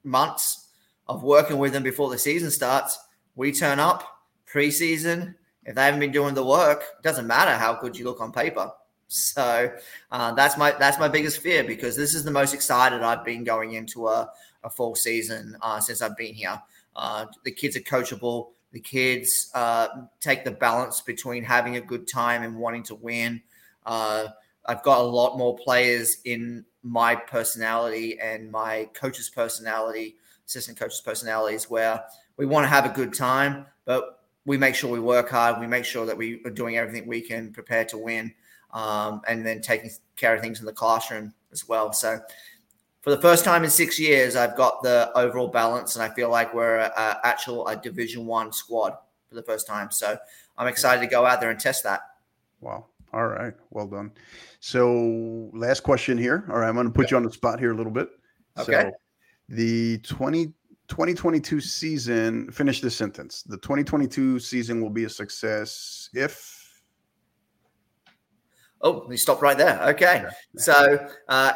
months 0.04 0.68
of 1.08 1.24
working 1.24 1.58
with 1.58 1.74
them 1.74 1.84
before 1.84 2.10
the 2.10 2.18
season 2.18 2.52
starts. 2.52 2.98
We 3.36 3.52
turn 3.52 3.80
up 3.80 4.04
preseason. 4.52 5.36
If 5.66 5.76
they 5.76 5.84
haven't 5.84 6.00
been 6.00 6.12
doing 6.12 6.36
the 6.36 6.46
work, 6.46 6.84
it 6.98 7.04
doesn't 7.04 7.28
matter 7.28 7.52
how 7.52 7.76
good 7.76 7.98
you 7.98 8.06
look 8.06 8.22
on 8.22 8.32
paper. 8.32 8.72
So 9.12 9.72
uh, 10.12 10.34
that's 10.34 10.56
my 10.56 10.70
that's 10.70 11.00
my 11.00 11.08
biggest 11.08 11.40
fear 11.40 11.64
because 11.64 11.96
this 11.96 12.14
is 12.14 12.24
the 12.24 12.30
most 12.30 12.54
excited 12.54 13.02
I've 13.02 13.26
been 13.26 13.44
going 13.44 13.74
into 13.74 14.08
a, 14.08 14.30
a 14.64 14.70
full 14.70 14.94
season 14.94 15.58
uh, 15.64 15.80
since 15.80 16.04
I've 16.04 16.16
been 16.16 16.36
here. 16.36 16.62
Uh, 16.96 17.26
the 17.44 17.50
kids 17.50 17.76
are 17.76 17.80
coachable 17.80 18.50
the 18.72 18.80
kids 18.80 19.50
uh, 19.56 19.88
take 20.20 20.44
the 20.44 20.52
balance 20.52 21.02
between 21.02 21.44
having 21.44 21.76
a 21.76 21.82
good 21.82 22.08
time 22.08 22.44
and 22.44 22.56
wanting 22.56 22.84
to 22.84 22.96
win. 22.96 23.42
Uh, 23.86 24.28
I've 24.66 24.84
got 24.84 25.00
a 25.00 25.04
lot 25.04 25.38
more 25.38 25.58
players 25.58 26.18
in 26.26 26.66
my 26.84 27.16
personality 27.16 28.20
and 28.20 28.52
my 28.52 28.90
coach's 28.94 29.30
personality, 29.30 30.18
assistant 30.46 30.78
coach's 30.78 31.02
personalities, 31.02 31.70
where 31.70 32.04
we 32.38 32.46
want 32.46 32.64
to 32.66 32.70
have 32.70 32.86
a 32.86 32.90
good 32.90 33.14
time, 33.14 33.66
but 33.86 34.24
we 34.46 34.58
make 34.58 34.76
sure 34.76 34.90
we 34.90 35.00
work 35.00 35.30
hard. 35.30 35.60
We 35.60 35.68
make 35.68 35.86
sure 35.86 36.06
that 36.06 36.18
we 36.18 36.42
are 36.46 36.52
doing 36.52 36.78
everything 36.78 37.08
we 37.08 37.22
can 37.22 37.52
prepare 37.52 37.86
to 37.86 37.98
win, 37.98 38.34
um, 38.72 39.22
and 39.28 39.46
then 39.46 39.62
taking 39.62 39.90
care 40.16 40.36
of 40.36 40.42
things 40.42 40.60
in 40.60 40.66
the 40.66 40.74
classroom 40.74 41.34
as 41.52 41.68
well. 41.68 41.92
So, 41.92 42.20
for 43.02 43.12
the 43.12 43.22
first 43.22 43.46
time 43.46 43.64
in 43.64 43.70
six 43.70 44.00
years, 44.00 44.36
I've 44.36 44.56
got 44.56 44.84
the 44.84 45.12
overall 45.16 45.48
balance, 45.48 45.96
and 45.96 46.04
I 46.04 46.14
feel 46.14 46.30
like 46.30 46.54
we're 46.54 46.78
a, 46.78 46.92
a 46.96 47.20
actual 47.24 47.68
a 47.68 47.76
Division 47.76 48.26
One 48.26 48.52
squad 48.52 48.94
for 49.28 49.36
the 49.36 49.44
first 49.44 49.68
time. 49.68 49.92
So, 49.92 50.18
I'm 50.58 50.68
excited 50.68 51.02
to 51.02 51.08
go 51.08 51.26
out 51.26 51.40
there 51.40 51.50
and 51.52 51.60
test 51.60 51.84
that. 51.86 52.02
Wow. 52.60 52.88
All 53.14 53.28
right. 53.28 53.54
Well 53.72 53.88
done. 53.88 54.12
So, 54.60 55.50
last 55.54 55.82
question 55.82 56.18
here. 56.18 56.46
All 56.50 56.60
right. 56.60 56.68
I'm 56.68 56.76
going 56.76 56.88
to 56.88 56.94
put 56.94 57.10
you 57.10 57.18
on 57.18 57.24
the 57.24 57.32
spot 57.32 57.60
here 57.60 57.72
a 57.72 57.76
little 57.76 57.92
bit. 57.92 58.10
Okay. 58.58 58.72
So, 58.72 58.92
the 59.48 59.98
20, 60.00 60.48
2022 60.90 61.62
season, 61.62 62.52
finish 62.52 62.82
this 62.82 62.96
sentence. 62.96 63.44
The 63.44 63.58
2022 63.58 64.40
season 64.40 64.82
will 64.82 64.90
be 64.90 65.06
a 65.06 65.10
success 65.10 66.10
if. 66.14 66.82
Oh, 68.82 69.06
we 69.08 69.18
stopped 69.18 69.42
right 69.42 69.58
there. 69.58 69.82
Okay. 69.90 70.24
Yeah. 70.26 70.30
So, 70.58 71.08
uh, 71.30 71.54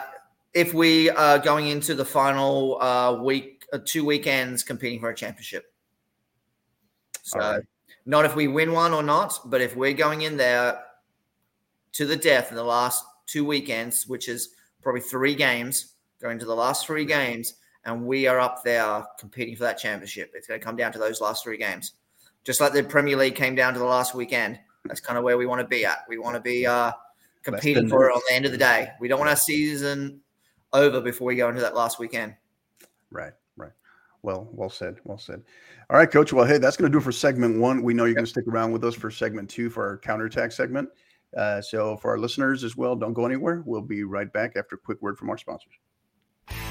if 0.54 0.74
we 0.74 1.10
are 1.10 1.39
going 1.39 1.68
into 1.68 1.96
the 1.96 2.06
final 2.06 2.82
uh, 2.82 3.13
week, 3.22 3.66
uh, 3.74 3.80
two 3.84 4.06
weekends 4.06 4.63
competing 4.63 5.00
for 5.00 5.10
a 5.10 5.16
championship. 5.16 5.74
So, 7.24 7.39
right. 7.39 7.63
not 8.06 8.26
if 8.26 8.36
we 8.36 8.48
win 8.48 8.72
one 8.72 8.94
or 8.94 9.02
not, 9.02 9.39
but 9.46 9.62
if 9.62 9.76
we're 9.76 9.94
going 9.94 10.22
in 10.22 10.38
there 10.38 10.84
to 11.94 12.06
the 12.06 12.18
death 12.18 12.50
in 12.50 12.56
the 12.56 12.63
last 12.63 13.04
two 13.26 13.46
weekends, 13.46 14.08
which 14.08 14.28
is 14.28 14.50
probably 14.82 15.02
three 15.02 15.34
games, 15.34 15.94
going 16.22 16.38
to 16.39 16.46
the 16.46 16.56
last 16.56 16.86
three 16.86 17.06
games, 17.06 17.56
and 17.86 18.06
we 18.06 18.28
are 18.28 18.39
up 18.39 18.63
there 18.63 19.04
competing 19.20 19.56
for 19.56 19.63
that 19.63 19.78
championship. 19.78 20.32
It's 20.36 20.48
going 20.48 20.60
to 20.60 20.66
come 20.66 20.76
down 20.76 20.92
to 20.94 21.00
those 21.00 21.20
last 21.20 21.44
three 21.44 21.58
games. 21.58 21.94
Just 22.44 22.62
like 22.62 22.74
the 22.74 22.84
Premier 22.84 23.16
League 23.16 23.36
came 23.36 23.56
down 23.56 23.74
to 23.74 23.80
the 23.80 23.86
last 23.86 24.13
weekend. 24.13 24.60
That's 24.86 25.00
kind 25.00 25.18
of 25.18 25.24
where 25.24 25.38
we 25.38 25.46
want 25.46 25.62
to 25.62 25.68
be 25.68 25.86
at. 25.86 26.00
We 26.10 26.18
want 26.18 26.36
to 26.36 26.42
be 26.42 26.68
uh, 26.68 26.92
competing 27.42 27.88
for 27.88 28.10
it 28.10 28.13
on 28.13 28.22
the 28.28 28.36
end 28.36 28.46
of 28.46 28.52
the 28.52 28.58
day. 28.58 28.89
We 29.00 29.08
don't 29.08 29.20
want 29.20 29.30
our 29.30 29.36
season 29.38 30.22
over 30.74 31.02
before 31.02 31.28
we 31.28 31.36
go 31.36 31.50
into 31.50 31.62
that 31.62 31.76
last 31.76 32.00
weekend. 32.00 32.36
Right, 33.12 33.34
right. 33.56 33.72
Well, 34.24 34.50
well 34.52 34.70
said. 34.70 34.98
Well 35.04 35.18
said. 35.18 35.44
All 35.90 35.98
right, 35.98 36.10
coach. 36.10 36.34
Well, 36.34 36.46
hey, 36.46 36.58
that's 36.58 36.78
going 36.78 36.92
to 36.92 36.96
do 36.96 37.00
it 37.00 37.04
for 37.04 37.12
segment 37.12 37.60
one. 37.60 37.84
We 37.84 37.94
know 37.94 38.06
you're 38.06 38.16
going 38.16 38.26
to 38.26 38.30
stick 38.32 38.48
around 38.48 38.72
with 38.72 38.84
us 38.84 38.96
for 38.96 39.12
segment 39.12 39.50
two 39.50 39.70
for 39.70 39.88
our 39.88 39.98
counterattack 39.98 40.52
segment. 40.52 40.90
Uh, 41.36 41.62
so, 41.62 41.98
for 41.98 42.12
our 42.12 42.18
listeners 42.18 42.64
as 42.64 42.78
well, 42.78 42.96
don't 42.96 43.14
go 43.14 43.26
anywhere. 43.26 43.64
We'll 43.66 43.82
be 43.82 44.04
right 44.04 44.32
back 44.32 44.54
after 44.56 44.76
a 44.76 44.80
quick 44.80 45.02
word 45.02 45.18
from 45.18 45.30
our 45.30 45.38
sponsors. 45.38 45.74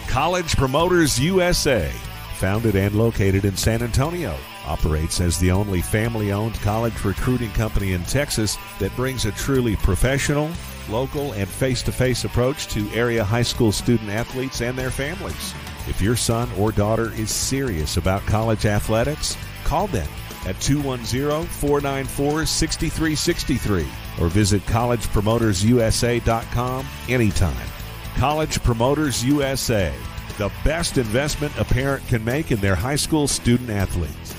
College 0.09 0.57
Promoters 0.57 1.19
USA, 1.19 1.91
founded 2.37 2.77
and 2.77 2.95
located 2.95 3.45
in 3.45 3.57
San 3.57 3.83
Antonio, 3.83 4.37
operates 4.67 5.21
as 5.21 5.39
the 5.39 5.51
only 5.51 5.81
family 5.81 6.33
owned 6.33 6.55
college 6.57 7.05
recruiting 7.05 7.51
company 7.53 7.93
in 7.93 8.03
Texas 8.05 8.57
that 8.79 8.95
brings 8.95 9.25
a 9.25 9.33
truly 9.33 9.75
professional, 9.77 10.51
local, 10.89 11.33
and 11.33 11.49
face 11.49 11.83
to 11.83 11.93
face 11.93 12.25
approach 12.25 12.69
to 12.69 12.89
area 12.91 13.25
high 13.25 13.43
school 13.43 13.73
student 13.73 14.11
athletes 14.11 14.61
and 14.61 14.79
their 14.79 14.91
families. 14.91 15.55
If 15.89 16.01
your 16.01 16.17
son 16.17 16.49
or 16.59 16.73
daughter 16.73 17.13
is 17.15 17.31
serious 17.31 17.97
about 17.97 18.23
college 18.23 18.67
athletics, 18.67 19.37
call 19.65 19.89
them 19.89 20.09
at 20.47 20.61
210 20.61 21.47
494 21.47 22.47
6363 22.47 23.87
or 24.21 24.29
visit 24.29 24.63
collegepromotersusa.com 24.63 26.87
anytime. 27.09 27.69
College 28.17 28.63
Promoters 28.63 29.25
USA, 29.25 29.93
the 30.39 30.53
best 30.65 30.99
investment 30.99 31.53
a 31.59 31.65
parent 31.65 32.07
can 32.09 32.25
make 32.25 32.53
in 32.53 32.61
their 32.61 32.75
high 32.75 32.97
school 32.97 33.27
student 33.27 33.71
athletes. 33.71 34.35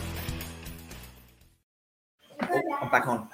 I'm 2.39 2.91
back 2.91 3.08
on. 3.08 3.27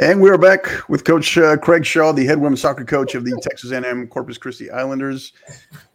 And 0.00 0.18
we 0.18 0.30
are 0.30 0.38
back 0.38 0.88
with 0.88 1.04
Coach 1.04 1.36
uh, 1.36 1.58
Craig 1.58 1.84
Shaw, 1.84 2.10
the 2.12 2.24
head 2.24 2.40
women's 2.40 2.62
soccer 2.62 2.86
coach 2.86 3.14
of 3.14 3.22
the 3.22 3.38
Texas 3.42 3.70
A&M 3.70 4.06
Corpus 4.06 4.38
Christi 4.38 4.70
Islanders. 4.70 5.34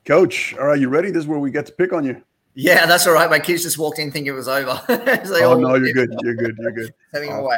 Coach, 0.05 0.53
all 0.59 0.67
right, 0.67 0.79
you 0.79 0.89
ready? 0.89 1.09
This 1.09 1.23
is 1.23 1.27
where 1.27 1.39
we 1.39 1.49
get 1.49 1.65
to 1.65 1.71
pick 1.71 1.91
on 1.91 2.05
you. 2.05 2.21
Yeah, 2.53 2.85
that's 2.85 3.07
all 3.07 3.15
right. 3.15 3.27
My 3.31 3.39
kids 3.39 3.63
just 3.63 3.79
walked 3.79 3.97
in 3.97 4.11
thinking 4.11 4.31
it 4.31 4.35
was 4.35 4.47
over. 4.47 4.79
So 5.25 5.43
Oh 5.43 5.59
no, 5.59 5.73
you're 5.73 5.91
good. 5.91 6.15
You're 6.21 6.35
good. 6.35 6.55
You're 6.59 6.71
good. 6.71 6.93
Awesome. 7.15 7.33
away. 7.33 7.57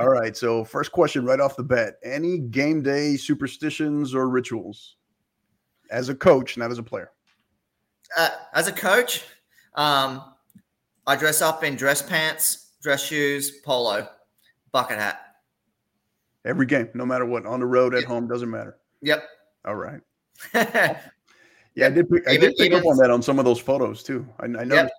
All 0.00 0.08
right. 0.08 0.36
So, 0.36 0.64
first 0.64 0.90
question 0.90 1.24
right 1.24 1.38
off 1.38 1.54
the 1.54 1.62
bat: 1.62 1.98
Any 2.02 2.38
game 2.38 2.82
day 2.82 3.16
superstitions 3.16 4.12
or 4.12 4.28
rituals 4.28 4.96
as 5.92 6.08
a 6.08 6.16
coach, 6.16 6.56
not 6.56 6.72
as 6.72 6.78
a 6.78 6.82
player? 6.82 7.12
Uh, 8.18 8.30
as 8.54 8.66
a 8.66 8.72
coach, 8.72 9.22
um, 9.76 10.34
I 11.06 11.14
dress 11.14 11.40
up 11.40 11.62
in 11.62 11.76
dress 11.76 12.02
pants, 12.02 12.72
dress 12.82 13.04
shoes, 13.04 13.60
polo, 13.60 14.08
bucket 14.72 14.98
hat. 14.98 15.29
Every 16.44 16.66
game, 16.66 16.88
no 16.94 17.04
matter 17.04 17.26
what, 17.26 17.44
on 17.46 17.60
the 17.60 17.66
road, 17.66 17.94
at 17.94 18.00
Yep. 18.00 18.08
home, 18.08 18.28
doesn't 18.28 18.50
matter. 18.50 18.78
Yep. 19.02 19.22
All 19.64 19.76
right. 19.76 20.00
Yeah, 21.76 21.86
I 21.86 21.90
did. 21.90 22.10
Pick, 22.10 22.28
I 22.28 22.36
did 22.36 22.56
pick 22.56 22.72
up 22.72 22.84
on 22.84 22.96
that 22.96 23.10
on 23.10 23.22
some 23.22 23.38
of 23.38 23.44
those 23.44 23.60
photos 23.60 24.02
too. 24.02 24.26
I, 24.40 24.46
I 24.46 24.64
noticed. 24.64 24.92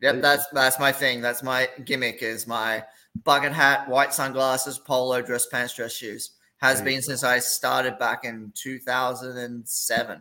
That's 0.00 0.46
that's 0.52 0.78
my 0.78 0.92
thing. 0.92 1.22
That's 1.22 1.42
my 1.42 1.68
gimmick. 1.86 2.22
Is 2.22 2.46
my 2.46 2.84
bucket 3.24 3.52
hat, 3.52 3.88
white 3.88 4.12
sunglasses, 4.12 4.78
polo, 4.78 5.22
dress 5.22 5.46
pants, 5.46 5.74
dress 5.74 5.92
shoes. 5.92 6.32
Has 6.58 6.80
been 6.80 7.02
since 7.02 7.24
I 7.24 7.38
started 7.40 7.98
back 7.98 8.24
in 8.24 8.52
2007. 8.54 10.20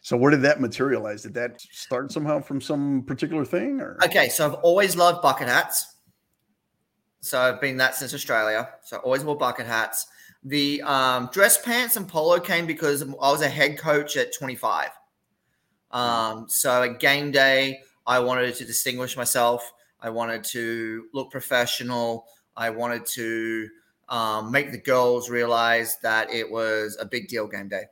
So, 0.00 0.16
where 0.16 0.30
did 0.30 0.42
that 0.42 0.60
materialize? 0.60 1.22
Did 1.22 1.34
that 1.34 1.60
start 1.60 2.12
somehow 2.12 2.40
from 2.40 2.60
some 2.60 3.04
particular 3.06 3.44
thing, 3.44 3.80
or 3.80 3.98
Okay, 4.04 4.28
so 4.28 4.46
I've 4.46 4.54
always 4.54 4.96
loved 4.96 5.22
bucket 5.22 5.48
hats. 5.48 5.93
So 7.24 7.40
I've 7.40 7.58
been 7.58 7.78
that 7.78 7.94
since 7.94 8.12
Australia. 8.12 8.68
So 8.82 8.98
always 8.98 9.24
wore 9.24 9.34
bucket 9.34 9.64
hats. 9.64 10.08
The 10.42 10.82
um, 10.82 11.30
dress 11.32 11.56
pants 11.56 11.96
and 11.96 12.06
polo 12.06 12.38
came 12.38 12.66
because 12.66 13.00
I 13.02 13.06
was 13.06 13.40
a 13.40 13.48
head 13.48 13.78
coach 13.78 14.18
at 14.18 14.34
25. 14.34 14.90
Um, 15.90 16.44
so 16.50 16.82
at 16.82 17.00
game 17.00 17.30
day, 17.30 17.80
I 18.06 18.18
wanted 18.18 18.54
to 18.56 18.64
distinguish 18.66 19.16
myself. 19.16 19.72
I 20.00 20.10
wanted 20.10 20.44
to 20.52 21.06
look 21.14 21.30
professional. 21.30 22.26
I 22.58 22.68
wanted 22.68 23.06
to 23.14 23.68
um, 24.10 24.50
make 24.50 24.70
the 24.70 24.78
girls 24.78 25.30
realize 25.30 25.96
that 26.02 26.30
it 26.30 26.50
was 26.50 26.98
a 27.00 27.06
big 27.06 27.28
deal 27.28 27.46
game 27.46 27.68
day. 27.68 27.84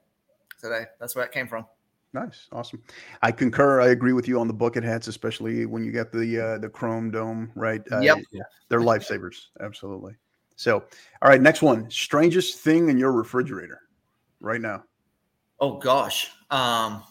So 0.58 0.68
they, 0.68 0.84
that's 1.00 1.16
where 1.16 1.24
it 1.24 1.32
came 1.32 1.48
from. 1.48 1.64
Nice, 2.14 2.46
awesome. 2.52 2.82
I 3.22 3.32
concur. 3.32 3.80
I 3.80 3.88
agree 3.88 4.12
with 4.12 4.28
you 4.28 4.38
on 4.38 4.46
the 4.46 4.52
bucket 4.52 4.84
hats, 4.84 5.08
especially 5.08 5.64
when 5.64 5.82
you 5.82 5.90
get 5.92 6.12
the 6.12 6.40
uh, 6.40 6.58
the 6.58 6.68
chrome 6.68 7.10
dome, 7.10 7.50
right? 7.54 7.80
Uh, 7.90 8.02
Yep. 8.02 8.18
yeah, 8.32 8.42
they're 8.68 8.80
lifesavers, 8.80 9.46
absolutely. 9.60 10.14
So, 10.56 10.80
all 11.22 11.28
right, 11.28 11.40
next 11.40 11.62
one. 11.62 11.90
Strangest 11.90 12.58
thing 12.58 12.90
in 12.90 12.98
your 12.98 13.12
refrigerator 13.12 13.80
right 14.40 14.60
now? 14.60 14.84
Oh 15.58 15.78
gosh, 15.78 16.30
um, 16.50 17.02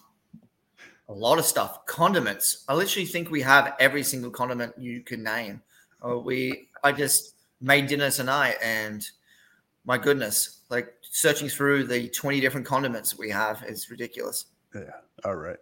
a 1.10 1.14
lot 1.14 1.40
of 1.40 1.46
stuff. 1.46 1.86
Condiments. 1.88 2.64
I 2.68 2.76
literally 2.76 3.08
think 3.08 3.32
we 3.32 3.42
have 3.42 3.74
every 3.80 4.04
single 4.04 4.30
condiment 4.30 4.74
you 4.78 5.02
could 5.02 5.20
name. 5.20 5.64
Uh, 6.06 6.20
we, 6.20 6.70
I 6.84 6.92
just 6.92 7.36
made 7.60 7.88
dinner 7.88 8.12
tonight, 8.12 8.58
and 8.62 9.04
my 9.84 9.98
goodness, 9.98 10.60
like 10.70 10.94
searching 11.02 11.50
through 11.50 11.86
the 11.88 12.08
twenty 12.10 12.40
different 12.40 12.68
condiments 12.68 13.18
we 13.18 13.32
have 13.32 13.64
is 13.68 13.90
ridiculous. 13.90 14.46
Yeah. 14.76 14.82
All 15.26 15.36
right. 15.36 15.58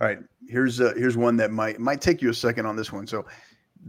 All 0.00 0.06
right. 0.08 0.18
Here's 0.48 0.80
uh, 0.80 0.94
here's 0.96 1.16
one 1.16 1.36
that 1.36 1.50
might 1.50 1.78
might 1.78 2.00
take 2.00 2.20
you 2.22 2.30
a 2.30 2.34
second 2.34 2.66
on 2.66 2.74
this 2.76 2.92
one. 2.92 3.06
So, 3.06 3.24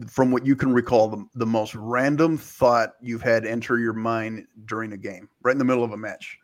from 0.08 0.32
what 0.32 0.46
you 0.46 0.56
can 0.56 0.72
recall, 0.72 1.08
the, 1.08 1.26
the 1.36 1.46
most 1.46 1.74
random 1.76 2.38
thought 2.38 2.94
you've 3.02 3.22
had 3.22 3.46
enter 3.46 3.80
your 3.80 3.94
mind 3.94 4.46
during 4.66 4.94
a 4.94 4.98
game, 4.98 5.28
right 5.42 5.54
in 5.54 5.58
the 5.58 5.66
middle 5.66 5.84
of 5.84 5.92
a 5.92 5.98
match. 5.98 6.38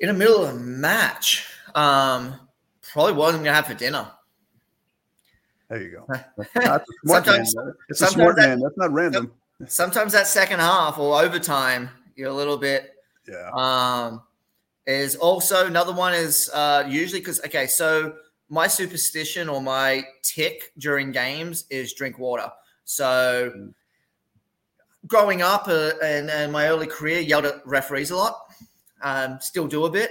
In 0.00 0.08
the 0.08 0.14
middle 0.14 0.44
of 0.44 0.54
a 0.56 0.58
match, 0.58 1.46
um, 1.74 2.34
probably 2.92 3.12
what 3.12 3.34
I'm 3.34 3.40
gonna 3.40 3.54
have 3.54 3.66
for 3.66 3.74
dinner. 3.74 4.08
There 5.68 5.82
you 5.82 5.90
go. 5.90 6.06
That's 6.56 6.84
Sometimes- 7.06 7.56
man. 7.56 7.72
It's 7.88 8.00
a 8.00 8.06
smart 8.06 8.36
that- 8.36 8.48
man. 8.48 8.60
That's 8.60 8.76
not 8.76 8.92
random. 8.92 9.32
Sometimes 9.68 10.12
that 10.12 10.26
second 10.26 10.60
half 10.60 10.98
or 10.98 11.22
overtime, 11.22 11.88
you're 12.14 12.28
a 12.28 12.34
little 12.34 12.58
bit 12.58 12.90
Yeah. 13.26 13.50
um, 13.54 14.22
is 14.86 15.16
also 15.16 15.66
another 15.66 15.92
one 15.92 16.14
is 16.14 16.50
uh, 16.54 16.84
usually 16.88 17.20
because 17.20 17.40
okay, 17.44 17.66
so 17.66 18.14
my 18.48 18.66
superstition 18.68 19.48
or 19.48 19.60
my 19.60 20.04
tick 20.22 20.72
during 20.78 21.10
games 21.12 21.64
is 21.70 21.92
drink 21.94 22.18
water. 22.18 22.50
So 22.84 23.52
Mm. 23.54 23.74
growing 25.08 25.42
up 25.42 25.68
uh, 25.68 25.92
and, 26.02 26.30
and 26.30 26.52
my 26.52 26.66
early 26.68 26.86
career, 26.86 27.20
yelled 27.20 27.44
at 27.46 27.66
referees 27.66 28.10
a 28.10 28.16
lot. 28.16 28.46
Um, 29.02 29.38
still 29.40 29.66
do 29.66 29.84
a 29.84 29.90
bit. 29.90 30.10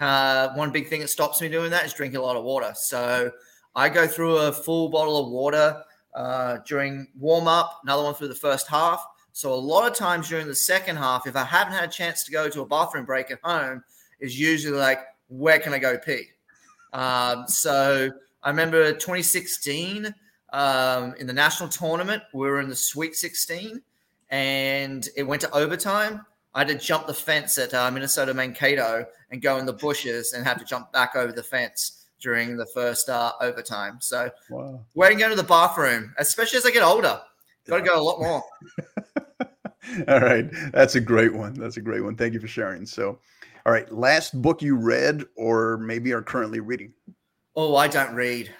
Uh, 0.00 0.52
one 0.54 0.70
big 0.70 0.88
thing 0.88 1.00
that 1.00 1.08
stops 1.08 1.40
me 1.40 1.48
doing 1.48 1.70
that 1.70 1.84
is 1.84 1.92
drinking 1.92 2.18
a 2.18 2.22
lot 2.22 2.36
of 2.36 2.44
water. 2.44 2.72
So 2.74 3.30
I 3.74 3.88
go 3.88 4.06
through 4.06 4.36
a 4.38 4.52
full 4.52 4.88
bottle 4.88 5.24
of 5.24 5.30
water 5.32 5.82
uh, 6.14 6.58
during 6.66 7.08
warm 7.18 7.46
up, 7.46 7.80
another 7.82 8.02
one 8.02 8.14
through 8.14 8.28
the 8.28 8.34
first 8.34 8.66
half. 8.68 9.04
So 9.32 9.52
a 9.52 9.54
lot 9.54 9.90
of 9.90 9.96
times 9.96 10.28
during 10.28 10.46
the 10.46 10.54
second 10.54 10.96
half, 10.96 11.26
if 11.26 11.36
I 11.36 11.44
haven't 11.44 11.74
had 11.74 11.84
a 11.84 11.92
chance 11.92 12.24
to 12.24 12.32
go 12.32 12.48
to 12.48 12.62
a 12.62 12.66
bathroom 12.66 13.04
break 13.04 13.30
at 13.30 13.38
home, 13.42 13.84
is 14.20 14.38
usually 14.38 14.78
like, 14.78 15.00
where 15.28 15.58
can 15.58 15.72
I 15.74 15.78
go 15.78 15.98
pee? 15.98 16.26
Um, 16.92 17.46
so 17.46 18.10
I 18.42 18.50
remember 18.50 18.92
2016 18.92 20.14
um, 20.52 21.14
in 21.18 21.26
the 21.26 21.32
national 21.32 21.68
tournament, 21.68 22.22
we 22.32 22.48
were 22.48 22.60
in 22.60 22.68
the 22.68 22.76
Sweet 22.76 23.16
16 23.16 23.82
and 24.30 25.08
it 25.16 25.22
went 25.22 25.40
to 25.42 25.50
overtime. 25.54 26.24
I 26.54 26.60
had 26.60 26.68
to 26.68 26.74
jump 26.74 27.06
the 27.06 27.14
fence 27.14 27.58
at 27.58 27.74
uh, 27.74 27.90
Minnesota 27.90 28.32
Mankato 28.32 29.04
and 29.30 29.42
go 29.42 29.58
in 29.58 29.66
the 29.66 29.74
bushes 29.74 30.32
and 30.32 30.46
have 30.46 30.58
to 30.58 30.64
jump 30.64 30.90
back 30.92 31.14
over 31.14 31.32
the 31.32 31.42
fence 31.42 32.06
during 32.20 32.56
the 32.56 32.66
first 32.66 33.10
uh, 33.10 33.32
overtime. 33.40 33.98
So, 34.00 34.30
wow. 34.48 34.80
where 34.94 35.10
to 35.10 35.14
go 35.14 35.28
to 35.28 35.34
the 35.34 35.42
bathroom, 35.42 36.14
especially 36.18 36.56
as 36.56 36.66
I 36.66 36.70
get 36.70 36.82
older. 36.82 37.20
Got 37.66 37.78
to 37.78 37.82
go 37.82 38.00
a 38.00 38.02
lot 38.02 38.20
more. 38.20 38.42
all 40.08 40.20
right. 40.20 40.48
That's 40.72 40.94
a 40.94 41.00
great 41.00 41.34
one. 41.34 41.54
That's 41.54 41.76
a 41.76 41.80
great 41.80 42.02
one. 42.02 42.16
Thank 42.16 42.32
you 42.32 42.40
for 42.40 42.46
sharing. 42.46 42.86
So, 42.86 43.18
all 43.66 43.72
right. 43.72 43.90
Last 43.92 44.40
book 44.40 44.62
you 44.62 44.76
read 44.76 45.24
or 45.34 45.76
maybe 45.78 46.12
are 46.12 46.22
currently 46.22 46.60
reading? 46.60 46.92
Oh, 47.56 47.74
I 47.74 47.88
don't 47.88 48.14
read. 48.14 48.54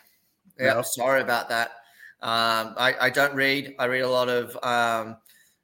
Yeah, 0.59 0.75
no. 0.75 0.83
sorry 0.83 1.21
about 1.21 1.49
that. 1.49 1.69
Um, 2.23 2.75
I, 2.77 2.95
I, 3.03 3.11
don't 3.11 3.35
read. 3.37 3.77
I 3.79 3.85
read 3.85 4.01
a 4.01 4.11
lot 4.11 4.29
of 4.29 4.59
um, 4.65 5.17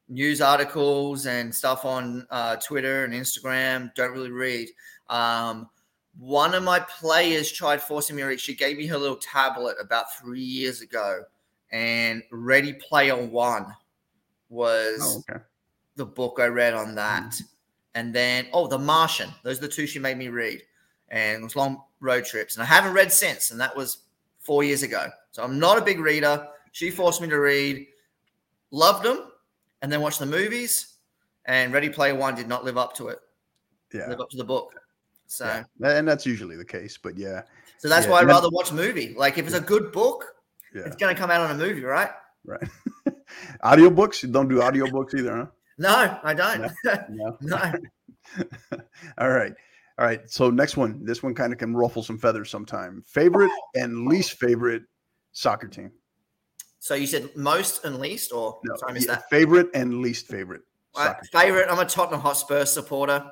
news 0.08 0.40
articles 0.40 1.26
and 1.26 1.52
stuff 1.52 1.84
on 1.84 2.24
uh, 2.30 2.54
Twitter 2.56 3.04
and 3.04 3.12
Instagram. 3.12 3.92
Don't 3.96 4.12
really 4.12 4.30
read. 4.30 4.68
Um, 5.08 5.68
one 6.16 6.54
of 6.54 6.62
my 6.62 6.78
players 6.78 7.50
tried 7.50 7.82
forcing 7.82 8.14
me 8.14 8.22
to 8.22 8.28
read. 8.28 8.40
She 8.40 8.54
gave 8.54 8.76
me 8.76 8.86
her 8.86 8.98
little 8.98 9.16
tablet 9.16 9.76
about 9.80 10.14
three 10.20 10.40
years 10.40 10.82
ago, 10.82 11.24
and 11.72 12.22
Ready 12.30 12.74
Player 12.74 13.16
One 13.16 13.74
was 14.50 15.00
oh, 15.02 15.22
okay. 15.28 15.42
the 15.96 16.06
book 16.06 16.38
I 16.38 16.46
read 16.46 16.74
on 16.74 16.94
that. 16.94 17.34
And 17.94 18.14
then, 18.14 18.46
oh, 18.52 18.66
The 18.66 18.78
Martian. 18.78 19.30
Those 19.42 19.58
are 19.58 19.62
the 19.62 19.68
two 19.68 19.86
she 19.86 19.98
made 19.98 20.16
me 20.16 20.28
read. 20.28 20.62
And 21.08 21.40
it 21.40 21.44
was 21.44 21.56
long 21.56 21.82
road 22.00 22.24
trips. 22.24 22.56
And 22.56 22.62
I 22.62 22.66
haven't 22.66 22.94
read 22.94 23.12
since. 23.12 23.50
And 23.50 23.60
that 23.60 23.76
was 23.76 23.98
four 24.40 24.64
years 24.64 24.82
ago. 24.82 25.08
So 25.30 25.42
I'm 25.42 25.58
not 25.58 25.78
a 25.78 25.82
big 25.82 26.00
reader. 26.00 26.48
She 26.72 26.90
forced 26.90 27.20
me 27.20 27.28
to 27.28 27.36
read, 27.36 27.86
loved 28.70 29.04
them, 29.04 29.30
and 29.82 29.92
then 29.92 30.00
watched 30.00 30.18
the 30.18 30.26
movies. 30.26 30.94
And 31.44 31.72
Ready 31.72 31.90
Player 31.90 32.14
One 32.14 32.34
did 32.34 32.48
not 32.48 32.64
live 32.64 32.78
up 32.78 32.94
to 32.96 33.08
it. 33.08 33.18
Yeah. 33.92 34.08
Live 34.08 34.20
up 34.20 34.30
to 34.30 34.36
the 34.36 34.44
book. 34.44 34.74
So, 35.26 35.46
yeah. 35.80 35.96
and 35.98 36.06
that's 36.06 36.24
usually 36.24 36.56
the 36.56 36.64
case. 36.64 36.98
But 37.02 37.18
yeah. 37.18 37.42
So 37.78 37.88
that's 37.88 38.06
yeah. 38.06 38.12
why 38.12 38.20
I'd 38.20 38.26
rather 38.26 38.48
watch 38.50 38.70
a 38.70 38.74
movie. 38.74 39.14
Like 39.16 39.38
if 39.38 39.46
it's 39.46 39.56
a 39.56 39.60
good 39.60 39.92
book, 39.92 40.34
it's 40.74 40.96
going 40.96 41.14
to 41.14 41.20
come 41.20 41.30
out 41.30 41.40
on 41.40 41.50
a 41.50 41.54
movie, 41.54 41.82
right? 41.82 42.10
Right. 42.44 42.62
audiobooks? 43.64 44.22
You 44.22 44.30
don't 44.30 44.48
do 44.48 44.60
audiobooks 44.60 45.14
either, 45.14 45.36
huh? 45.36 45.46
No, 45.78 46.18
I 46.22 46.34
don't. 46.34 46.70
No. 46.84 46.98
no. 47.08 47.38
no. 47.40 47.72
All 49.18 49.30
right. 49.30 49.52
All 49.98 50.06
right. 50.06 50.28
So 50.30 50.50
next 50.50 50.76
one. 50.76 51.04
This 51.04 51.22
one 51.22 51.34
kind 51.34 51.52
of 51.52 51.58
can 51.58 51.74
ruffle 51.74 52.02
some 52.02 52.18
feathers 52.18 52.50
sometime. 52.50 53.02
Favorite 53.06 53.50
and 53.74 54.06
least 54.06 54.38
favorite 54.38 54.82
soccer 55.32 55.68
team. 55.68 55.90
So 56.78 56.94
you 56.94 57.06
said 57.06 57.30
most 57.36 57.84
and 57.84 57.98
least, 58.00 58.32
or 58.32 58.58
no, 58.64 58.74
sorry, 58.76 58.90
I 58.90 58.94
missed 58.94 59.08
yeah, 59.08 59.14
that. 59.14 59.30
Favorite 59.30 59.68
and 59.74 60.00
least 60.00 60.26
favorite. 60.26 60.62
Favorite. 61.32 61.68
I'm 61.70 61.78
a 61.78 61.84
Tottenham 61.84 62.20
Hotspur 62.20 62.64
supporter. 62.64 63.24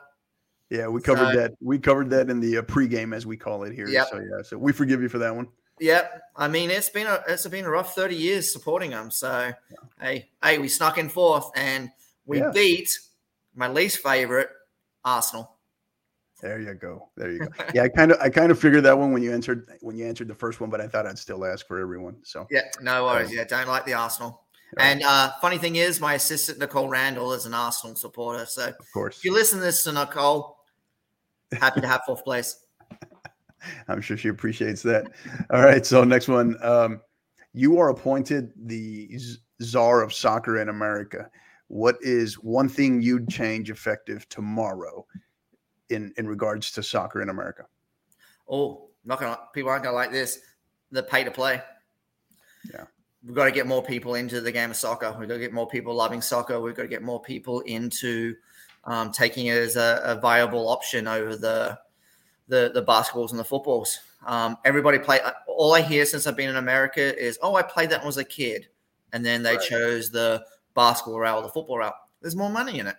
Yeah, 0.71 0.87
we 0.87 1.01
covered 1.03 1.35
so, 1.35 1.41
that. 1.41 1.53
We 1.61 1.79
covered 1.79 2.11
that 2.11 2.31
in 2.31 2.39
the 2.39 2.59
uh, 2.59 2.63
pregame, 2.63 3.15
as 3.15 3.27
we 3.27 3.37
call 3.37 3.65
it 3.65 3.75
here. 3.75 3.89
Yep. 3.89 4.07
So 4.11 4.19
yeah, 4.19 4.43
so 4.43 4.57
we 4.57 4.73
forgive 4.73 5.03
you 5.03 5.09
for 5.09 5.19
that 5.19 5.35
one. 5.35 5.49
Yep. 5.81 6.21
I 6.37 6.47
mean, 6.47 6.71
it's 6.71 6.91
been 6.91 7.07
a 7.07 7.23
it's 7.27 7.47
been 7.49 7.65
a 7.65 7.71
rough 7.71 7.95
30 7.95 8.15
years 8.15 8.53
supporting 8.53 8.91
them. 8.91 9.11
So 9.11 9.53
yeah. 9.71 9.77
hey, 10.01 10.29
hey, 10.43 10.59
we 10.59 10.69
snuck 10.69 10.99
in 10.99 11.09
fourth 11.09 11.51
and 11.57 11.91
we 12.31 12.39
yeah. 12.39 12.53
beat 12.55 12.89
my 13.57 13.67
least 13.67 13.99
favorite, 13.99 14.49
Arsenal. 15.05 15.57
There 16.41 16.61
you 16.61 16.75
go. 16.75 17.11
There 17.17 17.33
you 17.33 17.41
go. 17.41 17.49
Yeah, 17.75 17.83
I 17.83 17.89
kind 17.89 18.13
of 18.13 18.21
I 18.21 18.31
kind 18.31 18.53
of 18.53 18.59
figured 18.59 18.85
that 18.85 18.97
one 18.97 19.13
when 19.13 19.23
you 19.23 19.33
answered 19.33 19.69
when 19.81 19.97
you 19.97 20.07
answered 20.07 20.29
the 20.29 20.35
first 20.35 20.61
one, 20.61 20.71
but 20.71 20.81
I 20.81 20.87
thought 20.87 21.07
I'd 21.07 21.19
still 21.19 21.45
ask 21.45 21.67
for 21.67 21.81
everyone. 21.81 22.17
So 22.23 22.47
yeah, 22.51 22.63
no 22.81 23.05
worries. 23.05 23.31
Um, 23.31 23.37
yeah, 23.37 23.45
don't 23.45 23.67
like 23.67 23.85
the 23.85 23.95
Arsenal. 23.95 24.45
Right. 24.77 24.85
And 24.85 25.03
uh, 25.03 25.33
funny 25.41 25.59
thing 25.59 25.75
is, 25.75 26.01
my 26.01 26.15
assistant 26.15 26.61
Nicole 26.61 26.89
Randall 26.89 27.33
is 27.33 27.47
an 27.47 27.53
Arsenal 27.53 27.97
supporter. 27.97 28.47
So 28.47 28.69
of 28.69 28.93
course, 28.95 29.19
if 29.19 29.25
you 29.25 29.35
listen 29.35 29.59
to 29.59 29.65
this 29.65 29.83
to 29.83 29.93
Nicole, 29.93 30.57
happy 31.53 31.81
to 31.81 31.89
have 31.89 32.03
fourth 32.07 32.23
place. 32.23 32.65
I'm 33.89 34.01
sure 34.01 34.17
she 34.17 34.29
appreciates 34.29 34.83
that. 34.83 35.11
All 35.51 35.63
right, 35.63 35.85
so 35.85 36.05
next 36.05 36.29
one. 36.29 36.57
Um, 36.63 37.01
you 37.53 37.79
are 37.81 37.91
appointed 37.91 38.53
the 38.57 39.19
czar 39.61 40.03
of 40.03 40.15
soccer 40.15 40.61
in 40.61 40.69
America. 40.69 41.29
What 41.71 41.99
is 42.01 42.35
one 42.35 42.69
thing 42.69 43.01
you'd 43.01 43.29
change 43.29 43.71
effective 43.71 44.29
tomorrow 44.29 45.07
in 45.89 46.13
in 46.17 46.27
regards 46.27 46.73
to 46.73 46.83
soccer 46.83 47.23
in 47.23 47.29
America? 47.29 47.65
Oh, 48.49 48.89
not 49.05 49.21
gonna 49.21 49.39
people 49.55 49.71
aren't 49.71 49.85
gonna 49.85 49.95
like 49.95 50.11
this. 50.11 50.41
The 50.91 51.05
pay 51.05 51.23
to 51.23 51.31
play. 51.31 51.63
Yeah. 52.75 52.87
We've 53.25 53.37
got 53.37 53.45
to 53.45 53.53
get 53.53 53.69
more 53.69 53.85
people 53.85 54.17
into 54.17 54.41
the 54.41 54.51
game 54.51 54.71
of 54.71 54.77
soccer. 54.77 55.15
We've 55.17 55.29
got 55.29 55.35
to 55.35 55.41
get 55.41 55.53
more 55.53 55.69
people 55.69 55.95
loving 55.95 56.21
soccer. 56.21 56.59
We've 56.59 56.75
got 56.75 56.83
to 56.83 56.89
get 56.89 57.03
more 57.03 57.23
people 57.23 57.61
into 57.61 58.35
um, 58.83 59.13
taking 59.13 59.47
it 59.47 59.57
as 59.57 59.77
a, 59.77 60.01
a, 60.05 60.17
viable 60.17 60.69
option 60.69 61.07
over 61.07 61.37
the 61.37 61.79
the 62.49 62.73
the 62.75 62.83
basketballs 62.83 63.31
and 63.31 63.39
the 63.39 63.45
footballs. 63.45 63.97
Um, 64.27 64.57
everybody 64.65 64.99
play. 64.99 65.21
All 65.47 65.73
I 65.73 65.83
hear 65.83 66.05
since 66.05 66.27
I've 66.27 66.37
been 66.37 66.51
in 66.51 66.57
America 66.57 67.17
is, 67.17 67.39
"Oh, 67.41 67.55
I 67.55 67.63
played 67.63 67.91
that 67.91 68.01
when 68.01 68.07
I 68.07 68.07
was 68.07 68.17
a 68.17 68.25
kid," 68.25 68.67
and 69.13 69.25
then 69.25 69.45
they 69.45 69.55
right. 69.55 69.69
chose 69.69 70.11
the 70.11 70.45
basketball 70.75 71.21
route 71.21 71.37
or 71.37 71.43
the 71.43 71.49
football 71.49 71.79
route. 71.79 71.95
There's 72.21 72.37
more 72.37 72.51
money 72.51 72.79
in 72.79 72.87
it. 72.87 72.97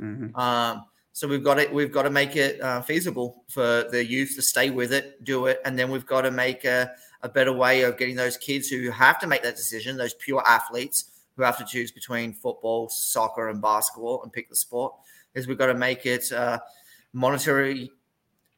Mm-hmm. 0.00 0.36
Um, 0.36 0.84
so 1.12 1.28
we've 1.28 1.44
got 1.44 1.58
it. 1.58 1.72
We've 1.72 1.92
got 1.92 2.02
to 2.02 2.10
make 2.10 2.34
it 2.34 2.60
uh, 2.60 2.82
feasible 2.82 3.44
for 3.48 3.84
the 3.90 4.04
youth 4.04 4.34
to 4.34 4.42
stay 4.42 4.70
with 4.70 4.92
it, 4.92 5.22
do 5.24 5.46
it, 5.46 5.60
and 5.64 5.78
then 5.78 5.90
we've 5.90 6.06
got 6.06 6.22
to 6.22 6.30
make 6.30 6.64
a, 6.64 6.90
a 7.22 7.28
better 7.28 7.52
way 7.52 7.82
of 7.82 7.96
getting 7.96 8.16
those 8.16 8.36
kids 8.36 8.68
who 8.68 8.90
have 8.90 9.20
to 9.20 9.26
make 9.26 9.42
that 9.44 9.54
decision, 9.54 9.96
those 9.96 10.14
pure 10.14 10.42
athletes 10.46 11.22
who 11.36 11.42
have 11.42 11.56
to 11.58 11.64
choose 11.64 11.92
between 11.92 12.32
football, 12.32 12.88
soccer, 12.88 13.48
and 13.48 13.62
basketball 13.62 14.22
and 14.22 14.32
pick 14.32 14.48
the 14.48 14.56
sport. 14.56 14.92
Is 15.34 15.46
we've 15.46 15.58
got 15.58 15.66
to 15.66 15.74
make 15.74 16.06
it 16.06 16.30
uh, 16.32 16.58
monetary 17.12 17.90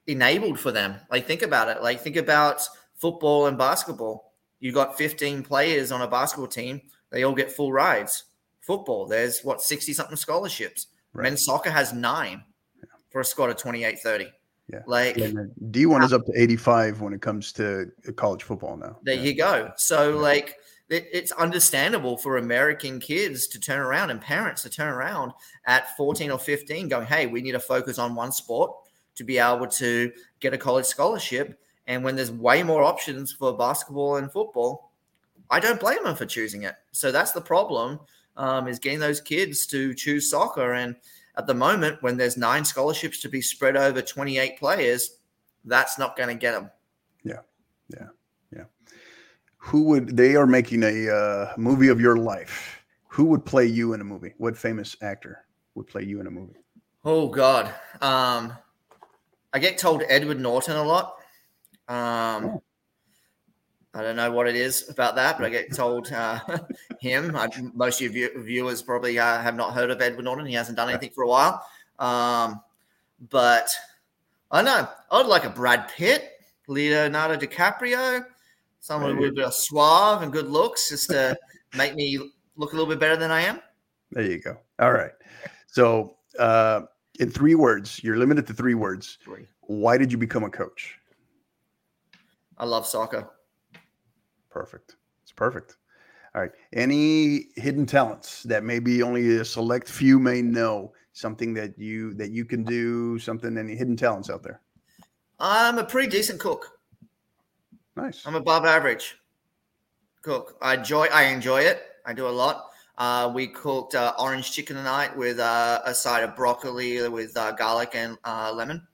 enabled 0.06 0.58
for 0.58 0.72
them. 0.72 0.96
Like 1.10 1.26
think 1.26 1.42
about 1.42 1.68
it. 1.68 1.82
Like 1.82 2.00
think 2.00 2.16
about 2.16 2.66
football 2.94 3.46
and 3.46 3.58
basketball. 3.58 4.32
You 4.60 4.72
got 4.72 4.96
15 4.96 5.42
players 5.42 5.92
on 5.92 6.00
a 6.00 6.08
basketball 6.08 6.48
team. 6.48 6.80
They 7.10 7.22
all 7.22 7.34
get 7.34 7.52
full 7.52 7.72
rides. 7.72 8.24
Football, 8.66 9.06
there's 9.06 9.40
what 9.42 9.62
60 9.62 9.92
something 9.92 10.16
scholarships 10.16 10.88
Right. 11.16 11.24
Men's 11.24 11.44
soccer 11.44 11.70
has 11.70 11.94
nine 11.94 12.44
yeah. 12.78 12.84
for 13.10 13.22
a 13.22 13.24
squad 13.24 13.48
of 13.48 13.56
28 13.56 13.98
30. 13.98 14.30
Yeah. 14.70 14.80
Like 14.86 15.16
D1 15.16 16.04
is 16.04 16.12
up 16.12 16.26
to 16.26 16.32
85 16.36 17.00
when 17.00 17.12
it 17.14 17.22
comes 17.22 17.52
to 17.52 17.90
uh, 18.06 18.12
college 18.12 18.42
football 18.42 18.76
now. 18.76 18.98
There 19.02 19.14
yeah. 19.14 19.22
you 19.22 19.34
go. 19.34 19.70
So, 19.76 20.10
yeah. 20.10 20.20
like, 20.20 20.56
it, 20.90 21.06
it's 21.12 21.32
understandable 21.32 22.18
for 22.18 22.36
American 22.36 23.00
kids 23.00 23.46
to 23.48 23.60
turn 23.60 23.78
around 23.78 24.10
and 24.10 24.20
parents 24.20 24.62
to 24.62 24.70
turn 24.70 24.88
around 24.88 25.32
at 25.66 25.96
14 25.96 26.30
or 26.30 26.38
15 26.38 26.88
going, 26.88 27.06
hey, 27.06 27.26
we 27.26 27.40
need 27.40 27.52
to 27.52 27.60
focus 27.60 27.98
on 27.98 28.14
one 28.14 28.30
sport 28.30 28.72
to 29.14 29.24
be 29.24 29.38
able 29.38 29.66
to 29.68 30.12
get 30.40 30.52
a 30.52 30.58
college 30.58 30.84
scholarship. 30.84 31.58
And 31.86 32.04
when 32.04 32.14
there's 32.14 32.32
way 32.32 32.62
more 32.62 32.82
options 32.82 33.32
for 33.32 33.56
basketball 33.56 34.16
and 34.16 34.30
football, 34.30 34.90
I 35.48 35.60
don't 35.60 35.80
blame 35.80 36.02
them 36.04 36.16
for 36.16 36.26
choosing 36.26 36.64
it. 36.64 36.74
So 36.92 37.10
that's 37.10 37.32
the 37.32 37.40
problem 37.40 38.00
um, 38.36 38.68
is 38.68 38.78
getting 38.78 38.98
those 38.98 39.20
kids 39.20 39.66
to 39.66 39.94
choose 39.94 40.30
soccer. 40.30 40.74
And 40.74 40.96
at 41.36 41.46
the 41.46 41.54
moment, 41.54 42.02
when 42.02 42.16
there's 42.16 42.36
nine 42.36 42.64
scholarships 42.64 43.20
to 43.20 43.28
be 43.28 43.40
spread 43.40 43.76
over 43.76 44.02
28 44.02 44.58
players, 44.58 45.18
that's 45.64 45.98
not 45.98 46.16
going 46.16 46.28
to 46.28 46.34
get 46.34 46.52
them. 46.52 46.70
Yeah, 47.24 47.40
yeah, 47.88 48.08
yeah. 48.54 48.64
Who 49.58 49.84
would 49.84 50.16
they 50.16 50.36
are 50.36 50.46
making 50.46 50.82
a 50.82 51.12
uh, 51.12 51.52
movie 51.56 51.88
of 51.88 52.00
your 52.00 52.16
life? 52.16 52.84
Who 53.08 53.24
would 53.26 53.44
play 53.44 53.66
you 53.66 53.94
in 53.94 54.00
a 54.00 54.04
movie? 54.04 54.34
What 54.38 54.56
famous 54.56 54.96
actor 55.02 55.44
would 55.74 55.86
play 55.86 56.04
you 56.04 56.20
in 56.20 56.26
a 56.26 56.30
movie? 56.30 56.56
Oh 57.04 57.28
God, 57.28 57.66
um, 58.00 58.52
I 59.52 59.58
get 59.58 59.78
told 59.78 60.02
Edward 60.08 60.40
Norton 60.40 60.76
a 60.76 60.82
lot. 60.82 61.16
Um, 61.88 62.44
oh. 62.44 62.62
I 63.96 64.02
don't 64.02 64.16
know 64.16 64.30
what 64.30 64.46
it 64.46 64.56
is 64.56 64.90
about 64.90 65.16
that, 65.16 65.38
but 65.38 65.46
I 65.46 65.48
get 65.48 65.74
told 65.74 66.12
uh, 66.12 66.38
him. 67.00 67.34
I, 67.34 67.48
most 67.72 68.02
of 68.02 68.14
your 68.14 68.42
viewers 68.42 68.82
probably 68.82 69.18
uh, 69.18 69.40
have 69.40 69.56
not 69.56 69.72
heard 69.72 69.90
of 69.90 70.02
Edward 70.02 70.24
Norton. 70.24 70.44
He 70.44 70.52
hasn't 70.52 70.76
done 70.76 70.90
anything 70.90 71.12
for 71.14 71.24
a 71.24 71.28
while. 71.28 71.64
Um, 71.98 72.60
but 73.30 73.70
I 74.50 74.60
know 74.60 74.86
I'd 75.10 75.24
like 75.24 75.44
a 75.44 75.48
Brad 75.50 75.88
Pitt, 75.88 76.30
Leonardo 76.68 77.36
DiCaprio, 77.36 78.26
someone 78.80 79.16
with 79.16 79.38
a 79.38 79.50
suave 79.50 80.20
and 80.20 80.30
good 80.30 80.48
looks, 80.48 80.90
just 80.90 81.08
to 81.08 81.34
make 81.74 81.94
me 81.94 82.18
look 82.56 82.74
a 82.74 82.76
little 82.76 82.90
bit 82.90 83.00
better 83.00 83.16
than 83.16 83.30
I 83.30 83.40
am. 83.40 83.60
There 84.10 84.24
you 84.24 84.38
go. 84.38 84.58
All 84.78 84.92
right. 84.92 85.12
So, 85.68 86.18
uh, 86.38 86.82
in 87.18 87.30
three 87.30 87.54
words, 87.54 88.04
you're 88.04 88.18
limited 88.18 88.46
to 88.48 88.52
three 88.52 88.74
words. 88.74 89.16
Three. 89.24 89.46
Why 89.62 89.96
did 89.96 90.12
you 90.12 90.18
become 90.18 90.44
a 90.44 90.50
coach? 90.50 90.98
I 92.58 92.66
love 92.66 92.86
soccer. 92.86 93.30
Perfect. 94.56 94.96
It's 95.22 95.32
perfect. 95.32 95.76
All 96.34 96.40
right. 96.40 96.50
Any 96.72 97.48
hidden 97.56 97.84
talents 97.84 98.42
that 98.44 98.64
maybe 98.64 99.02
only 99.02 99.36
a 99.36 99.44
select 99.44 99.86
few 99.86 100.18
may 100.18 100.40
know? 100.40 100.94
Something 101.12 101.52
that 101.54 101.78
you 101.78 102.14
that 102.14 102.30
you 102.30 102.46
can 102.46 102.64
do, 102.64 103.18
something 103.18 103.58
any 103.58 103.76
hidden 103.76 103.96
talents 103.98 104.30
out 104.30 104.42
there? 104.42 104.62
I'm 105.38 105.76
a 105.76 105.84
pretty 105.84 106.08
decent 106.08 106.40
cook. 106.40 106.78
Nice. 107.96 108.26
I'm 108.26 108.34
above 108.34 108.64
average 108.64 109.16
cook. 110.22 110.56
I 110.62 110.76
enjoy 110.76 111.06
I 111.12 111.24
enjoy 111.24 111.60
it. 111.60 111.82
I 112.06 112.14
do 112.14 112.26
a 112.26 112.30
lot. 112.30 112.70
Uh, 112.96 113.30
we 113.34 113.48
cooked 113.48 113.94
uh, 113.94 114.14
orange 114.18 114.52
chicken 114.52 114.76
tonight 114.76 115.14
with 115.14 115.38
uh, 115.38 115.82
a 115.84 115.92
side 115.92 116.24
of 116.24 116.34
broccoli 116.34 117.06
with 117.10 117.36
uh, 117.36 117.52
garlic 117.52 117.90
and 117.94 118.16
uh, 118.24 118.50
lemon. 118.54 118.86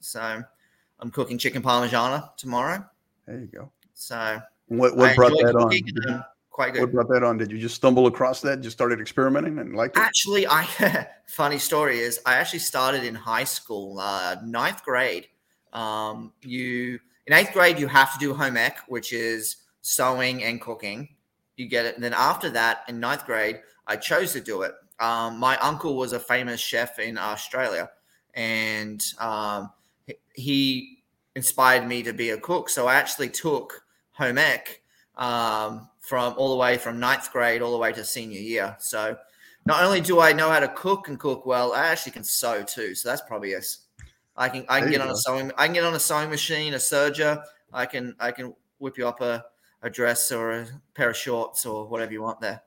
So 0.00 0.42
I'm 1.00 1.10
cooking 1.10 1.36
chicken 1.36 1.62
parmigiana 1.62 2.34
tomorrow. 2.38 2.82
There 3.26 3.38
you 3.38 3.48
go. 3.48 3.70
So 3.92 4.40
what 4.68 4.96
what 4.96 5.10
I 5.10 5.14
brought 5.14 5.32
that 5.32 5.56
on? 5.56 5.62
cooking 5.64 5.84
Did 5.86 6.04
you- 6.06 6.20
quite 6.50 6.72
good. 6.72 6.80
What 6.82 6.92
brought 6.92 7.08
that 7.10 7.22
on? 7.22 7.38
Did 7.38 7.52
you 7.52 7.58
just 7.58 7.76
stumble 7.76 8.06
across 8.08 8.40
that? 8.40 8.60
Just 8.60 8.76
started 8.76 9.00
experimenting 9.00 9.58
and 9.58 9.76
liked 9.76 9.96
it? 9.96 10.00
Actually, 10.00 10.46
I 10.48 11.06
funny 11.26 11.58
story 11.58 12.00
is 12.00 12.20
I 12.26 12.34
actually 12.34 12.58
started 12.58 13.04
in 13.04 13.14
high 13.14 13.44
school, 13.44 13.98
uh, 14.00 14.36
ninth 14.44 14.82
grade. 14.84 15.28
Um, 15.72 16.32
you 16.42 16.98
in 17.26 17.32
eighth 17.32 17.52
grade 17.52 17.78
you 17.78 17.86
have 17.86 18.12
to 18.12 18.18
do 18.18 18.34
home 18.34 18.56
ec, 18.56 18.78
which 18.88 19.12
is 19.12 19.56
sewing 19.82 20.42
and 20.42 20.60
cooking. 20.60 21.08
You 21.56 21.68
get 21.68 21.86
it, 21.86 21.94
and 21.94 22.02
then 22.02 22.14
after 22.14 22.50
that, 22.50 22.82
in 22.88 23.00
ninth 23.00 23.24
grade, 23.24 23.60
I 23.86 23.96
chose 23.96 24.32
to 24.32 24.40
do 24.40 24.62
it. 24.62 24.74
Um, 25.00 25.38
my 25.38 25.56
uncle 25.58 25.96
was 25.96 26.12
a 26.12 26.18
famous 26.20 26.60
chef 26.60 26.98
in 26.98 27.18
Australia, 27.18 27.90
and 28.34 29.00
um, 29.20 29.70
he 30.34 31.02
inspired 31.36 31.86
me 31.86 32.02
to 32.02 32.12
be 32.12 32.30
a 32.30 32.38
cook. 32.38 32.68
So 32.68 32.88
I 32.88 32.94
actually 32.96 33.28
took 33.28 33.82
home 34.18 34.36
ec 34.36 34.82
um, 35.16 35.88
from 36.00 36.34
all 36.36 36.50
the 36.50 36.56
way 36.56 36.76
from 36.76 36.98
ninth 37.00 37.32
grade 37.32 37.62
all 37.62 37.72
the 37.72 37.78
way 37.78 37.92
to 37.92 38.04
senior 38.04 38.40
year. 38.40 38.76
So 38.80 39.16
not 39.64 39.84
only 39.84 40.00
do 40.00 40.20
I 40.20 40.32
know 40.32 40.50
how 40.50 40.60
to 40.60 40.68
cook 40.68 41.08
and 41.08 41.18
cook 41.18 41.46
well, 41.46 41.72
I 41.72 41.86
actually 41.86 42.12
can 42.12 42.24
sew 42.24 42.62
too. 42.62 42.94
So 42.94 43.08
that's 43.08 43.22
probably 43.22 43.54
us. 43.54 43.86
I 44.36 44.48
can 44.48 44.64
I 44.68 44.80
can 44.80 44.90
There 44.90 44.98
get 44.98 45.00
on 45.00 45.08
go. 45.08 45.14
a 45.14 45.16
sewing 45.16 45.52
I 45.56 45.66
can 45.66 45.74
get 45.74 45.84
on 45.84 45.94
a 45.94 46.00
sewing 46.00 46.30
machine, 46.30 46.74
a 46.74 46.78
serger. 46.78 47.42
I 47.72 47.86
can 47.86 48.14
I 48.18 48.32
can 48.32 48.54
whip 48.78 48.98
you 48.98 49.06
up 49.06 49.20
a, 49.20 49.44
a 49.82 49.90
dress 49.90 50.30
or 50.32 50.52
a 50.52 50.66
pair 50.94 51.10
of 51.10 51.16
shorts 51.16 51.66
or 51.66 51.86
whatever 51.86 52.12
you 52.12 52.22
want 52.22 52.40
there. 52.40 52.62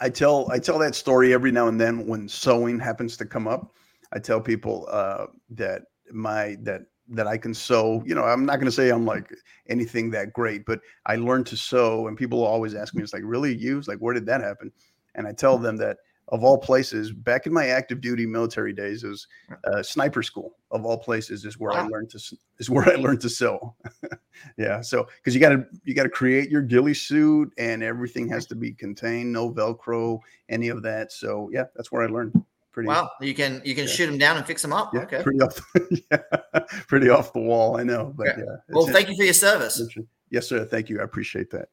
I 0.00 0.10
tell 0.10 0.50
I 0.50 0.58
tell 0.58 0.78
that 0.80 0.94
story 0.94 1.32
every 1.32 1.52
now 1.52 1.68
and 1.68 1.80
then 1.80 2.06
when 2.06 2.28
sewing 2.28 2.78
happens 2.78 3.16
to 3.18 3.24
come 3.26 3.46
up. 3.48 3.74
I 4.12 4.18
tell 4.18 4.40
people 4.40 4.86
uh, 4.90 5.26
that 5.50 5.82
my 6.12 6.56
that 6.62 6.82
that 7.08 7.26
I 7.26 7.38
can 7.38 7.54
sew. 7.54 8.02
You 8.06 8.14
know, 8.14 8.24
I'm 8.24 8.44
not 8.44 8.56
going 8.56 8.66
to 8.66 8.72
say 8.72 8.90
I'm 8.90 9.04
like 9.04 9.30
anything 9.68 10.10
that 10.10 10.32
great, 10.32 10.64
but 10.66 10.80
I 11.06 11.16
learned 11.16 11.46
to 11.46 11.56
sew, 11.56 12.08
and 12.08 12.16
people 12.16 12.44
always 12.44 12.74
ask 12.74 12.94
me, 12.94 13.02
"It's 13.02 13.12
like 13.12 13.22
really 13.24 13.54
you? 13.54 13.78
It's 13.78 13.88
like 13.88 13.98
where 13.98 14.14
did 14.14 14.26
that 14.26 14.40
happen?" 14.40 14.72
And 15.14 15.26
I 15.26 15.32
tell 15.32 15.58
them 15.58 15.76
that 15.78 15.98
of 16.28 16.42
all 16.42 16.58
places, 16.58 17.12
back 17.12 17.46
in 17.46 17.52
my 17.52 17.68
active 17.68 18.00
duty 18.00 18.26
military 18.26 18.72
days, 18.72 19.04
it 19.04 19.08
was 19.08 19.28
uh, 19.64 19.82
sniper 19.82 20.22
school. 20.22 20.56
Of 20.72 20.84
all 20.84 20.98
places, 20.98 21.44
is 21.44 21.58
where 21.58 21.72
I 21.72 21.86
learned 21.86 22.10
to 22.10 22.36
is 22.58 22.68
where 22.68 22.88
I 22.88 22.96
learned 22.96 23.20
to 23.20 23.30
sew. 23.30 23.76
yeah, 24.58 24.80
so 24.80 25.06
because 25.16 25.34
you 25.34 25.40
got 25.40 25.50
to 25.50 25.64
you 25.84 25.94
got 25.94 26.02
to 26.02 26.08
create 26.08 26.50
your 26.50 26.62
ghillie 26.62 26.94
suit, 26.94 27.52
and 27.56 27.82
everything 27.84 28.28
has 28.28 28.46
to 28.46 28.56
be 28.56 28.72
contained, 28.72 29.32
no 29.32 29.52
Velcro, 29.52 30.18
any 30.48 30.68
of 30.68 30.82
that. 30.82 31.12
So 31.12 31.48
yeah, 31.52 31.64
that's 31.76 31.92
where 31.92 32.02
I 32.02 32.06
learned. 32.06 32.44
Pretty 32.76 32.88
Wow, 32.88 33.10
you 33.22 33.32
can 33.34 33.62
you 33.64 33.74
can 33.74 33.84
Yeah. 33.86 33.90
shoot 33.90 34.04
them 34.06 34.18
down 34.18 34.36
and 34.36 34.44
fix 34.44 34.60
them 34.60 34.70
up. 34.74 34.92
yeah, 34.92 35.00
okay. 35.04 35.22
pretty 35.22 35.40
off, 35.40 35.54
the, 35.72 36.02
yeah, 36.12 36.60
pretty 36.88 37.08
off 37.08 37.32
the 37.32 37.40
wall. 37.40 37.78
I 37.78 37.82
know, 37.82 38.12
but 38.14 38.26
Yeah. 38.26 38.44
yeah. 38.44 38.56
Well, 38.68 38.86
thank 38.88 39.08
you 39.08 39.16
for 39.16 39.22
your 39.24 39.32
service. 39.32 39.80
Yes, 40.28 40.46
sir. 40.46 40.62
Thank 40.66 40.90
you. 40.90 41.00
I 41.00 41.04
appreciate 41.04 41.50
that. 41.52 41.68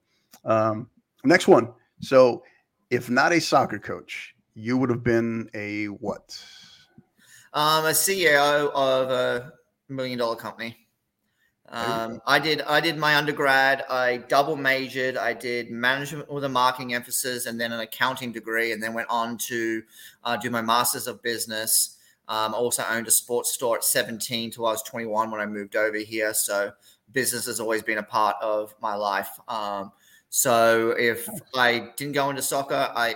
Um, 0.46 0.90
next 1.26 1.50
one. 1.50 1.74
So, 2.00 2.46
if 2.90 3.10
not 3.10 3.34
a 3.34 3.42
soccer 3.42 3.80
coach, 3.80 4.34
you 4.54 4.78
would 4.78 4.90
have 4.90 5.04
been 5.04 5.50
a 5.54 5.88
what? 5.88 6.42
I'm 7.54 7.84
a 7.84 7.90
CEO 7.90 8.72
of 8.74 9.12
a 9.12 9.52
million 9.90 10.18
dollar 10.20 10.38
company. 10.38 10.83
Um, 11.70 12.22
I 12.28 12.40
did 12.40 12.62
I 12.62 12.80
did 12.82 12.98
my 12.98 13.16
undergrad. 13.16 13.84
I 13.90 14.18
double 14.18 14.56
majored. 14.56 15.18
I 15.18 15.34
did 15.34 15.72
management 15.72 16.32
with 16.32 16.44
a 16.44 16.50
marketing 16.50 16.94
emphasis, 16.94 17.46
and 17.46 17.60
then 17.60 17.72
an 17.72 17.80
accounting 17.80 18.32
degree, 18.32 18.74
and 18.74 18.84
then 18.84 18.94
went 18.94 19.10
on 19.10 19.38
to 19.50 19.82
uh, 20.24 20.38
do 20.38 20.50
my 20.50 20.62
masters 20.62 21.08
of 21.08 21.22
business. 21.24 21.98
Um, 22.28 22.54
I 22.54 22.58
also 22.58 22.84
owned 22.90 23.08
a 23.08 23.12
sports 23.12 23.54
store 23.54 23.78
at 23.78 23.84
17 23.84 24.52
till 24.52 24.66
I 24.66 24.72
was 24.72 24.84
21 24.84 25.30
when 25.30 25.42
I 25.42 25.46
moved 25.46 25.76
over 25.76 25.98
here. 25.98 26.34
So 26.34 26.72
business 27.12 27.46
has 27.48 27.60
always 27.60 27.84
been 27.84 27.98
a 27.98 28.04
part 28.04 28.38
of 28.42 28.74
my 28.82 28.96
life. 28.96 29.30
Um, 29.48 29.92
so 30.30 30.96
if 30.98 31.28
I 31.54 31.90
didn't 31.98 32.14
go 32.14 32.30
into 32.30 32.42
soccer, 32.42 32.92
I 32.96 33.16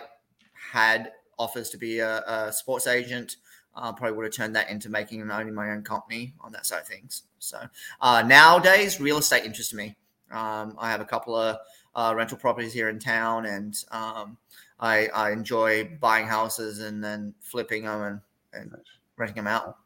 had 0.71 1.11
offers 1.39 1.69
to 1.69 1.77
be 1.77 1.99
a, 1.99 2.19
a 2.27 2.51
sports 2.51 2.85
agent. 2.85 3.37
Uh, 3.77 3.93
probably 3.93 4.17
would 4.17 4.25
have 4.25 4.33
turned 4.33 4.55
that 4.55 4.69
into 4.71 4.89
making 4.89 5.21
and 5.21 5.31
owning 5.31 5.53
my 5.53 5.69
own 5.69 5.83
company 5.83 6.33
on 6.41 6.51
that 6.51 6.65
side 6.65 6.81
of 6.81 6.87
things. 6.87 7.23
So 7.37 7.59
uh, 8.01 8.23
nowadays, 8.25 8.99
real 8.99 9.19
estate 9.19 9.45
interests 9.45 9.71
me. 9.71 9.95
Um, 10.31 10.75
I 10.79 10.89
have 10.89 10.99
a 10.99 11.05
couple 11.05 11.35
of 11.35 11.57
uh, 11.95 12.13
rental 12.15 12.37
properties 12.37 12.73
here 12.73 12.89
in 12.89 12.97
town, 12.97 13.45
and 13.45 13.77
um, 13.91 14.37
I, 14.79 15.07
I 15.07 15.31
enjoy 15.31 15.89
buying 16.01 16.25
houses 16.25 16.79
and 16.79 17.03
then 17.03 17.35
flipping 17.39 17.83
them 17.83 18.01
and, 18.01 18.21
and 18.61 18.71
Nice. 18.71 18.81
renting 19.15 19.35
them 19.35 19.47
out. 19.47 19.77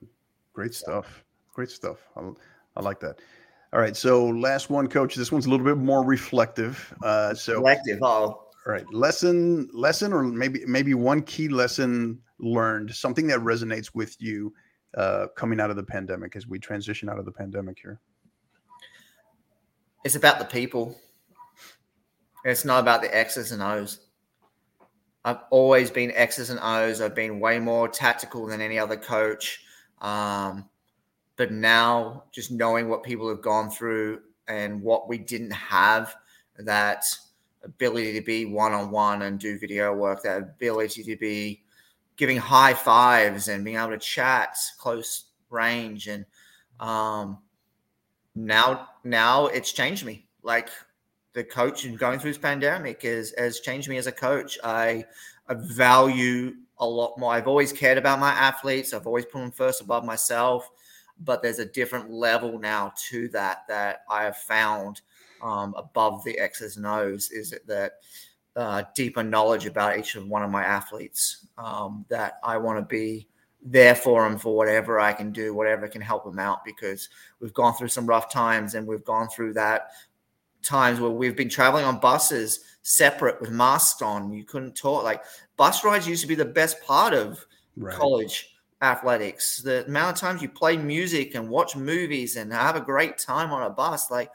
Great 0.53 0.73
stuff. 0.73 1.23
Great 1.53 1.69
stuff. 1.69 1.97
I, 2.15 2.29
I 2.77 2.81
like 2.81 2.99
that. 3.01 3.19
All 3.73 3.79
right. 3.79 3.95
So, 3.95 4.25
last 4.27 4.69
one, 4.69 4.87
coach. 4.87 5.15
This 5.15 5.31
one's 5.31 5.45
a 5.45 5.49
little 5.49 5.65
bit 5.65 5.77
more 5.77 6.03
reflective. 6.03 6.93
Uh, 7.03 7.33
so, 7.33 7.55
Collective. 7.55 7.99
Oh, 8.01 8.47
all 8.65 8.73
right, 8.73 8.85
lesson, 8.93 9.69
lesson, 9.73 10.13
or 10.13 10.23
maybe 10.23 10.63
maybe 10.67 10.93
one 10.93 11.21
key 11.23 11.47
lesson 11.47 12.19
learned, 12.39 12.93
something 12.93 13.27
that 13.27 13.39
resonates 13.39 13.95
with 13.95 14.15
you 14.21 14.53
uh, 14.95 15.27
coming 15.35 15.59
out 15.59 15.69
of 15.69 15.75
the 15.75 15.83
pandemic 15.83 16.35
as 16.35 16.47
we 16.47 16.59
transition 16.59 17.09
out 17.09 17.17
of 17.17 17.25
the 17.25 17.31
pandemic 17.31 17.79
here. 17.81 17.99
it's 20.03 20.15
about 20.15 20.39
the 20.39 20.45
people. 20.45 20.95
It's 22.43 22.65
not 22.65 22.79
about 22.79 23.01
the 23.01 23.15
X's 23.15 23.51
and 23.51 23.61
O's. 23.61 23.99
I've 25.23 25.41
always 25.51 25.91
been 25.91 26.11
X's 26.11 26.49
and 26.49 26.59
O's. 26.61 27.01
I've 27.01 27.13
been 27.13 27.39
way 27.39 27.59
more 27.59 27.87
tactical 27.87 28.47
than 28.47 28.61
any 28.61 28.79
other 28.79 28.97
coach. 28.97 29.63
Um, 30.01 30.67
but 31.35 31.51
now, 31.51 32.23
just 32.31 32.51
knowing 32.51 32.89
what 32.89 33.03
people 33.03 33.29
have 33.29 33.41
gone 33.41 33.69
through 33.69 34.21
and 34.47 34.81
what 34.81 35.07
we 35.07 35.19
didn't 35.19 35.51
have, 35.51 36.15
that 36.57 37.03
ability 37.63 38.13
to 38.13 38.21
be 38.21 38.45
one 38.45 38.73
on 38.73 38.91
one 38.91 39.23
and 39.23 39.39
do 39.39 39.57
video 39.59 39.93
work, 39.93 40.23
that 40.23 40.41
ability 40.41 41.03
to 41.03 41.15
be 41.15 41.63
giving 42.17 42.37
high 42.37 42.73
fives 42.73 43.47
and 43.47 43.63
being 43.63 43.77
able 43.77 43.89
to 43.89 43.97
chat 43.97 44.55
close 44.77 45.25
range 45.49 46.07
and 46.07 46.25
um, 46.79 47.37
now 48.35 48.89
now 49.03 49.47
it's 49.47 49.71
changed 49.71 50.05
me. 50.05 50.27
Like 50.43 50.69
the 51.33 51.43
coach 51.43 51.85
and 51.85 51.97
going 51.97 52.19
through 52.19 52.31
this 52.31 52.37
pandemic 52.37 53.03
is 53.03 53.33
has 53.37 53.59
changed 53.59 53.89
me 53.89 53.97
as 53.97 54.07
a 54.07 54.11
coach. 54.11 54.57
I 54.63 55.05
i 55.47 55.53
value 55.53 56.53
a 56.79 56.85
lot 56.85 57.17
more. 57.17 57.33
I've 57.33 57.47
always 57.47 57.71
cared 57.71 57.97
about 57.97 58.19
my 58.19 58.31
athletes. 58.31 58.93
I've 58.93 59.07
always 59.07 59.25
put 59.25 59.39
them 59.39 59.51
first 59.51 59.81
above 59.81 60.03
myself 60.03 60.69
but 61.21 61.41
there's 61.41 61.59
a 61.59 61.65
different 61.65 62.09
level 62.09 62.59
now 62.59 62.91
to 63.09 63.27
that 63.29 63.59
that 63.67 64.01
i 64.09 64.23
have 64.23 64.37
found 64.37 65.01
um, 65.41 65.73
above 65.77 66.23
the 66.23 66.37
x's 66.37 66.77
and 66.77 66.85
o's 66.85 67.31
is 67.31 67.51
it 67.51 67.65
that 67.67 67.93
uh, 68.57 68.83
deeper 68.95 69.23
knowledge 69.23 69.65
about 69.65 69.97
each 69.97 70.15
of 70.15 70.27
one 70.27 70.43
of 70.43 70.51
my 70.51 70.63
athletes 70.63 71.47
um, 71.57 72.05
that 72.09 72.39
i 72.43 72.57
want 72.57 72.77
to 72.77 72.85
be 72.85 73.27
there 73.63 73.95
for 73.95 74.27
them 74.27 74.37
for 74.37 74.55
whatever 74.55 74.99
I 74.99 75.13
can 75.13 75.31
do, 75.31 75.53
whatever 75.53 75.87
can 75.87 76.01
help 76.01 76.23
them 76.25 76.39
out 76.39 76.65
because 76.65 77.09
we've 77.39 77.53
gone 77.53 77.75
through 77.75 77.89
some 77.89 78.07
rough 78.07 78.31
times 78.31 78.73
and 78.73 78.87
we've 78.87 79.05
gone 79.05 79.29
through 79.29 79.53
that 79.53 79.91
times 80.63 80.99
where 80.99 81.11
we've 81.11 81.35
been 81.35 81.49
traveling 81.49 81.85
on 81.85 81.99
buses 81.99 82.61
separate 82.81 83.39
with 83.39 83.51
masks 83.51 84.01
on. 84.01 84.31
You 84.33 84.43
couldn't 84.43 84.75
talk. 84.75 85.03
Like 85.03 85.23
bus 85.57 85.83
rides 85.83 86.07
used 86.07 86.21
to 86.21 86.27
be 86.27 86.35
the 86.35 86.45
best 86.45 86.81
part 86.83 87.13
of 87.13 87.45
Right. 87.77 87.95
college 87.95 88.50
athletics. 88.81 89.61
The 89.61 89.85
amount 89.85 90.15
of 90.15 90.19
times 90.19 90.41
you 90.41 90.49
play 90.49 90.77
music 90.77 91.35
and 91.35 91.49
watch 91.49 91.75
movies 91.75 92.35
and 92.35 92.51
have 92.51 92.75
a 92.75 92.81
great 92.81 93.17
time 93.17 93.51
on 93.51 93.63
a 93.63 93.69
bus, 93.69 94.09
like 94.09 94.31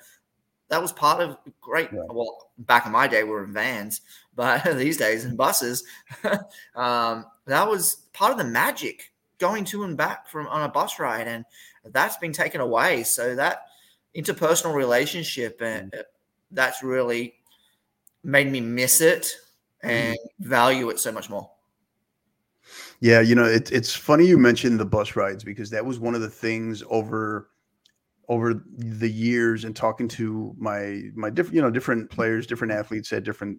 that 0.68 0.82
was 0.82 0.92
part 0.92 1.20
of 1.20 1.36
great. 1.60 1.92
Right. 1.92 2.08
Well, 2.12 2.50
back 2.58 2.86
in 2.86 2.92
my 2.92 3.06
day, 3.08 3.24
we 3.24 3.30
were 3.30 3.44
in 3.44 3.52
vans, 3.52 4.00
but 4.34 4.64
these 4.76 4.96
days 4.96 5.24
in 5.24 5.36
buses, 5.36 5.84
um, 6.74 7.26
that 7.46 7.68
was 7.68 7.96
part 8.12 8.32
of 8.32 8.38
the 8.38 8.44
magic 8.44 9.12
going 9.38 9.64
to 9.66 9.84
and 9.84 9.96
back 9.96 10.28
from 10.28 10.46
on 10.48 10.62
a 10.62 10.68
bus 10.68 10.98
ride, 10.98 11.28
and 11.28 11.44
that's 11.84 12.16
been 12.16 12.32
taken 12.32 12.60
away. 12.60 13.02
So 13.02 13.34
that 13.34 13.66
interpersonal 14.16 14.74
relationship 14.74 15.60
and 15.60 15.94
that's 16.50 16.82
really 16.82 17.34
made 18.24 18.50
me 18.50 18.60
miss 18.60 19.00
it 19.00 19.36
mm. 19.84 19.90
and 19.90 20.18
value 20.40 20.88
it 20.90 20.98
so 20.98 21.12
much 21.12 21.28
more. 21.28 21.50
Yeah, 23.00 23.20
you 23.20 23.34
know, 23.34 23.44
it, 23.44 23.70
it's 23.72 23.94
funny 23.94 24.26
you 24.26 24.38
mentioned 24.38 24.80
the 24.80 24.86
bus 24.86 25.16
rides 25.16 25.44
because 25.44 25.70
that 25.70 25.84
was 25.84 25.98
one 25.98 26.14
of 26.14 26.20
the 26.20 26.30
things 26.30 26.82
over 26.88 27.50
over 28.28 28.60
the 28.76 29.08
years 29.08 29.64
and 29.64 29.76
talking 29.76 30.08
to 30.08 30.54
my 30.58 31.02
my 31.14 31.30
different 31.30 31.54
you 31.54 31.62
know 31.62 31.70
different 31.70 32.10
players, 32.10 32.46
different 32.46 32.72
athletes 32.72 33.12
at 33.12 33.24
different 33.24 33.58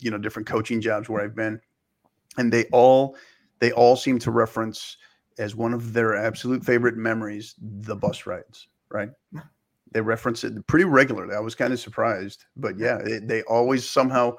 you 0.00 0.10
know 0.10 0.18
different 0.18 0.46
coaching 0.46 0.80
jobs 0.80 1.08
where 1.08 1.22
I've 1.22 1.34
been, 1.34 1.60
and 2.36 2.52
they 2.52 2.64
all 2.72 3.16
they 3.60 3.72
all 3.72 3.96
seem 3.96 4.18
to 4.20 4.30
reference 4.30 4.96
as 5.38 5.54
one 5.54 5.72
of 5.72 5.92
their 5.92 6.14
absolute 6.14 6.64
favorite 6.64 6.96
memories 6.96 7.54
the 7.58 7.96
bus 7.96 8.26
rides. 8.26 8.68
Right? 8.90 9.10
They 9.92 10.00
reference 10.00 10.44
it 10.44 10.66
pretty 10.66 10.84
regularly. 10.84 11.34
I 11.34 11.40
was 11.40 11.54
kind 11.54 11.72
of 11.72 11.80
surprised, 11.80 12.44
but 12.56 12.78
yeah, 12.78 12.98
it, 12.98 13.28
they 13.28 13.42
always 13.42 13.88
somehow, 13.88 14.36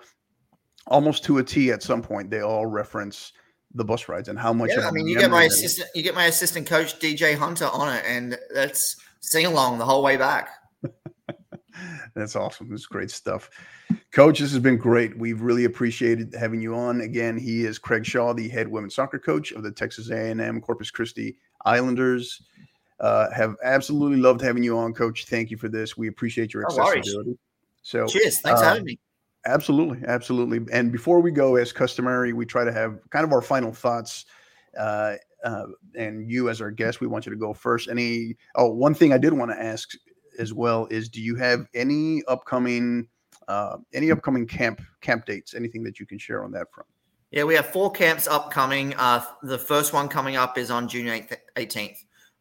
almost 0.88 1.24
to 1.26 1.38
a 1.38 1.44
T, 1.44 1.72
at 1.72 1.84
some 1.84 2.02
point, 2.02 2.30
they 2.30 2.42
all 2.42 2.66
reference 2.66 3.34
the 3.76 3.84
bus 3.84 4.08
rides 4.08 4.30
and 4.30 4.38
how 4.38 4.54
much. 4.54 4.72
Yeah, 4.76 4.88
I 4.88 4.92
mean, 4.92 5.08
you 5.08 5.18
get 5.18 5.32
my 5.32 5.44
assistant, 5.44 5.90
you 5.96 6.04
get 6.04 6.16
my 6.16 6.26
assistant 6.26 6.68
coach 6.68 7.00
DJ 7.00 7.36
Hunter 7.36 7.66
on 7.66 7.96
it, 7.96 8.04
and 8.08 8.38
that's 8.54 8.98
sing 9.20 9.46
along 9.46 9.78
the 9.78 9.86
whole 9.86 10.04
way 10.04 10.18
back. 10.18 10.50
That's 12.16 12.36
awesome. 12.36 12.70
This 12.70 12.82
is 12.82 12.86
great 12.86 13.10
stuff. 13.10 13.50
Coach, 14.12 14.40
this 14.40 14.52
has 14.52 14.60
been 14.60 14.78
great. 14.78 15.18
We've 15.18 15.42
really 15.42 15.66
appreciated 15.66 16.36
having 16.38 16.62
you 16.62 16.76
on. 16.76 17.02
Again, 17.02 17.38
he 17.38 17.66
is 17.66 17.80
Craig 17.80 18.06
Shaw, 18.06 18.34
the 18.34 18.48
head 18.48 18.68
women's 18.68 18.94
soccer 18.94 19.18
coach 19.18 19.52
of 19.52 19.64
the 19.64 19.72
Texas 19.72 20.12
A&M 20.12 20.62
Corpus 20.62 20.92
Christi 20.92 21.36
Islanders. 21.66 22.44
Uh, 23.00 23.32
have 23.32 23.56
absolutely 23.64 24.18
loved 24.18 24.40
having 24.40 24.64
you 24.64 24.78
on, 24.78 24.94
Coach. 24.94 25.26
Thank 25.26 25.50
you 25.50 25.58
for 25.58 25.68
this. 25.68 25.98
We 25.98 26.08
appreciate 26.08 26.54
your 26.54 26.64
accessibility. 26.64 27.32
No 27.32 27.38
so, 27.82 28.08
cheers. 28.08 28.40
Thanks 28.40 28.62
uh, 28.62 28.64
for 28.64 28.70
having 28.70 28.86
me. 28.86 29.00
Absolutely, 29.46 30.00
absolutely. 30.08 30.62
And 30.72 30.92
before 30.92 31.20
we 31.20 31.32
go, 31.32 31.58
as 31.58 31.74
customary, 31.74 32.34
we 32.34 32.46
try 32.46 32.64
to 32.64 32.72
have 32.72 33.00
kind 33.10 33.26
of 33.26 33.34
our 33.34 33.42
final 33.42 33.74
thoughts. 33.74 34.26
Uh, 34.78 35.16
uh, 35.44 35.66
and 35.96 36.32
you, 36.32 36.50
as 36.50 36.62
our 36.62 36.72
guest, 36.72 37.02
we 37.02 37.08
want 37.08 37.26
you 37.26 37.32
to 37.32 37.38
go 37.38 37.54
first. 37.54 37.90
Any? 37.90 38.38
Oh, 38.56 38.70
one 38.70 38.94
thing 38.94 39.12
I 39.12 39.18
did 39.18 39.34
want 39.34 39.52
to 39.52 39.62
ask 39.62 39.92
as 40.40 40.54
well 40.54 40.88
is 40.90 41.10
do 41.10 41.22
you 41.22 41.36
have 41.36 41.68
any 41.74 42.24
upcoming 42.28 43.08
uh, 43.48 43.78
any 43.94 44.12
upcoming 44.12 44.48
camp 44.48 44.82
camp 45.02 45.26
dates? 45.26 45.54
Anything 45.54 45.84
that 45.84 46.00
you 46.00 46.06
can 46.06 46.18
share 46.18 46.44
on 46.44 46.52
that 46.52 46.72
front? 46.72 46.88
Yeah, 47.32 47.44
we 47.44 47.56
have 47.56 47.68
four 47.68 47.92
camps 47.92 48.28
upcoming. 48.28 48.94
Uh, 48.96 49.24
the 49.42 49.58
first 49.58 49.92
one 49.92 50.08
coming 50.08 50.36
up 50.36 50.58
is 50.58 50.70
on 50.70 50.88
June 50.88 51.08
8th, 51.08 51.36
18th. 51.56 51.98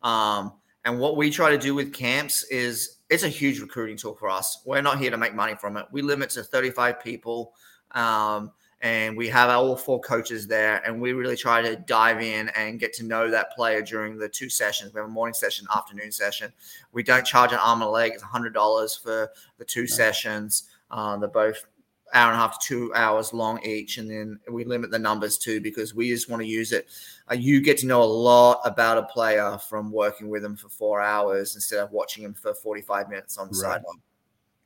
Um, 0.06 0.52
and 0.84 0.98
what 0.98 1.16
we 1.16 1.30
try 1.30 1.50
to 1.50 1.56
do 1.56 1.74
with 1.74 1.94
camps 1.94 2.44
is 2.50 2.98
it's 3.12 3.24
a 3.24 3.28
huge 3.28 3.60
recruiting 3.60 3.98
tool 3.98 4.14
for 4.14 4.30
us. 4.30 4.62
We're 4.64 4.80
not 4.80 4.98
here 4.98 5.10
to 5.10 5.18
make 5.18 5.34
money 5.34 5.54
from 5.54 5.76
it. 5.76 5.84
We 5.92 6.00
limit 6.00 6.30
to 6.30 6.42
35 6.42 6.98
people. 6.98 7.52
Um, 7.90 8.52
and 8.80 9.18
we 9.18 9.28
have 9.28 9.50
all 9.50 9.76
four 9.76 10.00
coaches 10.00 10.46
there 10.46 10.82
and 10.86 10.98
we 10.98 11.12
really 11.12 11.36
try 11.36 11.60
to 11.60 11.76
dive 11.76 12.22
in 12.22 12.48
and 12.56 12.80
get 12.80 12.94
to 12.94 13.04
know 13.04 13.30
that 13.30 13.52
player 13.54 13.82
during 13.82 14.18
the 14.18 14.28
two 14.28 14.48
sessions 14.48 14.92
we 14.92 14.98
have 14.98 15.08
a 15.08 15.12
morning 15.12 15.34
session 15.34 15.68
afternoon 15.76 16.10
session 16.10 16.52
we 16.90 17.04
don't 17.04 17.24
charge 17.24 17.52
an 17.52 17.58
arm 17.58 17.80
and 17.80 17.88
a 17.88 17.90
leg 17.90 18.12
it's 18.12 18.24
$100 18.24 19.02
for 19.02 19.30
the 19.58 19.64
two 19.64 19.86
sessions 19.86 20.64
uh, 20.90 21.16
they're 21.16 21.28
both 21.28 21.66
hour 22.12 22.30
and 22.30 22.38
a 22.38 22.42
half 22.42 22.58
to 22.58 22.66
two 22.66 22.94
hours 22.94 23.32
long 23.32 23.62
each 23.64 23.98
and 23.98 24.10
then 24.10 24.38
we 24.50 24.64
limit 24.64 24.90
the 24.90 24.98
numbers 24.98 25.38
too 25.38 25.60
because 25.60 25.94
we 25.94 26.08
just 26.08 26.28
want 26.28 26.42
to 26.42 26.48
use 26.48 26.72
it 26.72 26.88
uh, 27.30 27.34
you 27.34 27.60
get 27.60 27.78
to 27.78 27.86
know 27.86 28.02
a 28.02 28.04
lot 28.04 28.60
about 28.64 28.98
a 28.98 29.02
player 29.04 29.58
from 29.58 29.90
working 29.90 30.28
with 30.28 30.42
them 30.42 30.56
for 30.56 30.68
four 30.68 31.00
hours 31.00 31.54
instead 31.54 31.78
of 31.78 31.90
watching 31.90 32.24
him 32.24 32.34
for 32.34 32.54
45 32.54 33.08
minutes 33.08 33.38
on 33.38 33.48
the 33.48 33.58
right. 33.58 33.74
sideline 33.74 34.00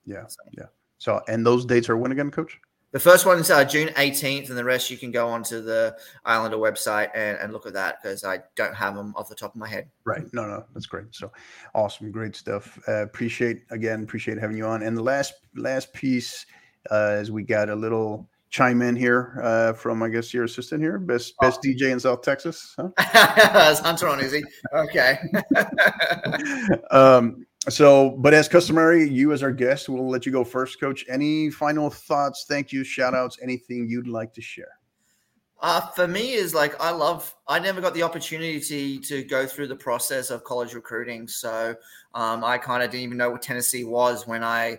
yeah 0.04 0.26
so. 0.26 0.40
yeah 0.52 0.66
so 0.98 1.20
and 1.28 1.44
those 1.44 1.64
dates 1.64 1.88
are 1.88 1.96
when 1.96 2.12
again 2.12 2.30
coach 2.30 2.58
the 2.96 3.00
first 3.00 3.26
one's 3.26 3.50
uh, 3.50 3.62
June 3.62 3.88
18th, 3.88 4.48
and 4.48 4.56
the 4.56 4.64
rest 4.64 4.90
you 4.90 4.96
can 4.96 5.10
go 5.10 5.28
onto 5.28 5.60
the 5.60 5.98
Islander 6.24 6.56
website 6.56 7.10
and, 7.14 7.36
and 7.38 7.52
look 7.52 7.66
at 7.66 7.74
that 7.74 8.00
because 8.00 8.24
I 8.24 8.38
don't 8.54 8.74
have 8.74 8.94
them 8.94 9.12
off 9.16 9.28
the 9.28 9.34
top 9.34 9.54
of 9.54 9.60
my 9.60 9.68
head. 9.68 9.90
Right. 10.04 10.22
No, 10.32 10.46
no, 10.46 10.64
that's 10.72 10.86
great. 10.86 11.14
So 11.14 11.30
awesome, 11.74 12.10
great 12.10 12.34
stuff. 12.36 12.78
Uh, 12.88 13.02
appreciate 13.02 13.64
again, 13.70 14.04
appreciate 14.04 14.38
having 14.38 14.56
you 14.56 14.64
on. 14.64 14.82
And 14.82 14.96
the 14.96 15.02
last 15.02 15.34
last 15.56 15.92
piece, 15.92 16.46
as 16.90 17.30
we 17.30 17.42
got 17.42 17.68
a 17.68 17.74
little 17.74 18.28
chime 18.50 18.80
in 18.82 18.96
here 18.96 19.40
uh, 19.42 19.72
from 19.72 20.02
I 20.02 20.08
guess 20.08 20.32
your 20.32 20.44
assistant 20.44 20.82
here, 20.82 20.98
best 20.98 21.34
oh. 21.40 21.46
best 21.46 21.62
DJ 21.62 21.90
in 21.90 22.00
South 22.00 22.22
Texas. 22.22 22.74
Huh? 22.76 22.90
Hunter 23.82 24.08
on, 24.08 24.20
he? 24.20 24.42
Okay. 24.72 25.18
um, 26.90 27.46
so, 27.68 28.10
but 28.10 28.32
as 28.32 28.48
customary, 28.48 29.08
you 29.08 29.32
as 29.32 29.42
our 29.42 29.52
guest, 29.52 29.88
we'll 29.88 30.08
let 30.08 30.24
you 30.24 30.30
go 30.30 30.44
first, 30.44 30.80
Coach. 30.80 31.04
Any 31.08 31.50
final 31.50 31.90
thoughts, 31.90 32.44
thank 32.48 32.72
you, 32.72 32.84
shout 32.84 33.12
outs, 33.12 33.38
anything 33.42 33.88
you'd 33.88 34.06
like 34.06 34.32
to 34.34 34.40
share? 34.40 34.78
Uh, 35.60 35.80
for 35.80 36.06
me, 36.06 36.34
is 36.34 36.54
like 36.54 36.78
I 36.80 36.90
love. 36.90 37.34
I 37.48 37.58
never 37.58 37.80
got 37.80 37.94
the 37.94 38.02
opportunity 38.02 39.00
to, 39.00 39.24
go 39.24 39.46
through 39.46 39.68
the 39.68 39.76
process 39.76 40.30
of 40.30 40.44
college 40.44 40.74
recruiting, 40.74 41.26
so 41.26 41.74
um, 42.14 42.44
I 42.44 42.58
kind 42.58 42.82
of 42.82 42.90
didn't 42.90 43.04
even 43.04 43.16
know 43.16 43.30
what 43.30 43.42
Tennessee 43.42 43.82
was 43.82 44.26
when 44.26 44.44
I 44.44 44.74
uh, 44.74 44.76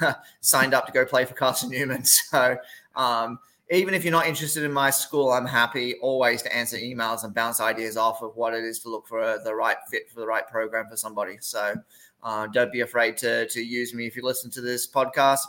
signed 0.40 0.74
up 0.74 0.86
to 0.86 0.92
go 0.92 1.04
play 1.04 1.24
for 1.24 1.34
Carson 1.34 1.70
Newman. 1.70 2.04
So 2.30 2.56
um, 2.96 3.38
even 3.70 3.94
if 3.94 4.04
you're 4.04 4.12
not 4.12 4.26
interested 4.26 4.64
in 4.64 4.72
my 4.72 4.90
school, 4.90 5.30
I'm 5.32 5.46
happy 5.46 5.94
always 6.02 6.42
to 6.42 6.54
answer 6.54 6.76
emails 6.76 7.24
and 7.24 7.34
bounce 7.34 7.60
ideas 7.60 7.96
off 7.96 8.22
of 8.22 8.36
what 8.36 8.52
it 8.52 8.64
is 8.64 8.78
to 8.80 8.90
look 8.90 9.06
for 9.06 9.40
the 9.42 9.54
right 9.54 9.78
fit 9.90 10.10
for 10.10 10.20
the 10.20 10.26
right 10.26 10.46
program 10.46 10.86
for 10.90 10.96
somebody. 10.96 11.36
So 11.40 11.74
uh, 12.22 12.46
don't 12.48 12.72
be 12.72 12.80
afraid 12.80 13.16
to 13.18 13.48
to 13.48 13.60
use 13.62 13.94
me 13.94 14.06
if 14.06 14.16
you 14.16 14.22
listen 14.22 14.50
to 14.52 14.60
this 14.60 14.86
podcast. 14.86 15.40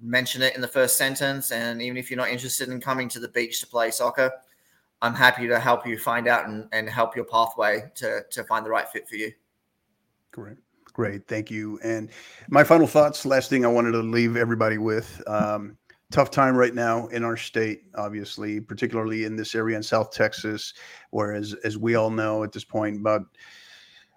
Mention 0.00 0.42
it 0.42 0.54
in 0.54 0.60
the 0.60 0.68
first 0.68 0.96
sentence, 0.96 1.50
and 1.50 1.82
even 1.82 1.96
if 1.96 2.10
you're 2.10 2.18
not 2.18 2.30
interested 2.30 2.68
in 2.68 2.80
coming 2.80 3.08
to 3.10 3.18
the 3.18 3.28
beach 3.28 3.60
to 3.60 3.66
play 3.66 3.90
soccer, 3.90 4.30
I'm 5.02 5.14
happy 5.14 5.48
to 5.48 5.58
help 5.58 5.86
you 5.86 5.98
find 5.98 6.28
out 6.28 6.48
and, 6.48 6.68
and 6.72 6.88
help 6.88 7.16
your 7.16 7.24
pathway 7.24 7.90
to 7.96 8.22
to 8.30 8.44
find 8.44 8.66
the 8.66 8.70
right 8.70 8.88
fit 8.88 9.08
for 9.08 9.16
you. 9.16 9.32
Great. 10.32 10.58
Great. 10.98 11.28
Thank 11.28 11.48
you. 11.48 11.78
And 11.84 12.10
my 12.50 12.64
final 12.64 12.88
thoughts, 12.88 13.24
last 13.24 13.48
thing 13.48 13.64
I 13.64 13.68
wanted 13.68 13.92
to 13.92 14.00
leave 14.00 14.36
everybody 14.36 14.78
with. 14.78 15.22
Um, 15.28 15.78
tough 16.10 16.28
time 16.28 16.56
right 16.56 16.74
now 16.74 17.06
in 17.06 17.22
our 17.22 17.36
state, 17.36 17.82
obviously, 17.94 18.60
particularly 18.60 19.22
in 19.22 19.36
this 19.36 19.54
area 19.54 19.76
in 19.76 19.82
South 19.84 20.10
Texas, 20.10 20.74
whereas 21.10 21.54
as 21.62 21.78
we 21.78 21.94
all 21.94 22.10
know 22.10 22.42
at 22.42 22.50
this 22.50 22.64
point, 22.64 22.96
about 22.96 23.20
a 23.20 23.26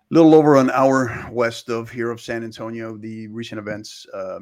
little 0.09 0.33
over 0.33 0.55
an 0.55 0.71
hour 0.71 1.29
west 1.31 1.69
of 1.69 1.91
here 1.91 2.09
of 2.09 2.19
San 2.19 2.43
Antonio, 2.43 2.97
the 2.97 3.27
recent 3.27 3.59
events 3.59 4.07
uh, 4.11 4.39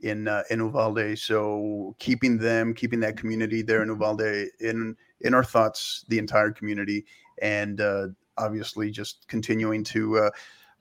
in 0.00 0.26
uh, 0.26 0.42
in 0.50 0.58
Uvalde. 0.58 1.16
So 1.16 1.94
keeping 2.00 2.36
them, 2.36 2.74
keeping 2.74 2.98
that 2.98 3.16
community 3.16 3.62
there 3.62 3.80
in 3.80 3.90
Uvalde 3.90 4.48
in 4.58 4.96
in 5.20 5.34
our 5.34 5.44
thoughts, 5.44 6.04
the 6.08 6.18
entire 6.18 6.50
community, 6.50 7.06
and 7.40 7.80
uh, 7.80 8.08
obviously 8.38 8.90
just 8.90 9.28
continuing 9.28 9.84
to 9.84 10.18
uh, 10.18 10.30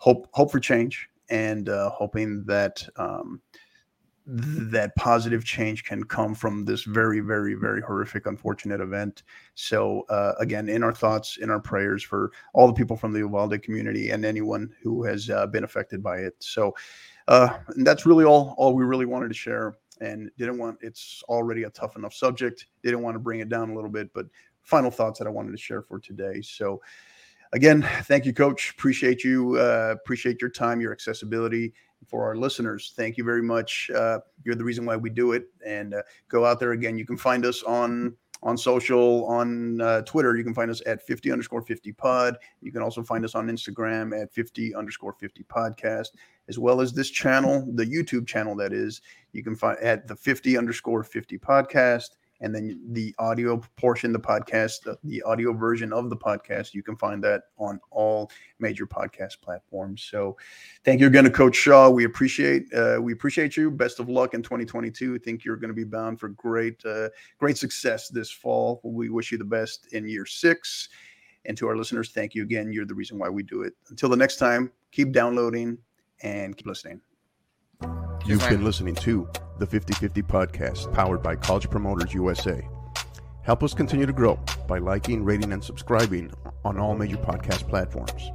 hope 0.03 0.27
hope 0.33 0.51
for 0.51 0.59
change 0.59 1.07
and 1.29 1.69
uh, 1.69 1.89
hoping 1.91 2.43
that. 2.45 2.85
Um, 2.97 3.41
that 4.25 4.95
positive 4.95 5.43
change 5.43 5.83
can 5.83 6.01
come 6.01 6.33
from 6.33 6.63
this 6.63 6.83
very, 6.83 7.19
very, 7.19 7.55
very 7.55 7.81
horrific, 7.81 8.25
unfortunate 8.25 8.79
event. 8.79 9.23
So, 9.55 10.03
uh, 10.07 10.31
again, 10.39 10.69
in 10.69 10.81
our 10.81 10.93
thoughts, 10.93 11.35
in 11.41 11.49
our 11.49 11.59
prayers 11.59 12.03
for 12.03 12.31
all 12.53 12.67
the 12.67 12.73
people 12.73 12.95
from 12.95 13.11
the 13.11 13.19
Uvalde 13.19 13.61
community 13.61 14.11
and 14.11 14.23
anyone 14.23 14.73
who 14.81 15.03
has 15.03 15.29
uh, 15.29 15.47
been 15.47 15.65
affected 15.65 16.01
by 16.01 16.19
it. 16.19 16.35
So, 16.39 16.73
uh, 17.27 17.57
that's 17.83 18.05
really 18.05 18.23
all 18.23 18.55
all 18.57 18.73
we 18.73 18.85
really 18.85 19.05
wanted 19.05 19.27
to 19.27 19.33
share, 19.33 19.75
and 19.99 20.31
didn't 20.37 20.57
want. 20.57 20.77
It's 20.79 21.21
already 21.27 21.63
a 21.63 21.69
tough 21.69 21.97
enough 21.97 22.13
subject. 22.13 22.67
Didn't 22.81 23.01
want 23.01 23.15
to 23.15 23.19
bring 23.19 23.41
it 23.41 23.49
down 23.49 23.71
a 23.71 23.75
little 23.75 23.91
bit, 23.91 24.09
but 24.13 24.27
final 24.61 24.89
thoughts 24.89 25.19
that 25.19 25.27
I 25.27 25.31
wanted 25.31 25.51
to 25.51 25.57
share 25.57 25.81
for 25.81 25.99
today. 25.99 26.39
So. 26.41 26.81
Again, 27.53 27.87
thank 28.03 28.25
you, 28.25 28.33
Coach. 28.33 28.71
Appreciate 28.71 29.23
you. 29.23 29.57
Uh, 29.59 29.93
appreciate 29.93 30.41
your 30.41 30.49
time, 30.49 30.81
your 30.81 30.91
accessibility, 30.91 31.71
for 32.07 32.25
our 32.25 32.35
listeners. 32.35 32.93
Thank 32.97 33.15
you 33.15 33.23
very 33.23 33.43
much. 33.43 33.91
Uh, 33.95 34.19
you're 34.43 34.55
the 34.55 34.63
reason 34.63 34.85
why 34.85 34.95
we 34.95 35.11
do 35.11 35.33
it. 35.33 35.45
And 35.63 35.93
uh, 35.93 36.01
go 36.29 36.45
out 36.45 36.59
there 36.59 36.71
again. 36.71 36.97
You 36.97 37.05
can 37.05 37.17
find 37.17 37.45
us 37.45 37.61
on 37.63 38.15
on 38.41 38.57
social, 38.57 39.25
on 39.27 39.79
uh, 39.79 40.01
Twitter. 40.01 40.35
You 40.35 40.43
can 40.43 40.53
find 40.53 40.69
us 40.69 40.81
at 40.85 41.01
50 41.01 41.31
underscore 41.31 41.61
50 41.61 41.93
pod. 41.93 42.37
You 42.59 42.73
can 42.73 42.81
also 42.81 43.01
find 43.01 43.23
us 43.23 43.35
on 43.35 43.47
Instagram 43.47 44.19
at 44.19 44.33
50 44.33 44.75
underscore 44.75 45.13
50 45.13 45.43
podcast, 45.43 46.09
as 46.49 46.59
well 46.59 46.81
as 46.81 46.91
this 46.91 47.09
channel, 47.09 47.65
the 47.75 47.85
YouTube 47.85 48.27
channel 48.27 48.53
that 48.57 48.73
is. 48.73 48.99
You 49.31 49.43
can 49.43 49.55
find 49.55 49.77
at 49.79 50.07
the 50.07 50.15
50 50.15 50.57
underscore 50.57 51.03
50 51.03 51.37
podcast 51.37 52.09
and 52.41 52.53
then 52.53 52.79
the 52.89 53.15
audio 53.19 53.61
portion, 53.77 54.11
the 54.11 54.19
podcast, 54.19 54.81
the, 54.83 54.97
the, 55.03 55.21
audio 55.23 55.53
version 55.53 55.93
of 55.93 56.09
the 56.09 56.17
podcast, 56.17 56.73
you 56.73 56.83
can 56.83 56.95
find 56.97 57.23
that 57.23 57.43
on 57.57 57.79
all 57.91 58.29
major 58.59 58.85
podcast 58.85 59.41
platforms. 59.41 60.07
So, 60.09 60.37
thank 60.83 60.99
you 60.99 61.07
again 61.07 61.23
to 61.23 61.29
Coach 61.29 61.55
Shaw. 61.55 61.89
We 61.89 62.03
appreciate 62.05 62.73
uh, 62.73 62.99
we 63.01 63.13
appreciate 63.13 63.55
you. 63.55 63.71
Best 63.71 63.99
of 63.99 64.09
luck 64.09 64.33
in 64.33 64.41
2022. 64.41 65.15
I 65.15 65.17
think 65.19 65.45
you're 65.45 65.55
going 65.55 65.69
to 65.69 65.75
be 65.75 65.83
bound 65.83 66.19
for 66.19 66.29
great 66.29 66.83
uh, 66.85 67.09
great 67.39 67.57
success 67.57 68.09
this 68.09 68.31
fall. 68.31 68.81
We 68.83 69.09
wish 69.09 69.31
you 69.31 69.37
the 69.37 69.45
best 69.45 69.93
in 69.93 70.07
year 70.07 70.25
six. 70.25 70.89
And 71.45 71.57
to 71.57 71.67
our 71.67 71.75
listeners, 71.75 72.11
thank 72.11 72.35
you 72.35 72.43
again. 72.43 72.71
You're 72.71 72.85
the 72.85 72.93
reason 72.93 73.19
why 73.19 73.29
we 73.29 73.43
do 73.43 73.63
it. 73.63 73.73
Until 73.89 74.09
the 74.09 74.15
next 74.15 74.37
time, 74.37 74.71
keep 74.91 75.11
downloading 75.11 75.77
and 76.21 76.55
keep 76.55 76.67
listening. 76.67 77.01
You've 78.25 78.47
been 78.49 78.63
listening 78.63 78.95
to 78.95 79.27
the 79.59 79.67
50 79.67 79.93
50 79.93 80.21
podcast 80.23 80.93
powered 80.93 81.21
by 81.21 81.35
College 81.35 81.69
Promoters 81.69 82.13
USA. 82.13 82.67
Help 83.43 83.63
us 83.63 83.73
continue 83.73 84.05
to 84.05 84.13
grow 84.13 84.39
by 84.67 84.77
liking, 84.77 85.25
rating, 85.25 85.51
and 85.51 85.63
subscribing 85.63 86.31
on 86.63 86.79
all 86.79 86.95
major 86.95 87.17
podcast 87.17 87.67
platforms. 87.67 88.31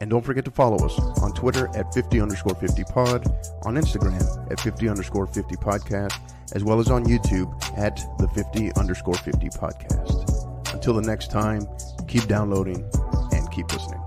And 0.00 0.10
don't 0.10 0.24
forget 0.24 0.44
to 0.46 0.50
follow 0.50 0.84
us 0.84 0.98
on 1.22 1.32
Twitter 1.32 1.68
at 1.76 1.94
50 1.94 2.20
underscore 2.20 2.56
50 2.56 2.82
pod, 2.84 3.24
on 3.64 3.76
Instagram 3.76 4.50
at 4.50 4.58
50 4.58 4.88
underscore 4.88 5.28
50 5.28 5.54
podcast, 5.56 6.18
as 6.56 6.64
well 6.64 6.80
as 6.80 6.90
on 6.90 7.04
YouTube 7.04 7.48
at 7.78 8.00
the 8.18 8.26
50 8.28 8.72
underscore 8.74 9.14
50 9.14 9.48
podcast. 9.50 10.74
Until 10.74 10.94
the 10.94 11.02
next 11.02 11.30
time, 11.30 11.68
keep 12.08 12.26
downloading 12.26 12.84
and 13.32 13.48
keep 13.52 13.72
listening. 13.72 14.01